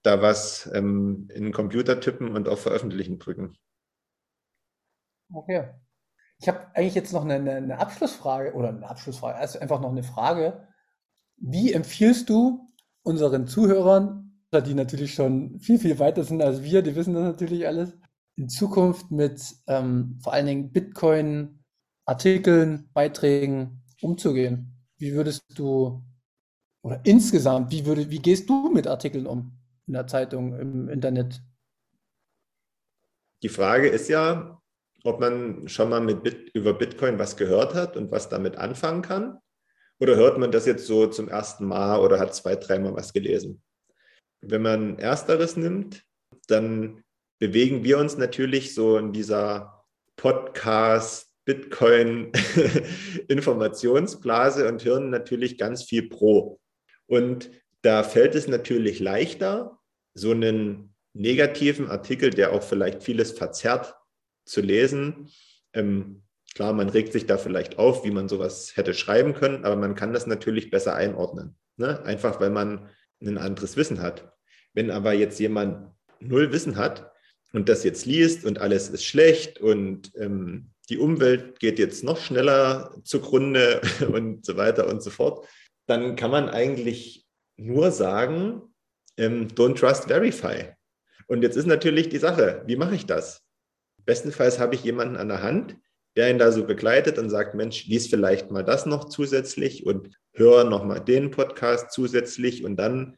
da 0.02 0.22
was 0.22 0.70
ähm, 0.72 1.28
in 1.34 1.44
den 1.44 1.52
Computer 1.52 2.00
tippen 2.00 2.34
und 2.36 2.48
auf 2.48 2.62
Veröffentlichen 2.62 3.18
drücken. 3.18 3.56
Okay. 5.32 5.70
Ich 6.38 6.48
habe 6.48 6.68
eigentlich 6.74 6.94
jetzt 6.94 7.12
noch 7.12 7.24
eine, 7.24 7.34
eine, 7.34 7.78
Abschlussfrage 7.78 8.54
oder 8.54 8.68
eine 8.68 8.88
Abschlussfrage, 8.88 9.36
also 9.36 9.58
einfach 9.58 9.80
noch 9.80 9.90
eine 9.90 10.04
Frage. 10.04 10.68
Wie 11.36 11.72
empfiehlst 11.72 12.30
du 12.30 12.72
unseren 13.02 13.46
Zuhörern, 13.46 14.40
die 14.66 14.74
natürlich 14.74 15.14
schon 15.14 15.58
viel, 15.60 15.78
viel 15.78 15.98
weiter 15.98 16.24
sind 16.24 16.42
als 16.42 16.62
wir, 16.62 16.82
die 16.82 16.96
wissen 16.96 17.14
das 17.14 17.24
natürlich 17.24 17.66
alles, 17.66 17.96
in 18.40 18.48
Zukunft 18.48 19.10
mit 19.10 19.54
ähm, 19.66 20.18
vor 20.22 20.32
allen 20.32 20.46
Dingen 20.46 20.72
Bitcoin-Artikeln, 20.72 22.88
Beiträgen 22.94 23.82
umzugehen? 24.00 24.78
Wie 24.96 25.12
würdest 25.12 25.42
du 25.54 26.02
oder 26.82 27.02
insgesamt, 27.04 27.70
wie, 27.70 27.84
würde, 27.84 28.08
wie 28.08 28.20
gehst 28.20 28.48
du 28.48 28.70
mit 28.72 28.86
Artikeln 28.86 29.26
um 29.26 29.58
in 29.86 29.92
der 29.92 30.06
Zeitung, 30.06 30.58
im 30.58 30.88
Internet? 30.88 31.42
Die 33.42 33.50
Frage 33.50 33.88
ist 33.88 34.08
ja, 34.08 34.58
ob 35.04 35.20
man 35.20 35.68
schon 35.68 35.90
mal 35.90 36.00
mit 36.00 36.22
Bit, 36.22 36.48
über 36.54 36.72
Bitcoin 36.72 37.18
was 37.18 37.36
gehört 37.36 37.74
hat 37.74 37.98
und 37.98 38.10
was 38.10 38.30
damit 38.30 38.56
anfangen 38.56 39.02
kann. 39.02 39.38
Oder 39.98 40.16
hört 40.16 40.38
man 40.38 40.50
das 40.50 40.64
jetzt 40.64 40.86
so 40.86 41.08
zum 41.08 41.28
ersten 41.28 41.66
Mal 41.66 42.00
oder 42.00 42.18
hat 42.18 42.34
zwei, 42.34 42.56
dreimal 42.56 42.94
was 42.94 43.12
gelesen? 43.12 43.62
Wenn 44.40 44.62
man 44.62 44.98
ersteres 44.98 45.58
nimmt, 45.58 46.06
dann 46.46 47.04
bewegen 47.40 47.82
wir 47.82 47.98
uns 47.98 48.16
natürlich 48.16 48.74
so 48.74 48.96
in 48.98 49.12
dieser 49.12 49.84
Podcast, 50.16 51.34
Bitcoin 51.44 52.30
Informationsblase 53.28 54.68
und 54.68 54.84
hören 54.84 55.10
natürlich 55.10 55.58
ganz 55.58 55.82
viel 55.82 56.08
pro. 56.08 56.60
Und 57.06 57.50
da 57.82 58.04
fällt 58.04 58.34
es 58.34 58.46
natürlich 58.46 59.00
leichter, 59.00 59.78
so 60.14 60.30
einen 60.32 60.94
negativen 61.14 61.90
Artikel, 61.90 62.30
der 62.30 62.52
auch 62.52 62.62
vielleicht 62.62 63.02
vieles 63.02 63.32
verzerrt, 63.32 63.96
zu 64.44 64.60
lesen. 64.60 65.30
Ähm, 65.72 66.22
klar, 66.54 66.74
man 66.74 66.90
regt 66.90 67.12
sich 67.12 67.26
da 67.26 67.38
vielleicht 67.38 67.78
auf, 67.78 68.04
wie 68.04 68.10
man 68.10 68.28
sowas 68.28 68.76
hätte 68.76 68.92
schreiben 68.92 69.32
können, 69.32 69.64
aber 69.64 69.76
man 69.76 69.94
kann 69.94 70.12
das 70.12 70.26
natürlich 70.26 70.70
besser 70.70 70.94
einordnen. 70.94 71.56
Ne? 71.78 72.02
Einfach 72.04 72.38
weil 72.40 72.50
man 72.50 72.90
ein 73.22 73.38
anderes 73.38 73.76
Wissen 73.76 74.02
hat. 74.02 74.32
Wenn 74.74 74.90
aber 74.90 75.14
jetzt 75.14 75.40
jemand 75.40 75.90
null 76.20 76.52
Wissen 76.52 76.76
hat, 76.76 77.10
und 77.52 77.68
das 77.68 77.84
jetzt 77.84 78.06
liest 78.06 78.44
und 78.44 78.60
alles 78.60 78.88
ist 78.88 79.04
schlecht 79.04 79.60
und 79.60 80.12
ähm, 80.16 80.70
die 80.88 80.98
Umwelt 80.98 81.60
geht 81.60 81.78
jetzt 81.78 82.04
noch 82.04 82.18
schneller 82.18 82.94
zugrunde 83.04 83.80
und 84.12 84.44
so 84.44 84.56
weiter 84.56 84.88
und 84.88 85.02
so 85.02 85.10
fort, 85.10 85.46
dann 85.86 86.16
kann 86.16 86.30
man 86.30 86.48
eigentlich 86.48 87.26
nur 87.56 87.90
sagen, 87.90 88.62
ähm, 89.16 89.48
don't 89.48 89.78
trust, 89.78 90.04
verify. 90.04 90.72
Und 91.26 91.42
jetzt 91.42 91.56
ist 91.56 91.66
natürlich 91.66 92.08
die 92.08 92.18
Sache, 92.18 92.62
wie 92.66 92.76
mache 92.76 92.94
ich 92.94 93.06
das? 93.06 93.42
Bestenfalls 94.04 94.58
habe 94.58 94.74
ich 94.74 94.82
jemanden 94.82 95.16
an 95.16 95.28
der 95.28 95.42
Hand, 95.42 95.76
der 96.16 96.30
ihn 96.30 96.38
da 96.38 96.50
so 96.50 96.64
begleitet 96.64 97.18
und 97.18 97.30
sagt, 97.30 97.54
Mensch, 97.54 97.86
lies 97.86 98.08
vielleicht 98.08 98.50
mal 98.50 98.64
das 98.64 98.86
noch 98.86 99.08
zusätzlich 99.08 99.86
und 99.86 100.16
hör 100.32 100.64
noch 100.64 100.84
mal 100.84 100.98
den 100.98 101.30
Podcast 101.30 101.92
zusätzlich 101.92 102.64
und 102.64 102.76
dann 102.76 103.16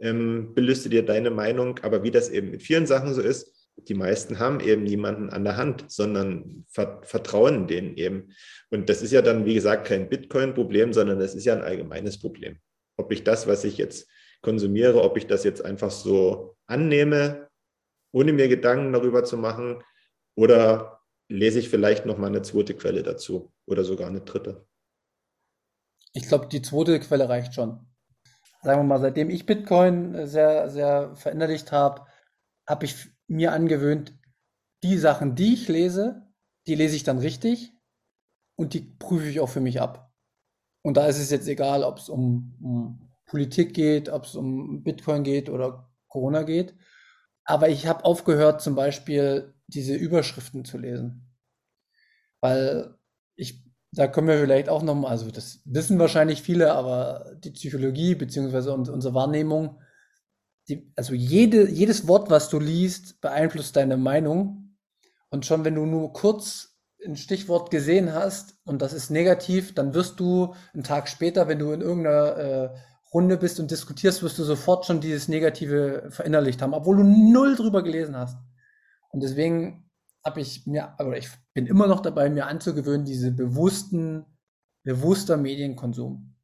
ähm, 0.00 0.52
du 0.54 0.88
dir 0.88 1.04
deine 1.04 1.30
Meinung. 1.30 1.78
Aber 1.82 2.02
wie 2.02 2.10
das 2.10 2.28
eben 2.28 2.50
mit 2.50 2.62
vielen 2.62 2.86
Sachen 2.86 3.14
so 3.14 3.22
ist, 3.22 3.63
die 3.76 3.94
meisten 3.94 4.38
haben 4.38 4.60
eben 4.60 4.84
niemanden 4.84 5.30
an 5.30 5.44
der 5.44 5.56
Hand, 5.56 5.90
sondern 5.90 6.64
vertrauen 6.68 7.66
denen 7.66 7.96
eben. 7.96 8.34
Und 8.70 8.88
das 8.88 9.02
ist 9.02 9.12
ja 9.12 9.22
dann, 9.22 9.44
wie 9.44 9.54
gesagt, 9.54 9.86
kein 9.86 10.08
Bitcoin-Problem, 10.08 10.92
sondern 10.92 11.18
das 11.18 11.34
ist 11.34 11.44
ja 11.44 11.54
ein 11.54 11.62
allgemeines 11.62 12.20
Problem. 12.20 12.58
Ob 12.96 13.12
ich 13.12 13.24
das, 13.24 13.46
was 13.46 13.64
ich 13.64 13.76
jetzt 13.76 14.08
konsumiere, 14.42 15.02
ob 15.02 15.16
ich 15.16 15.26
das 15.26 15.44
jetzt 15.44 15.64
einfach 15.64 15.90
so 15.90 16.56
annehme, 16.66 17.48
ohne 18.12 18.32
mir 18.32 18.48
Gedanken 18.48 18.92
darüber 18.92 19.24
zu 19.24 19.36
machen, 19.36 19.82
oder 20.36 21.00
lese 21.28 21.58
ich 21.58 21.68
vielleicht 21.68 22.06
noch 22.06 22.18
mal 22.18 22.28
eine 22.28 22.42
zweite 22.42 22.74
Quelle 22.74 23.02
dazu 23.02 23.52
oder 23.66 23.84
sogar 23.84 24.08
eine 24.08 24.20
dritte. 24.20 24.66
Ich 26.12 26.28
glaube, 26.28 26.46
die 26.46 26.62
zweite 26.62 27.00
Quelle 27.00 27.28
reicht 27.28 27.54
schon. 27.54 27.86
Sagen 28.62 28.80
wir 28.80 28.84
mal, 28.84 29.00
seitdem 29.00 29.30
ich 29.30 29.46
Bitcoin 29.46 30.26
sehr, 30.26 30.70
sehr 30.70 31.14
verinnerlicht 31.16 31.72
habe, 31.72 32.06
habe 32.66 32.84
ich 32.84 33.13
mir 33.28 33.52
angewöhnt, 33.52 34.12
die 34.82 34.98
Sachen, 34.98 35.34
die 35.34 35.54
ich 35.54 35.68
lese, 35.68 36.28
die 36.66 36.74
lese 36.74 36.96
ich 36.96 37.04
dann 37.04 37.18
richtig 37.18 37.72
und 38.56 38.74
die 38.74 38.80
prüfe 38.80 39.28
ich 39.28 39.40
auch 39.40 39.48
für 39.48 39.60
mich 39.60 39.80
ab. 39.80 40.12
Und 40.82 40.96
da 40.96 41.06
ist 41.06 41.18
es 41.18 41.30
jetzt 41.30 41.48
egal, 41.48 41.82
ob 41.82 41.98
es 41.98 42.08
um, 42.08 42.54
um 42.60 43.10
Politik 43.26 43.74
geht, 43.74 44.08
ob 44.10 44.24
es 44.24 44.34
um 44.34 44.82
Bitcoin 44.82 45.24
geht 45.24 45.48
oder 45.48 45.90
Corona 46.08 46.42
geht. 46.42 46.74
Aber 47.44 47.68
ich 47.68 47.86
habe 47.86 48.04
aufgehört, 48.04 48.60
zum 48.60 48.74
Beispiel 48.74 49.54
diese 49.66 49.94
Überschriften 49.94 50.64
zu 50.64 50.78
lesen. 50.78 51.34
Weil 52.40 52.94
ich, 53.36 53.64
da 53.92 54.06
können 54.06 54.28
wir 54.28 54.38
vielleicht 54.38 54.68
auch 54.68 54.82
nochmal, 54.82 55.12
also 55.12 55.30
das 55.30 55.62
wissen 55.64 55.98
wahrscheinlich 55.98 56.42
viele, 56.42 56.72
aber 56.72 57.34
die 57.38 57.50
Psychologie 57.50 58.14
beziehungsweise 58.14 58.74
unsere 58.74 59.14
Wahrnehmung 59.14 59.80
die, 60.68 60.92
also 60.96 61.14
jede, 61.14 61.70
jedes 61.70 62.08
Wort, 62.08 62.30
was 62.30 62.48
du 62.48 62.58
liest, 62.58 63.20
beeinflusst 63.20 63.76
deine 63.76 63.96
Meinung. 63.96 64.76
Und 65.30 65.46
schon 65.46 65.64
wenn 65.64 65.74
du 65.74 65.84
nur 65.84 66.12
kurz 66.12 66.78
ein 67.04 67.16
Stichwort 67.16 67.70
gesehen 67.70 68.14
hast 68.14 68.56
und 68.64 68.80
das 68.80 68.92
ist 68.92 69.10
negativ, 69.10 69.74
dann 69.74 69.92
wirst 69.94 70.20
du 70.20 70.54
einen 70.72 70.84
Tag 70.84 71.08
später, 71.08 71.48
wenn 71.48 71.58
du 71.58 71.72
in 71.72 71.82
irgendeiner 71.82 72.36
äh, 72.36 72.70
Runde 73.12 73.36
bist 73.36 73.60
und 73.60 73.70
diskutierst, 73.70 74.22
wirst 74.22 74.38
du 74.38 74.44
sofort 74.44 74.86
schon 74.86 75.00
dieses 75.00 75.28
Negative 75.28 76.06
verinnerlicht 76.10 76.62
haben, 76.62 76.74
obwohl 76.74 76.96
du 76.96 77.02
null 77.04 77.56
drüber 77.56 77.82
gelesen 77.82 78.16
hast. 78.16 78.38
Und 79.10 79.22
deswegen 79.22 79.90
habe 80.24 80.40
ich 80.40 80.66
mir, 80.66 80.98
aber 80.98 81.18
ich 81.18 81.28
bin 81.52 81.66
immer 81.66 81.86
noch 81.86 82.00
dabei, 82.00 82.30
mir 82.30 82.46
anzugewöhnen, 82.46 83.04
diese 83.04 83.30
bewussten, 83.30 84.24
bewusster 84.82 85.36
Medienkonsum. 85.36 86.34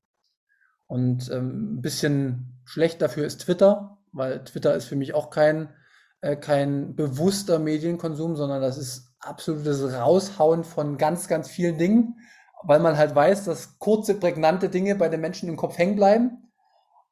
Und 0.86 1.30
ähm, 1.30 1.76
ein 1.76 1.82
bisschen 1.82 2.60
schlecht 2.64 3.00
dafür 3.00 3.24
ist 3.24 3.42
Twitter, 3.42 3.99
weil 4.12 4.44
Twitter 4.44 4.74
ist 4.74 4.86
für 4.86 4.96
mich 4.96 5.14
auch 5.14 5.30
kein, 5.30 5.72
äh, 6.20 6.36
kein 6.36 6.94
bewusster 6.96 7.58
Medienkonsum, 7.58 8.36
sondern 8.36 8.62
das 8.62 8.78
ist 8.78 9.14
absolutes 9.20 9.92
Raushauen 9.92 10.64
von 10.64 10.96
ganz, 10.96 11.28
ganz 11.28 11.48
vielen 11.48 11.78
Dingen, 11.78 12.20
weil 12.62 12.80
man 12.80 12.96
halt 12.96 13.14
weiß, 13.14 13.44
dass 13.44 13.78
kurze, 13.78 14.14
prägnante 14.14 14.68
Dinge 14.68 14.94
bei 14.96 15.08
den 15.08 15.20
Menschen 15.20 15.48
im 15.48 15.56
Kopf 15.56 15.78
hängen 15.78 15.96
bleiben. 15.96 16.50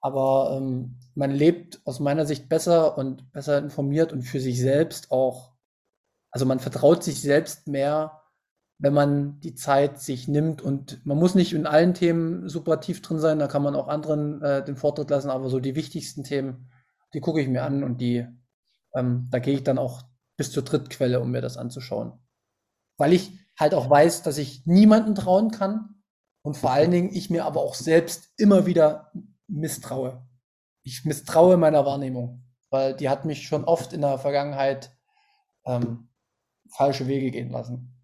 Aber 0.00 0.56
ähm, 0.56 0.96
man 1.14 1.30
lebt 1.30 1.80
aus 1.84 2.00
meiner 2.00 2.24
Sicht 2.24 2.48
besser 2.48 2.96
und 2.96 3.32
besser 3.32 3.58
informiert 3.58 4.12
und 4.12 4.22
für 4.22 4.40
sich 4.40 4.60
selbst 4.60 5.10
auch 5.10 5.58
also 6.30 6.46
man 6.46 6.60
vertraut 6.60 7.02
sich 7.02 7.20
selbst 7.20 7.68
mehr, 7.68 8.22
wenn 8.78 8.94
man 8.94 9.40
die 9.40 9.54
Zeit 9.54 10.00
sich 10.00 10.28
nimmt 10.28 10.62
und 10.62 11.04
man 11.04 11.18
muss 11.18 11.34
nicht 11.34 11.52
in 11.52 11.66
allen 11.66 11.94
Themen 11.94 12.48
super 12.48 12.80
tief 12.80 13.02
drin 13.02 13.18
sein, 13.18 13.38
da 13.38 13.48
kann 13.48 13.62
man 13.62 13.74
auch 13.74 13.88
anderen 13.88 14.40
äh, 14.42 14.64
den 14.64 14.76
Vortritt 14.76 15.10
lassen, 15.10 15.30
aber 15.30 15.48
so 15.48 15.58
die 15.58 15.74
wichtigsten 15.74 16.22
Themen, 16.22 16.70
die 17.14 17.20
gucke 17.20 17.40
ich 17.40 17.48
mir 17.48 17.62
an 17.62 17.84
und 17.84 18.00
die, 18.00 18.26
ähm, 18.94 19.28
da 19.30 19.38
gehe 19.38 19.54
ich 19.54 19.64
dann 19.64 19.78
auch 19.78 20.02
bis 20.36 20.50
zur 20.52 20.62
Drittquelle, 20.62 21.20
um 21.20 21.30
mir 21.30 21.40
das 21.40 21.56
anzuschauen. 21.56 22.12
Weil 22.96 23.12
ich 23.12 23.32
halt 23.58 23.74
auch 23.74 23.90
weiß, 23.90 24.22
dass 24.22 24.38
ich 24.38 24.64
niemanden 24.66 25.14
trauen 25.14 25.50
kann 25.50 26.02
und 26.42 26.56
vor 26.56 26.70
allen 26.70 26.90
Dingen 26.90 27.10
ich 27.12 27.30
mir 27.30 27.44
aber 27.44 27.60
auch 27.60 27.74
selbst 27.74 28.32
immer 28.36 28.66
wieder 28.66 29.12
misstraue. 29.48 30.26
Ich 30.82 31.04
misstraue 31.04 31.56
meiner 31.56 31.84
Wahrnehmung, 31.84 32.44
weil 32.70 32.94
die 32.94 33.08
hat 33.08 33.24
mich 33.24 33.46
schon 33.46 33.64
oft 33.64 33.92
in 33.92 34.00
der 34.00 34.18
Vergangenheit 34.18 34.96
ähm, 35.66 36.08
falsche 36.70 37.06
Wege 37.06 37.30
gehen 37.30 37.50
lassen. 37.50 37.94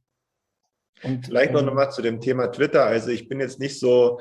Und, 1.02 1.26
Vielleicht 1.26 1.52
noch, 1.52 1.66
ähm, 1.66 1.74
mal 1.74 1.90
zu 1.90 2.02
dem 2.02 2.20
Thema 2.20 2.48
Twitter. 2.48 2.84
Also 2.84 3.10
ich 3.10 3.28
bin 3.28 3.40
jetzt 3.40 3.58
nicht 3.58 3.78
so, 3.78 4.20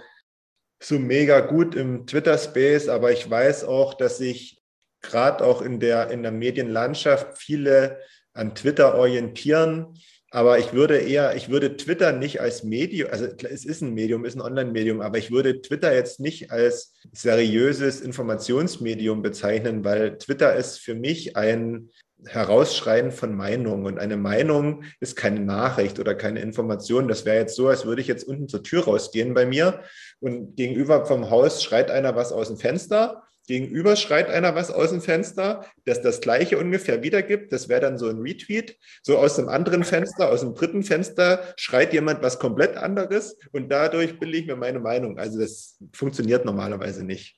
so 0.82 1.00
mega 1.00 1.40
gut 1.40 1.76
im 1.76 2.06
Twitter-Space, 2.06 2.90
aber 2.90 3.12
ich 3.12 3.30
weiß 3.30 3.64
auch, 3.64 3.94
dass 3.94 4.18
sich 4.18 4.63
gerade 5.04 5.46
auch 5.46 5.62
in 5.62 5.80
der, 5.80 6.10
in 6.10 6.24
der 6.24 6.32
Medienlandschaft 6.32 7.38
viele 7.38 8.00
an 8.34 8.56
Twitter 8.56 8.96
orientieren. 8.96 10.00
Aber 10.32 10.58
ich 10.58 10.74
würde 10.74 10.98
eher, 10.98 11.36
ich 11.36 11.50
würde 11.50 11.78
Twitter 11.78 12.12
nicht 12.12 12.42
als 12.42 12.64
Medium, 12.64 13.12
also 13.12 13.26
es 13.26 13.66
ist 13.66 13.82
ein 13.82 13.94
Medium, 13.94 14.26
ist 14.26 14.36
ein 14.36 14.42
Online-Medium, 14.42 15.02
aber 15.02 15.20
ich 15.20 15.30
würde 15.30 15.62
Twitter 15.62 15.94
jetzt 15.94 16.20
nicht 16.20 16.50
als 16.50 16.96
seriöses 17.12 18.02
Informationsmedium 18.02 19.22
bezeichnen, 19.22 19.84
weil 19.84 20.18
Twitter 20.18 20.56
ist 20.56 20.80
für 20.80 20.96
mich 20.96 21.38
ein, 21.38 21.92
Herausschreien 22.28 23.12
von 23.12 23.36
Meinungen. 23.36 23.86
Und 23.86 24.00
eine 24.00 24.18
Meinung 24.18 24.84
ist 25.00 25.16
keine 25.16 25.40
Nachricht 25.40 26.00
oder 26.00 26.16
keine 26.16 26.40
Information. 26.42 27.08
Das 27.08 27.26
wäre 27.26 27.38
jetzt 27.38 27.56
so, 27.56 27.68
als 27.68 27.86
würde 27.86 28.02
ich 28.02 28.08
jetzt 28.08 28.28
unten 28.28 28.48
zur 28.48 28.64
Tür 28.64 28.86
rausgehen 28.86 29.34
bei 29.34 29.46
mir 29.46 29.82
und 30.20 30.56
gegenüber 30.56 31.06
vom 31.06 31.30
Haus 31.30 31.64
schreit 31.64 31.92
einer 31.92 32.16
was 32.16 32.32
aus 32.32 32.48
dem 32.48 32.58
Fenster. 32.58 33.24
Gegenüber 33.48 33.96
schreit 33.96 34.30
einer 34.30 34.56
was 34.56 34.72
aus 34.72 34.92
dem 34.92 35.02
Fenster, 35.02 35.66
das 35.86 36.02
das 36.02 36.22
gleiche 36.22 36.58
ungefähr 36.58 37.04
wiedergibt. 37.04 37.52
Das 37.52 37.68
wäre 37.68 37.82
dann 37.82 37.98
so 37.98 38.08
ein 38.08 38.20
Retweet. 38.20 38.78
So 39.02 39.18
aus 39.18 39.36
dem 39.36 39.50
anderen 39.50 39.84
Fenster, 39.84 40.30
aus 40.30 40.42
dem 40.42 40.54
dritten 40.54 40.84
Fenster 40.84 41.42
schreit 41.58 41.94
jemand 41.94 42.22
was 42.22 42.40
komplett 42.40 42.78
anderes 42.78 43.38
und 43.52 43.70
dadurch 43.70 44.20
bilde 44.20 44.38
ich 44.38 44.48
mir 44.48 44.56
meine 44.56 44.80
Meinung. 44.80 45.20
Also 45.20 45.40
das 45.40 45.78
funktioniert 45.92 46.46
normalerweise 46.46 47.04
nicht. 47.04 47.38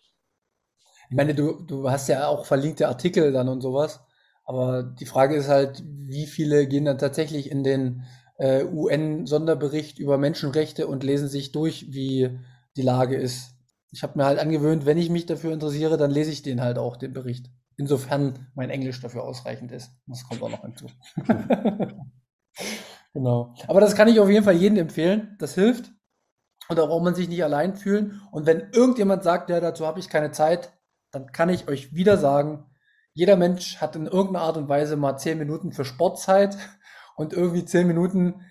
Ich 1.10 1.16
meine, 1.16 1.34
du, 1.34 1.64
du 1.64 1.90
hast 1.90 2.08
ja 2.08 2.28
auch 2.28 2.46
verlinkte 2.46 2.88
Artikel 2.88 3.32
dann 3.32 3.48
und 3.48 3.62
sowas. 3.62 4.02
Aber 4.44 4.84
die 4.84 5.06
Frage 5.06 5.36
ist 5.36 5.48
halt, 5.48 5.84
wie 5.86 6.28
viele 6.28 6.68
gehen 6.68 6.86
dann 6.86 7.00
tatsächlich 7.00 7.50
in 7.50 7.64
den 7.64 8.04
äh, 8.38 8.64
UN-Sonderbericht 8.64 9.98
über 9.98 10.18
Menschenrechte 10.18 10.88
und 10.88 11.04
lesen 11.04 11.28
sich 11.28 11.52
durch, 11.52 11.88
wie 11.90 12.38
die 12.78 12.82
Lage 12.82 13.16
ist. 13.16 13.55
Ich 13.96 14.04
habe 14.04 14.18
mir 14.18 14.26
halt 14.26 14.40
angewöhnt, 14.40 14.86
wenn 14.86 14.98
ich 14.98 15.10
mich 15.10 15.26
dafür 15.26 15.54
interessiere, 15.54 15.96
dann 15.96 16.12
lese 16.12 16.30
ich 16.30 16.42
den 16.42 16.60
halt 16.60 16.78
auch, 16.78 16.98
den 16.98 17.14
Bericht. 17.14 17.50
Insofern 17.78 18.50
mein 18.54 18.70
Englisch 18.70 19.00
dafür 19.00 19.24
ausreichend 19.24 19.72
ist. 19.72 19.90
Das 20.06 20.28
kommt 20.28 20.44
auch 20.44 20.50
noch 20.50 20.64
hinzu. 20.64 20.88
genau. 23.14 23.56
Aber 23.70 23.80
das 23.80 23.96
kann 23.96 24.10
ich 24.10 24.20
auf 24.20 24.30
jeden 24.30 24.44
Fall 24.44 24.58
jedem 24.58 24.78
empfehlen. 24.80 25.38
Das 25.40 25.56
hilft. 25.56 25.94
Und 26.68 26.78
da 26.78 26.86
braucht 26.86 27.06
man 27.06 27.16
sich 27.16 27.30
nicht 27.30 27.42
allein 27.42 27.78
fühlen. 27.78 28.22
Und 28.32 28.46
wenn 28.46 28.70
irgendjemand 28.74 29.24
sagt, 29.24 29.50
ja, 29.50 29.62
dazu 29.62 29.88
habe 29.88 30.02
ich 30.02 30.10
keine 30.10 30.32
Zeit, 30.32 30.74
dann 31.12 31.32
kann 31.32 31.48
ich 31.48 31.70
euch 31.70 31.96
wieder 31.96 32.18
sagen, 32.18 32.66
jeder 33.14 33.38
Mensch 33.38 33.78
hat 33.78 33.96
in 33.96 34.08
irgendeiner 34.08 34.42
Art 34.42 34.58
und 34.58 34.68
Weise 34.68 34.98
mal 34.98 35.16
zehn 35.16 35.38
Minuten 35.38 35.72
für 35.72 35.86
Sportzeit 35.86 36.58
und 37.16 37.32
irgendwie 37.32 37.64
zehn 37.64 37.88
Minuten, 37.88 38.42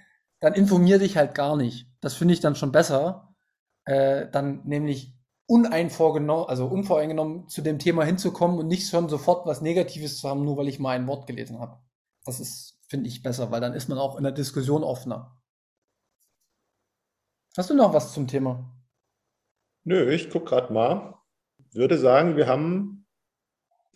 dann 0.40 0.54
informier 0.54 0.98
dich 0.98 1.18
halt 1.18 1.34
gar 1.34 1.54
nicht. 1.54 1.86
Das 2.00 2.14
finde 2.14 2.32
ich 2.32 2.40
dann 2.40 2.54
schon 2.54 2.72
besser. 2.72 3.34
Äh, 3.84 4.30
dann 4.30 4.62
nämlich 4.64 5.13
uneinvorgenommen, 5.46 6.46
also 6.48 6.66
unvoreingenommen 6.66 7.48
zu 7.48 7.62
dem 7.62 7.78
Thema 7.78 8.04
hinzukommen 8.04 8.58
und 8.58 8.66
nicht 8.66 8.88
schon 8.88 9.08
sofort 9.08 9.46
was 9.46 9.60
Negatives 9.60 10.18
zu 10.18 10.28
haben, 10.28 10.44
nur 10.44 10.56
weil 10.56 10.68
ich 10.68 10.78
mal 10.78 10.96
ein 10.96 11.06
Wort 11.06 11.26
gelesen 11.26 11.60
habe. 11.60 11.78
Das 12.24 12.40
ist, 12.40 12.78
finde 12.88 13.08
ich, 13.08 13.22
besser, 13.22 13.50
weil 13.50 13.60
dann 13.60 13.74
ist 13.74 13.88
man 13.88 13.98
auch 13.98 14.16
in 14.16 14.22
der 14.22 14.32
Diskussion 14.32 14.82
offener. 14.82 15.38
Hast 17.56 17.70
du 17.70 17.74
noch 17.74 17.92
was 17.92 18.12
zum 18.12 18.26
Thema? 18.26 18.74
Nö, 19.84 20.10
ich 20.10 20.30
gucke 20.30 20.46
gerade 20.46 20.72
mal. 20.72 21.18
Würde 21.72 21.98
sagen, 21.98 22.36
wir 22.36 22.46
haben 22.46 23.06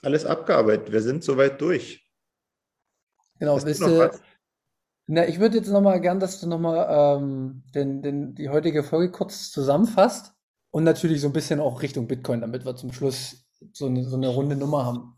alles 0.03 0.26
abgearbeitet. 0.26 0.92
Wir 0.92 1.01
sind 1.01 1.24
soweit 1.24 1.61
durch. 1.61 2.07
Genau, 3.38 3.59
bist 3.59 3.80
du, 3.80 4.11
na, 5.07 5.26
ich 5.26 5.40
würde 5.40 5.57
jetzt 5.57 5.68
nochmal 5.68 6.01
gern, 6.01 6.20
dass 6.20 6.40
du 6.40 6.46
nochmal 6.46 6.86
ähm, 6.90 7.62
den, 7.74 8.03
den, 8.03 8.34
die 8.34 8.51
heutige 8.51 8.82
Folge 8.82 9.11
kurz 9.11 9.51
zusammenfasst 9.51 10.34
und 10.71 10.85
natürlich 10.85 11.21
so 11.21 11.29
ein 11.29 11.33
bisschen 11.33 11.61
auch 11.61 11.83
Richtung 11.83 12.07
Bitcoin, 12.07 12.41
damit 12.41 12.64
wir 12.64 12.77
zum 12.77 12.93
Schluss 12.93 13.47
so 13.73 13.87
eine, 13.87 14.05
so 14.05 14.16
eine 14.16 14.29
runde 14.29 14.57
Nummer 14.57 14.85
haben. 14.85 15.14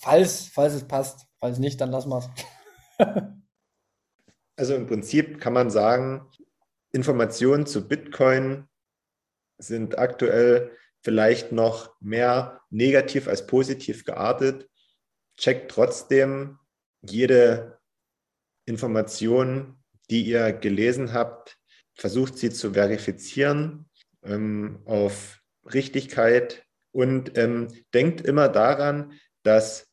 Falls, 0.00 0.48
falls 0.48 0.74
es 0.74 0.88
passt, 0.88 1.26
falls 1.38 1.58
nicht, 1.58 1.80
dann 1.80 1.90
lassen 1.90 2.10
wir 2.10 2.30
es. 2.98 3.06
also 4.56 4.74
im 4.74 4.86
Prinzip 4.86 5.40
kann 5.40 5.52
man 5.52 5.70
sagen, 5.70 6.26
Informationen 6.92 7.66
zu 7.66 7.86
Bitcoin 7.86 8.68
sind 9.58 9.98
aktuell 9.98 10.70
vielleicht 11.02 11.52
noch 11.52 11.94
mehr 12.00 12.62
negativ 12.70 13.28
als 13.28 13.46
positiv 13.46 14.04
geartet. 14.04 14.68
Checkt 15.36 15.70
trotzdem 15.70 16.58
jede 17.02 17.78
Information, 18.64 19.82
die 20.10 20.22
ihr 20.22 20.52
gelesen 20.52 21.12
habt, 21.12 21.58
versucht 21.94 22.38
sie 22.38 22.50
zu 22.50 22.72
verifizieren 22.72 23.85
ähm, 24.26 24.80
auf 24.84 25.40
Richtigkeit 25.72 26.64
und 26.92 27.36
ähm, 27.36 27.68
denkt 27.94 28.20
immer 28.20 28.48
daran, 28.48 29.12
dass 29.42 29.88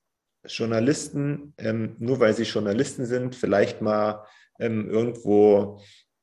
Journalisten, 0.45 1.53
ähm, 1.57 1.95
nur 1.99 2.19
weil 2.19 2.33
sie 2.33 2.43
Journalisten 2.43 3.05
sind, 3.05 3.35
vielleicht 3.35 3.81
mal 3.81 4.25
ähm, 4.59 4.89
irgendwo 4.89 5.81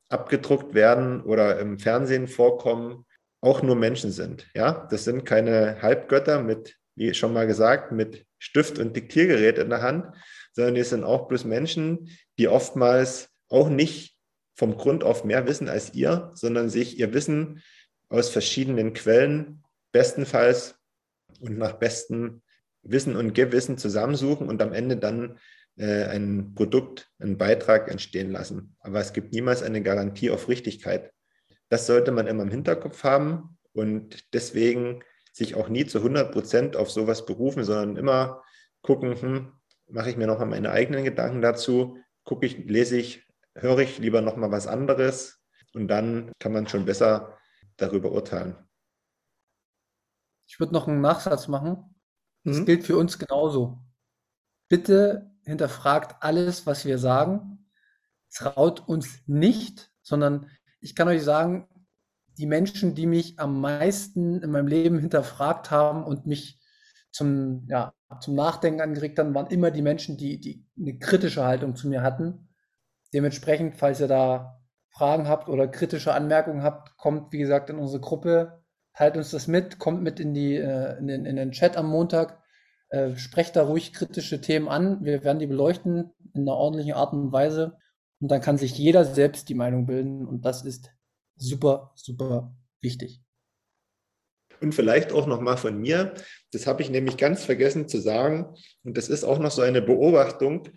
abgedruckt 0.09 0.75
werden 0.75 1.23
oder 1.23 1.59
im 1.59 1.79
Fernsehen 1.79 2.29
vorkommen 2.29 3.07
auch 3.41 3.63
nur 3.63 3.77
Menschen 3.77 4.11
sind. 4.11 4.49
Ja, 4.55 4.87
das 4.91 5.05
sind 5.05 5.25
keine 5.25 5.81
Halbgötter 5.81 6.43
mit, 6.43 6.77
wie 6.95 7.15
schon 7.15 7.33
mal 7.33 7.47
gesagt, 7.47 7.93
mit 7.93 8.27
Stift 8.39 8.79
und 8.79 8.95
Diktiergerät 8.97 9.59
in 9.59 9.71
der 9.71 9.83
Hand, 9.83 10.15
sondern 10.53 10.75
die 10.75 10.83
sind 10.83 11.05
auch 11.05 11.29
bloß 11.29 11.45
Menschen, 11.45 12.11
die 12.39 12.49
oftmals 12.49 13.31
auch 13.49 13.69
nicht 13.69 14.17
vom 14.55 14.77
Grund 14.77 15.05
auf 15.05 15.25
mehr 15.25 15.47
wissen 15.47 15.69
als 15.69 15.95
ihr, 15.95 16.33
sondern 16.35 16.69
sich 16.69 16.99
ihr 16.99 17.15
Wissen 17.15 17.63
aus 18.11 18.29
verschiedenen 18.29 18.93
Quellen 18.93 19.63
bestenfalls 19.93 20.75
und 21.41 21.57
nach 21.57 21.75
bestem 21.75 22.43
Wissen 22.83 23.17
und 23.17 23.35
Gewissen 23.35 23.79
zusammensuchen 23.79 24.49
und 24.49 24.61
am 24.61 24.73
Ende 24.73 24.97
dann 24.97 25.39
äh, 25.77 26.05
ein 26.05 26.55
Produkt, 26.55 27.11
einen 27.19 27.39
Beitrag 27.39 27.91
entstehen 27.91 28.31
lassen. 28.31 28.77
Aber 28.81 29.01
es 29.01 29.13
gibt 29.13 29.33
niemals 29.33 29.63
eine 29.63 29.83
Garantie 29.83 30.31
auf 30.31 30.49
Richtigkeit. 30.49 31.13
Das 31.69 31.87
sollte 31.87 32.11
man 32.11 32.27
immer 32.27 32.43
im 32.43 32.51
Hinterkopf 32.51 33.05
haben 33.05 33.59
und 33.73 34.35
deswegen 34.35 35.03
sich 35.33 35.55
auch 35.55 35.69
nie 35.69 35.87
zu 35.87 35.99
100 35.99 36.33
Prozent 36.33 36.77
auf 36.77 36.91
sowas 36.91 37.25
berufen, 37.25 37.65
sondern 37.65 37.97
immer 37.97 38.43
gucken, 38.83 39.21
hm, 39.21 39.53
mache 39.89 40.11
ich 40.11 40.17
mir 40.17 40.27
nochmal 40.27 40.49
meine 40.49 40.71
eigenen 40.71 41.05
Gedanken 41.05 41.43
dazu, 41.43 41.99
gucke 42.25 42.47
ich, 42.47 42.59
lese 42.67 42.97
ich, 42.97 43.27
höre 43.55 43.79
ich 43.79 43.99
lieber 43.99 44.21
nochmal 44.21 44.51
was 44.51 44.67
anderes 44.67 45.41
und 45.75 45.89
dann 45.89 46.33
kann 46.39 46.53
man 46.53 46.67
schon 46.67 46.85
besser 46.85 47.39
darüber 47.81 48.13
urteilen. 48.13 48.57
Ich 50.47 50.59
würde 50.59 50.73
noch 50.73 50.89
einen 50.89 51.01
Nachsatz 51.01 51.49
machen. 51.49 51.95
Das 52.45 52.59
mhm. 52.59 52.67
gilt 52.67 52.85
für 52.85 52.97
uns 52.97 53.19
genauso. 53.19 53.79
Bitte 54.69 55.31
hinterfragt 55.45 56.23
alles, 56.23 56.67
was 56.67 56.85
wir 56.85 56.99
sagen. 56.99 57.71
Traut 58.33 58.89
uns 58.89 59.23
nicht, 59.27 59.93
sondern 60.03 60.51
ich 60.81 60.95
kann 60.95 61.09
euch 61.09 61.23
sagen, 61.23 61.69
die 62.39 62.47
Menschen, 62.47 62.95
die 62.95 63.07
mich 63.07 63.39
am 63.39 63.61
meisten 63.61 64.43
in 64.43 64.51
meinem 64.51 64.67
Leben 64.67 64.99
hinterfragt 64.99 65.71
haben 65.71 66.05
und 66.05 66.27
mich 66.27 66.61
zum, 67.13 67.67
ja, 67.69 67.93
zum 68.21 68.35
Nachdenken 68.35 68.81
angeregt 68.81 69.19
haben, 69.19 69.35
waren 69.35 69.49
immer 69.49 69.71
die 69.71 69.83
Menschen, 69.83 70.17
die, 70.17 70.41
die 70.41 70.65
eine 70.79 70.99
kritische 70.99 71.45
Haltung 71.45 71.77
zu 71.77 71.89
mir 71.89 72.03
hatten. 72.03 72.49
Dementsprechend, 73.13 73.77
falls 73.77 74.01
ihr 74.01 74.09
da 74.09 74.60
Fragen 74.91 75.29
habt 75.29 75.49
oder 75.49 75.69
kritische 75.69 76.13
Anmerkungen 76.13 76.63
habt, 76.63 76.97
kommt, 76.97 77.33
wie 77.33 77.39
gesagt, 77.39 77.71
in 77.71 77.79
unsere 77.79 78.01
Gruppe, 78.01 78.63
teilt 78.95 79.17
uns 79.17 79.31
das 79.31 79.47
mit, 79.47 79.79
kommt 79.79 80.03
mit 80.03 80.21
in, 80.21 80.35
die, 80.35 80.57
äh, 80.57 80.99
in, 80.99 81.07
den, 81.07 81.25
in 81.25 81.37
den 81.37 81.53
Chat 81.53 81.77
am 81.77 81.89
Montag, 81.89 82.43
äh, 82.91 83.17
sprecht 83.17 83.57
da 83.57 83.63
ruhig 83.63 83.93
kritische 83.93 84.41
Themen 84.41 84.69
an. 84.69 85.05
Wir 85.05 85.23
werden 85.23 85.39
die 85.39 85.47
beleuchten 85.47 86.11
in 86.35 86.43
einer 86.43 86.57
ordentlichen 86.57 86.95
Art 86.95 87.13
und 87.13 87.33
Weise. 87.33 87.79
Und 88.21 88.31
dann 88.31 88.41
kann 88.41 88.59
sich 88.59 88.77
jeder 88.77 89.05
selbst 89.05 89.49
die 89.49 89.55
Meinung 89.55 89.87
bilden. 89.87 90.27
Und 90.27 90.45
das 90.45 90.65
ist 90.65 90.91
super, 91.37 91.93
super 91.95 92.55
wichtig. 92.83 93.23
Und 94.61 94.75
vielleicht 94.75 95.13
auch 95.13 95.27
noch 95.27 95.41
mal 95.41 95.57
von 95.57 95.79
mir, 95.79 96.13
das 96.53 96.67
habe 96.67 96.83
ich 96.83 96.91
nämlich 96.91 97.17
ganz 97.17 97.45
vergessen 97.45 97.89
zu 97.89 97.99
sagen, 97.99 98.55
und 98.85 98.99
das 98.99 99.09
ist 99.09 99.25
auch 99.25 99.39
noch 99.39 99.51
so 99.51 99.63
eine 99.63 99.81
Beobachtung, 99.81 100.69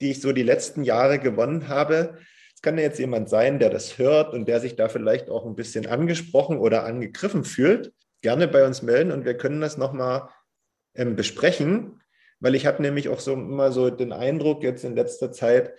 die 0.00 0.10
ich 0.10 0.20
so 0.20 0.32
die 0.32 0.42
letzten 0.42 0.82
Jahre 0.82 1.20
gewonnen 1.20 1.68
habe. 1.68 2.18
Kann 2.64 2.78
ja 2.78 2.84
jetzt 2.84 2.98
jemand 2.98 3.28
sein, 3.28 3.58
der 3.58 3.68
das 3.68 3.98
hört 3.98 4.32
und 4.32 4.48
der 4.48 4.58
sich 4.58 4.74
da 4.74 4.88
vielleicht 4.88 5.28
auch 5.28 5.44
ein 5.44 5.54
bisschen 5.54 5.84
angesprochen 5.84 6.56
oder 6.56 6.84
angegriffen 6.84 7.44
fühlt. 7.44 7.92
Gerne 8.22 8.48
bei 8.48 8.66
uns 8.66 8.80
melden 8.80 9.12
und 9.12 9.26
wir 9.26 9.36
können 9.36 9.60
das 9.60 9.76
nochmal 9.76 10.30
ähm, 10.94 11.14
besprechen, 11.14 12.00
weil 12.40 12.54
ich 12.54 12.64
habe 12.64 12.80
nämlich 12.80 13.10
auch 13.10 13.20
so 13.20 13.34
immer 13.34 13.70
so 13.70 13.90
den 13.90 14.14
Eindruck 14.14 14.62
jetzt 14.62 14.82
in 14.82 14.96
letzter 14.96 15.30
Zeit, 15.30 15.74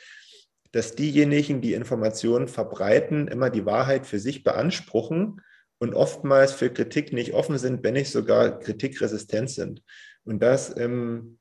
dass 0.73 0.93
diejenigen, 0.93 1.59
die 1.59 1.73
Informationen 1.73 2.47
verbreiten, 2.47 3.29
immer 3.29 3.49
die 3.49 3.65
Wahrheit 3.65 4.05
für 4.05 4.19
sich 4.19 4.43
beanspruchen 4.43 5.41
und 5.79 5.95
oftmals 5.95 6.51
für 6.51 6.69
Kritik 6.69 7.13
nicht 7.13 7.33
offen 7.33 7.57
sind, 7.57 7.83
wenn 7.83 7.95
nicht 7.95 8.11
sogar 8.11 8.59
kritikresistent 8.59 9.49
sind. 9.49 9.81
Und 10.23 10.43
das 10.43 10.77
ähm, 10.77 11.39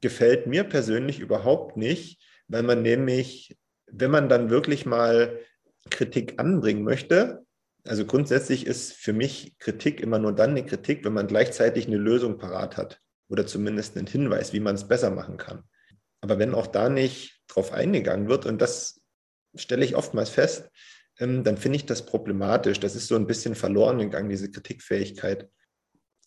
gefällt 0.00 0.46
mir 0.46 0.64
persönlich 0.64 1.20
überhaupt 1.20 1.76
nicht, 1.76 2.18
weil 2.48 2.62
man 2.62 2.80
nämlich, 2.80 3.58
wenn 3.98 4.10
man 4.10 4.28
dann 4.28 4.50
wirklich 4.50 4.86
mal 4.86 5.38
Kritik 5.90 6.38
anbringen 6.38 6.82
möchte, 6.82 7.44
also 7.84 8.04
grundsätzlich 8.04 8.66
ist 8.66 8.92
für 8.92 9.12
mich 9.12 9.56
Kritik 9.58 10.00
immer 10.00 10.18
nur 10.18 10.34
dann 10.34 10.50
eine 10.50 10.66
Kritik, 10.66 11.04
wenn 11.04 11.12
man 11.12 11.28
gleichzeitig 11.28 11.86
eine 11.86 11.96
Lösung 11.96 12.38
parat 12.38 12.76
hat 12.76 13.00
oder 13.28 13.46
zumindest 13.46 13.96
einen 13.96 14.06
Hinweis, 14.06 14.52
wie 14.52 14.60
man 14.60 14.74
es 14.74 14.88
besser 14.88 15.10
machen 15.10 15.36
kann. 15.36 15.62
Aber 16.20 16.38
wenn 16.38 16.54
auch 16.54 16.66
da 16.66 16.88
nicht 16.88 17.40
drauf 17.46 17.72
eingegangen 17.72 18.28
wird, 18.28 18.46
und 18.46 18.60
das 18.60 19.00
stelle 19.54 19.84
ich 19.84 19.96
oftmals 19.96 20.30
fest, 20.30 20.70
ähm, 21.18 21.44
dann 21.44 21.56
finde 21.56 21.76
ich 21.76 21.86
das 21.86 22.04
problematisch. 22.04 22.80
Das 22.80 22.96
ist 22.96 23.08
so 23.08 23.16
ein 23.16 23.26
bisschen 23.26 23.54
verloren 23.54 23.98
gegangen, 23.98 24.28
diese 24.28 24.50
Kritikfähigkeit. 24.50 25.48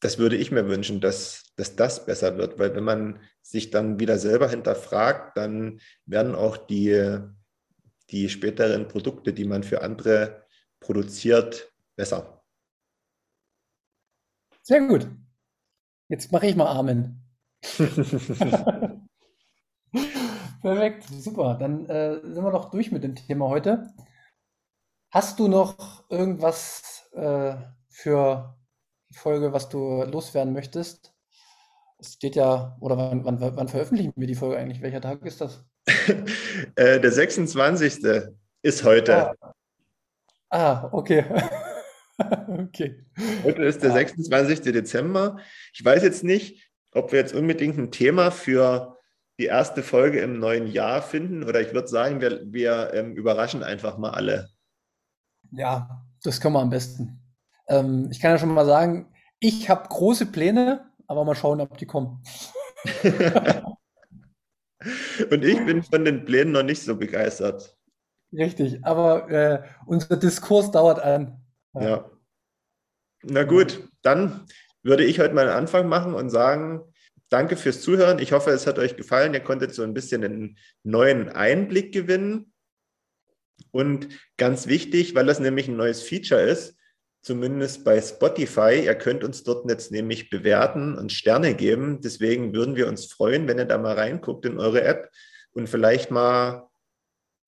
Das 0.01 0.17
würde 0.17 0.37
ich 0.37 0.51
mir 0.51 0.67
wünschen, 0.67 1.01
dass, 1.01 1.43
dass 1.57 1.75
das 1.75 2.05
besser 2.05 2.37
wird, 2.37 2.57
weil 2.57 2.73
wenn 2.73 2.85
man 2.85 3.19
sich 3.41 3.69
dann 3.69 3.99
wieder 3.99 4.17
selber 4.17 4.49
hinterfragt, 4.49 5.35
dann 5.35 5.81
werden 6.05 6.35
auch 6.35 6.55
die, 6.55 7.19
die 8.11 8.29
späteren 8.29 8.87
Produkte, 8.87 9.33
die 9.33 9.45
man 9.45 9.63
für 9.63 9.81
andere 9.81 10.45
produziert, 10.79 11.73
besser. 11.95 12.43
Sehr 14.61 14.81
gut. 14.81 15.07
Jetzt 16.09 16.31
mache 16.31 16.47
ich 16.47 16.55
mal 16.55 16.67
Amen. 16.67 17.23
Perfekt, 20.61 21.05
super. 21.05 21.55
Dann 21.55 21.85
äh, 21.85 22.19
sind 22.21 22.43
wir 22.43 22.51
doch 22.51 22.69
durch 22.71 22.91
mit 22.91 23.03
dem 23.03 23.15
Thema 23.15 23.47
heute. 23.49 23.93
Hast 25.11 25.39
du 25.39 25.47
noch 25.47 26.09
irgendwas 26.09 27.09
äh, 27.13 27.55
für 27.89 28.57
die 29.09 29.17
Folge, 29.17 29.53
was 29.53 29.69
du 29.69 30.03
loswerden 30.03 30.53
möchtest? 30.53 31.15
Es 31.97 32.13
steht 32.13 32.35
ja, 32.35 32.77
oder 32.79 32.97
wann, 32.97 33.25
wann, 33.25 33.39
wann 33.41 33.67
veröffentlichen 33.67 34.13
wir 34.15 34.27
die 34.27 34.35
Folge 34.35 34.57
eigentlich? 34.57 34.81
Welcher 34.81 35.01
Tag 35.01 35.25
ist 35.25 35.41
das? 35.41 35.68
Äh, 36.75 36.99
der 36.99 37.11
26. 37.11 38.05
ist 38.61 38.83
heute. 38.83 39.33
Ah, 39.39 39.53
ah 40.49 40.89
okay. 40.91 41.25
okay. 42.47 43.05
Heute 43.43 43.63
ist 43.63 43.83
der 43.83 43.91
ah. 43.91 43.93
26. 43.93 44.61
Dezember. 44.61 45.37
Ich 45.73 45.83
weiß 45.83 46.03
jetzt 46.03 46.23
nicht, 46.23 46.69
ob 46.91 47.11
wir 47.11 47.19
jetzt 47.19 47.33
unbedingt 47.33 47.77
ein 47.77 47.91
Thema 47.91 48.31
für 48.31 48.97
die 49.39 49.45
erste 49.45 49.83
Folge 49.83 50.19
im 50.19 50.39
neuen 50.39 50.67
Jahr 50.67 51.01
finden 51.01 51.43
oder 51.43 51.61
ich 51.61 51.73
würde 51.73 51.87
sagen, 51.87 52.19
wir, 52.19 52.41
wir 52.45 52.93
ähm, 52.93 53.13
überraschen 53.13 53.63
einfach 53.63 53.97
mal 53.97 54.11
alle. 54.11 54.49
Ja, 55.51 56.05
das 56.23 56.41
können 56.41 56.55
wir 56.55 56.59
am 56.59 56.69
besten. 56.69 57.21
Ähm, 57.67 58.09
ich 58.11 58.19
kann 58.19 58.31
ja 58.31 58.37
schon 58.37 58.53
mal 58.53 58.65
sagen, 58.65 59.13
ich 59.39 59.69
habe 59.69 59.87
große 59.87 60.25
Pläne, 60.25 60.91
aber 61.07 61.23
mal 61.23 61.35
schauen, 61.35 61.61
ob 61.61 61.77
die 61.77 61.85
kommen. 61.85 62.21
Und 65.29 65.43
ich 65.43 65.65
bin 65.65 65.83
von 65.83 66.05
den 66.05 66.25
Plänen 66.25 66.53
noch 66.53 66.63
nicht 66.63 66.81
so 66.81 66.95
begeistert. 66.95 67.77
Richtig, 68.31 68.85
aber 68.85 69.29
äh, 69.29 69.63
unser 69.85 70.15
Diskurs 70.17 70.71
dauert 70.71 70.99
an. 70.99 71.41
Ja. 71.73 71.81
ja. 71.81 72.11
Na 73.23 73.43
gut, 73.43 73.89
dann 74.01 74.45
würde 74.83 75.03
ich 75.03 75.19
heute 75.19 75.33
mal 75.33 75.47
einen 75.47 75.57
Anfang 75.57 75.89
machen 75.89 76.13
und 76.13 76.29
sagen, 76.29 76.81
danke 77.29 77.57
fürs 77.57 77.81
Zuhören. 77.81 78.19
Ich 78.19 78.31
hoffe, 78.31 78.51
es 78.51 78.67
hat 78.67 78.79
euch 78.79 78.95
gefallen. 78.95 79.33
Ihr 79.33 79.39
konntet 79.41 79.73
so 79.73 79.83
ein 79.83 79.93
bisschen 79.93 80.23
einen 80.23 80.57
neuen 80.83 81.29
Einblick 81.29 81.93
gewinnen. 81.93 82.53
Und 83.71 84.07
ganz 84.37 84.67
wichtig, 84.67 85.15
weil 85.15 85.25
das 85.25 85.39
nämlich 85.39 85.67
ein 85.67 85.75
neues 85.75 86.01
Feature 86.01 86.41
ist, 86.41 86.78
zumindest 87.21 87.83
bei 87.83 88.01
Spotify, 88.01 88.81
ihr 88.85 88.95
könnt 88.95 89.23
uns 89.23 89.43
dort 89.43 89.69
jetzt 89.69 89.91
nämlich 89.91 90.29
bewerten 90.29 90.97
und 90.97 91.11
Sterne 91.11 91.53
geben. 91.55 92.01
Deswegen 92.01 92.53
würden 92.53 92.75
wir 92.75 92.87
uns 92.87 93.05
freuen, 93.05 93.47
wenn 93.47 93.57
ihr 93.57 93.65
da 93.65 93.77
mal 93.77 93.95
reinguckt 93.95 94.45
in 94.45 94.59
eure 94.59 94.83
App 94.83 95.09
und 95.51 95.67
vielleicht 95.67 96.11
mal, 96.11 96.69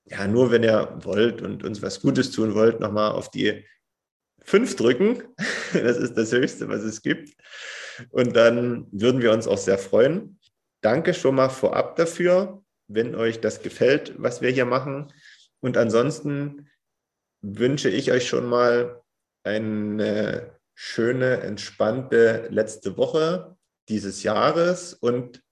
ja, 0.05 0.27
nur 0.27 0.51
wenn 0.51 0.63
ihr 0.63 0.97
wollt 1.03 1.41
und 1.41 1.63
uns 1.63 1.81
was 1.81 2.01
Gutes 2.01 2.31
tun 2.31 2.55
wollt, 2.55 2.79
nochmal 2.79 3.11
auf 3.11 3.31
die 3.31 3.65
fünf 4.43 4.75
drücken. 4.75 5.23
Das 5.73 5.95
ist 5.95 6.15
das 6.15 6.33
Höchste, 6.33 6.67
was 6.67 6.81
es 6.81 7.01
gibt. 7.01 7.29
Und 8.09 8.35
dann 8.35 8.87
würden 8.91 9.21
wir 9.21 9.31
uns 9.31 9.47
auch 9.47 9.57
sehr 9.57 9.77
freuen. 9.77 10.37
Danke 10.81 11.13
schon 11.13 11.35
mal 11.35 11.47
vorab 11.47 11.95
dafür, 11.95 12.61
wenn 12.89 13.15
euch 13.15 13.39
das 13.39 13.61
gefällt, 13.61 14.13
was 14.17 14.41
wir 14.41 14.49
hier 14.49 14.65
machen. 14.65 15.13
Und 15.61 15.77
ansonsten 15.77 16.67
wünsche 17.41 17.89
ich 17.89 18.11
euch 18.11 18.27
schon 18.27 18.47
mal 18.47 19.00
eine 19.43 20.59
schöne, 20.73 21.41
entspannte 21.41 22.47
letzte 22.49 22.97
Woche 22.97 23.55
dieses 23.89 24.23
Jahres 24.23 24.93
und 24.93 25.43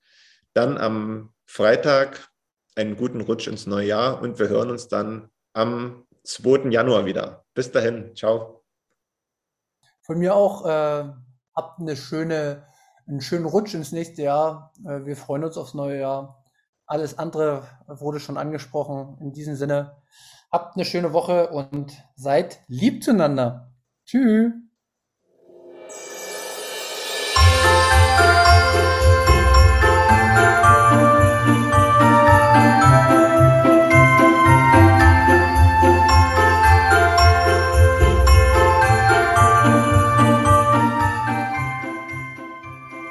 dann 0.54 0.78
am 0.78 1.34
Freitag 1.46 2.30
einen 2.76 2.96
guten 2.96 3.22
Rutsch 3.22 3.48
ins 3.48 3.68
neue 3.68 3.88
Jahr 3.88 4.22
und 4.22 4.40
wir 4.40 4.50
hören 4.50 4.70
uns 4.70 4.88
dann 4.88 5.30
am 5.54 6.06
2. 6.24 6.70
Januar 6.70 7.06
wieder. 7.06 7.46
Bis 7.54 7.72
dahin, 7.72 8.16
ciao. 8.16 8.64
Von 10.02 10.20
mir 10.20 10.36
auch, 10.36 10.66
äh, 10.66 11.12
habt 11.56 11.80
eine 11.80 11.96
schöne, 11.96 12.66
einen 13.08 13.22
schönen 13.22 13.46
Rutsch 13.46 13.74
ins 13.74 13.92
nächste 13.92 14.24
Jahr. 14.24 14.72
Äh, 14.86 15.06
wir 15.06 15.16
freuen 15.16 15.44
uns 15.44 15.58
aufs 15.58 15.74
neue 15.74 16.00
Jahr. 16.00 16.44
Alles 16.86 17.20
andere 17.20 17.68
wurde 17.88 18.20
schon 18.20 18.38
angesprochen. 18.38 19.18
In 19.20 19.34
diesem 19.34 19.56
Sinne, 19.56 20.02
habt 20.52 20.76
eine 20.76 20.86
schöne 20.86 21.14
Woche 21.14 21.50
und 21.50 22.04
seid 22.16 22.62
lieb 22.68 23.04
zueinander. 23.04 23.69
Tschüss. 24.10 24.69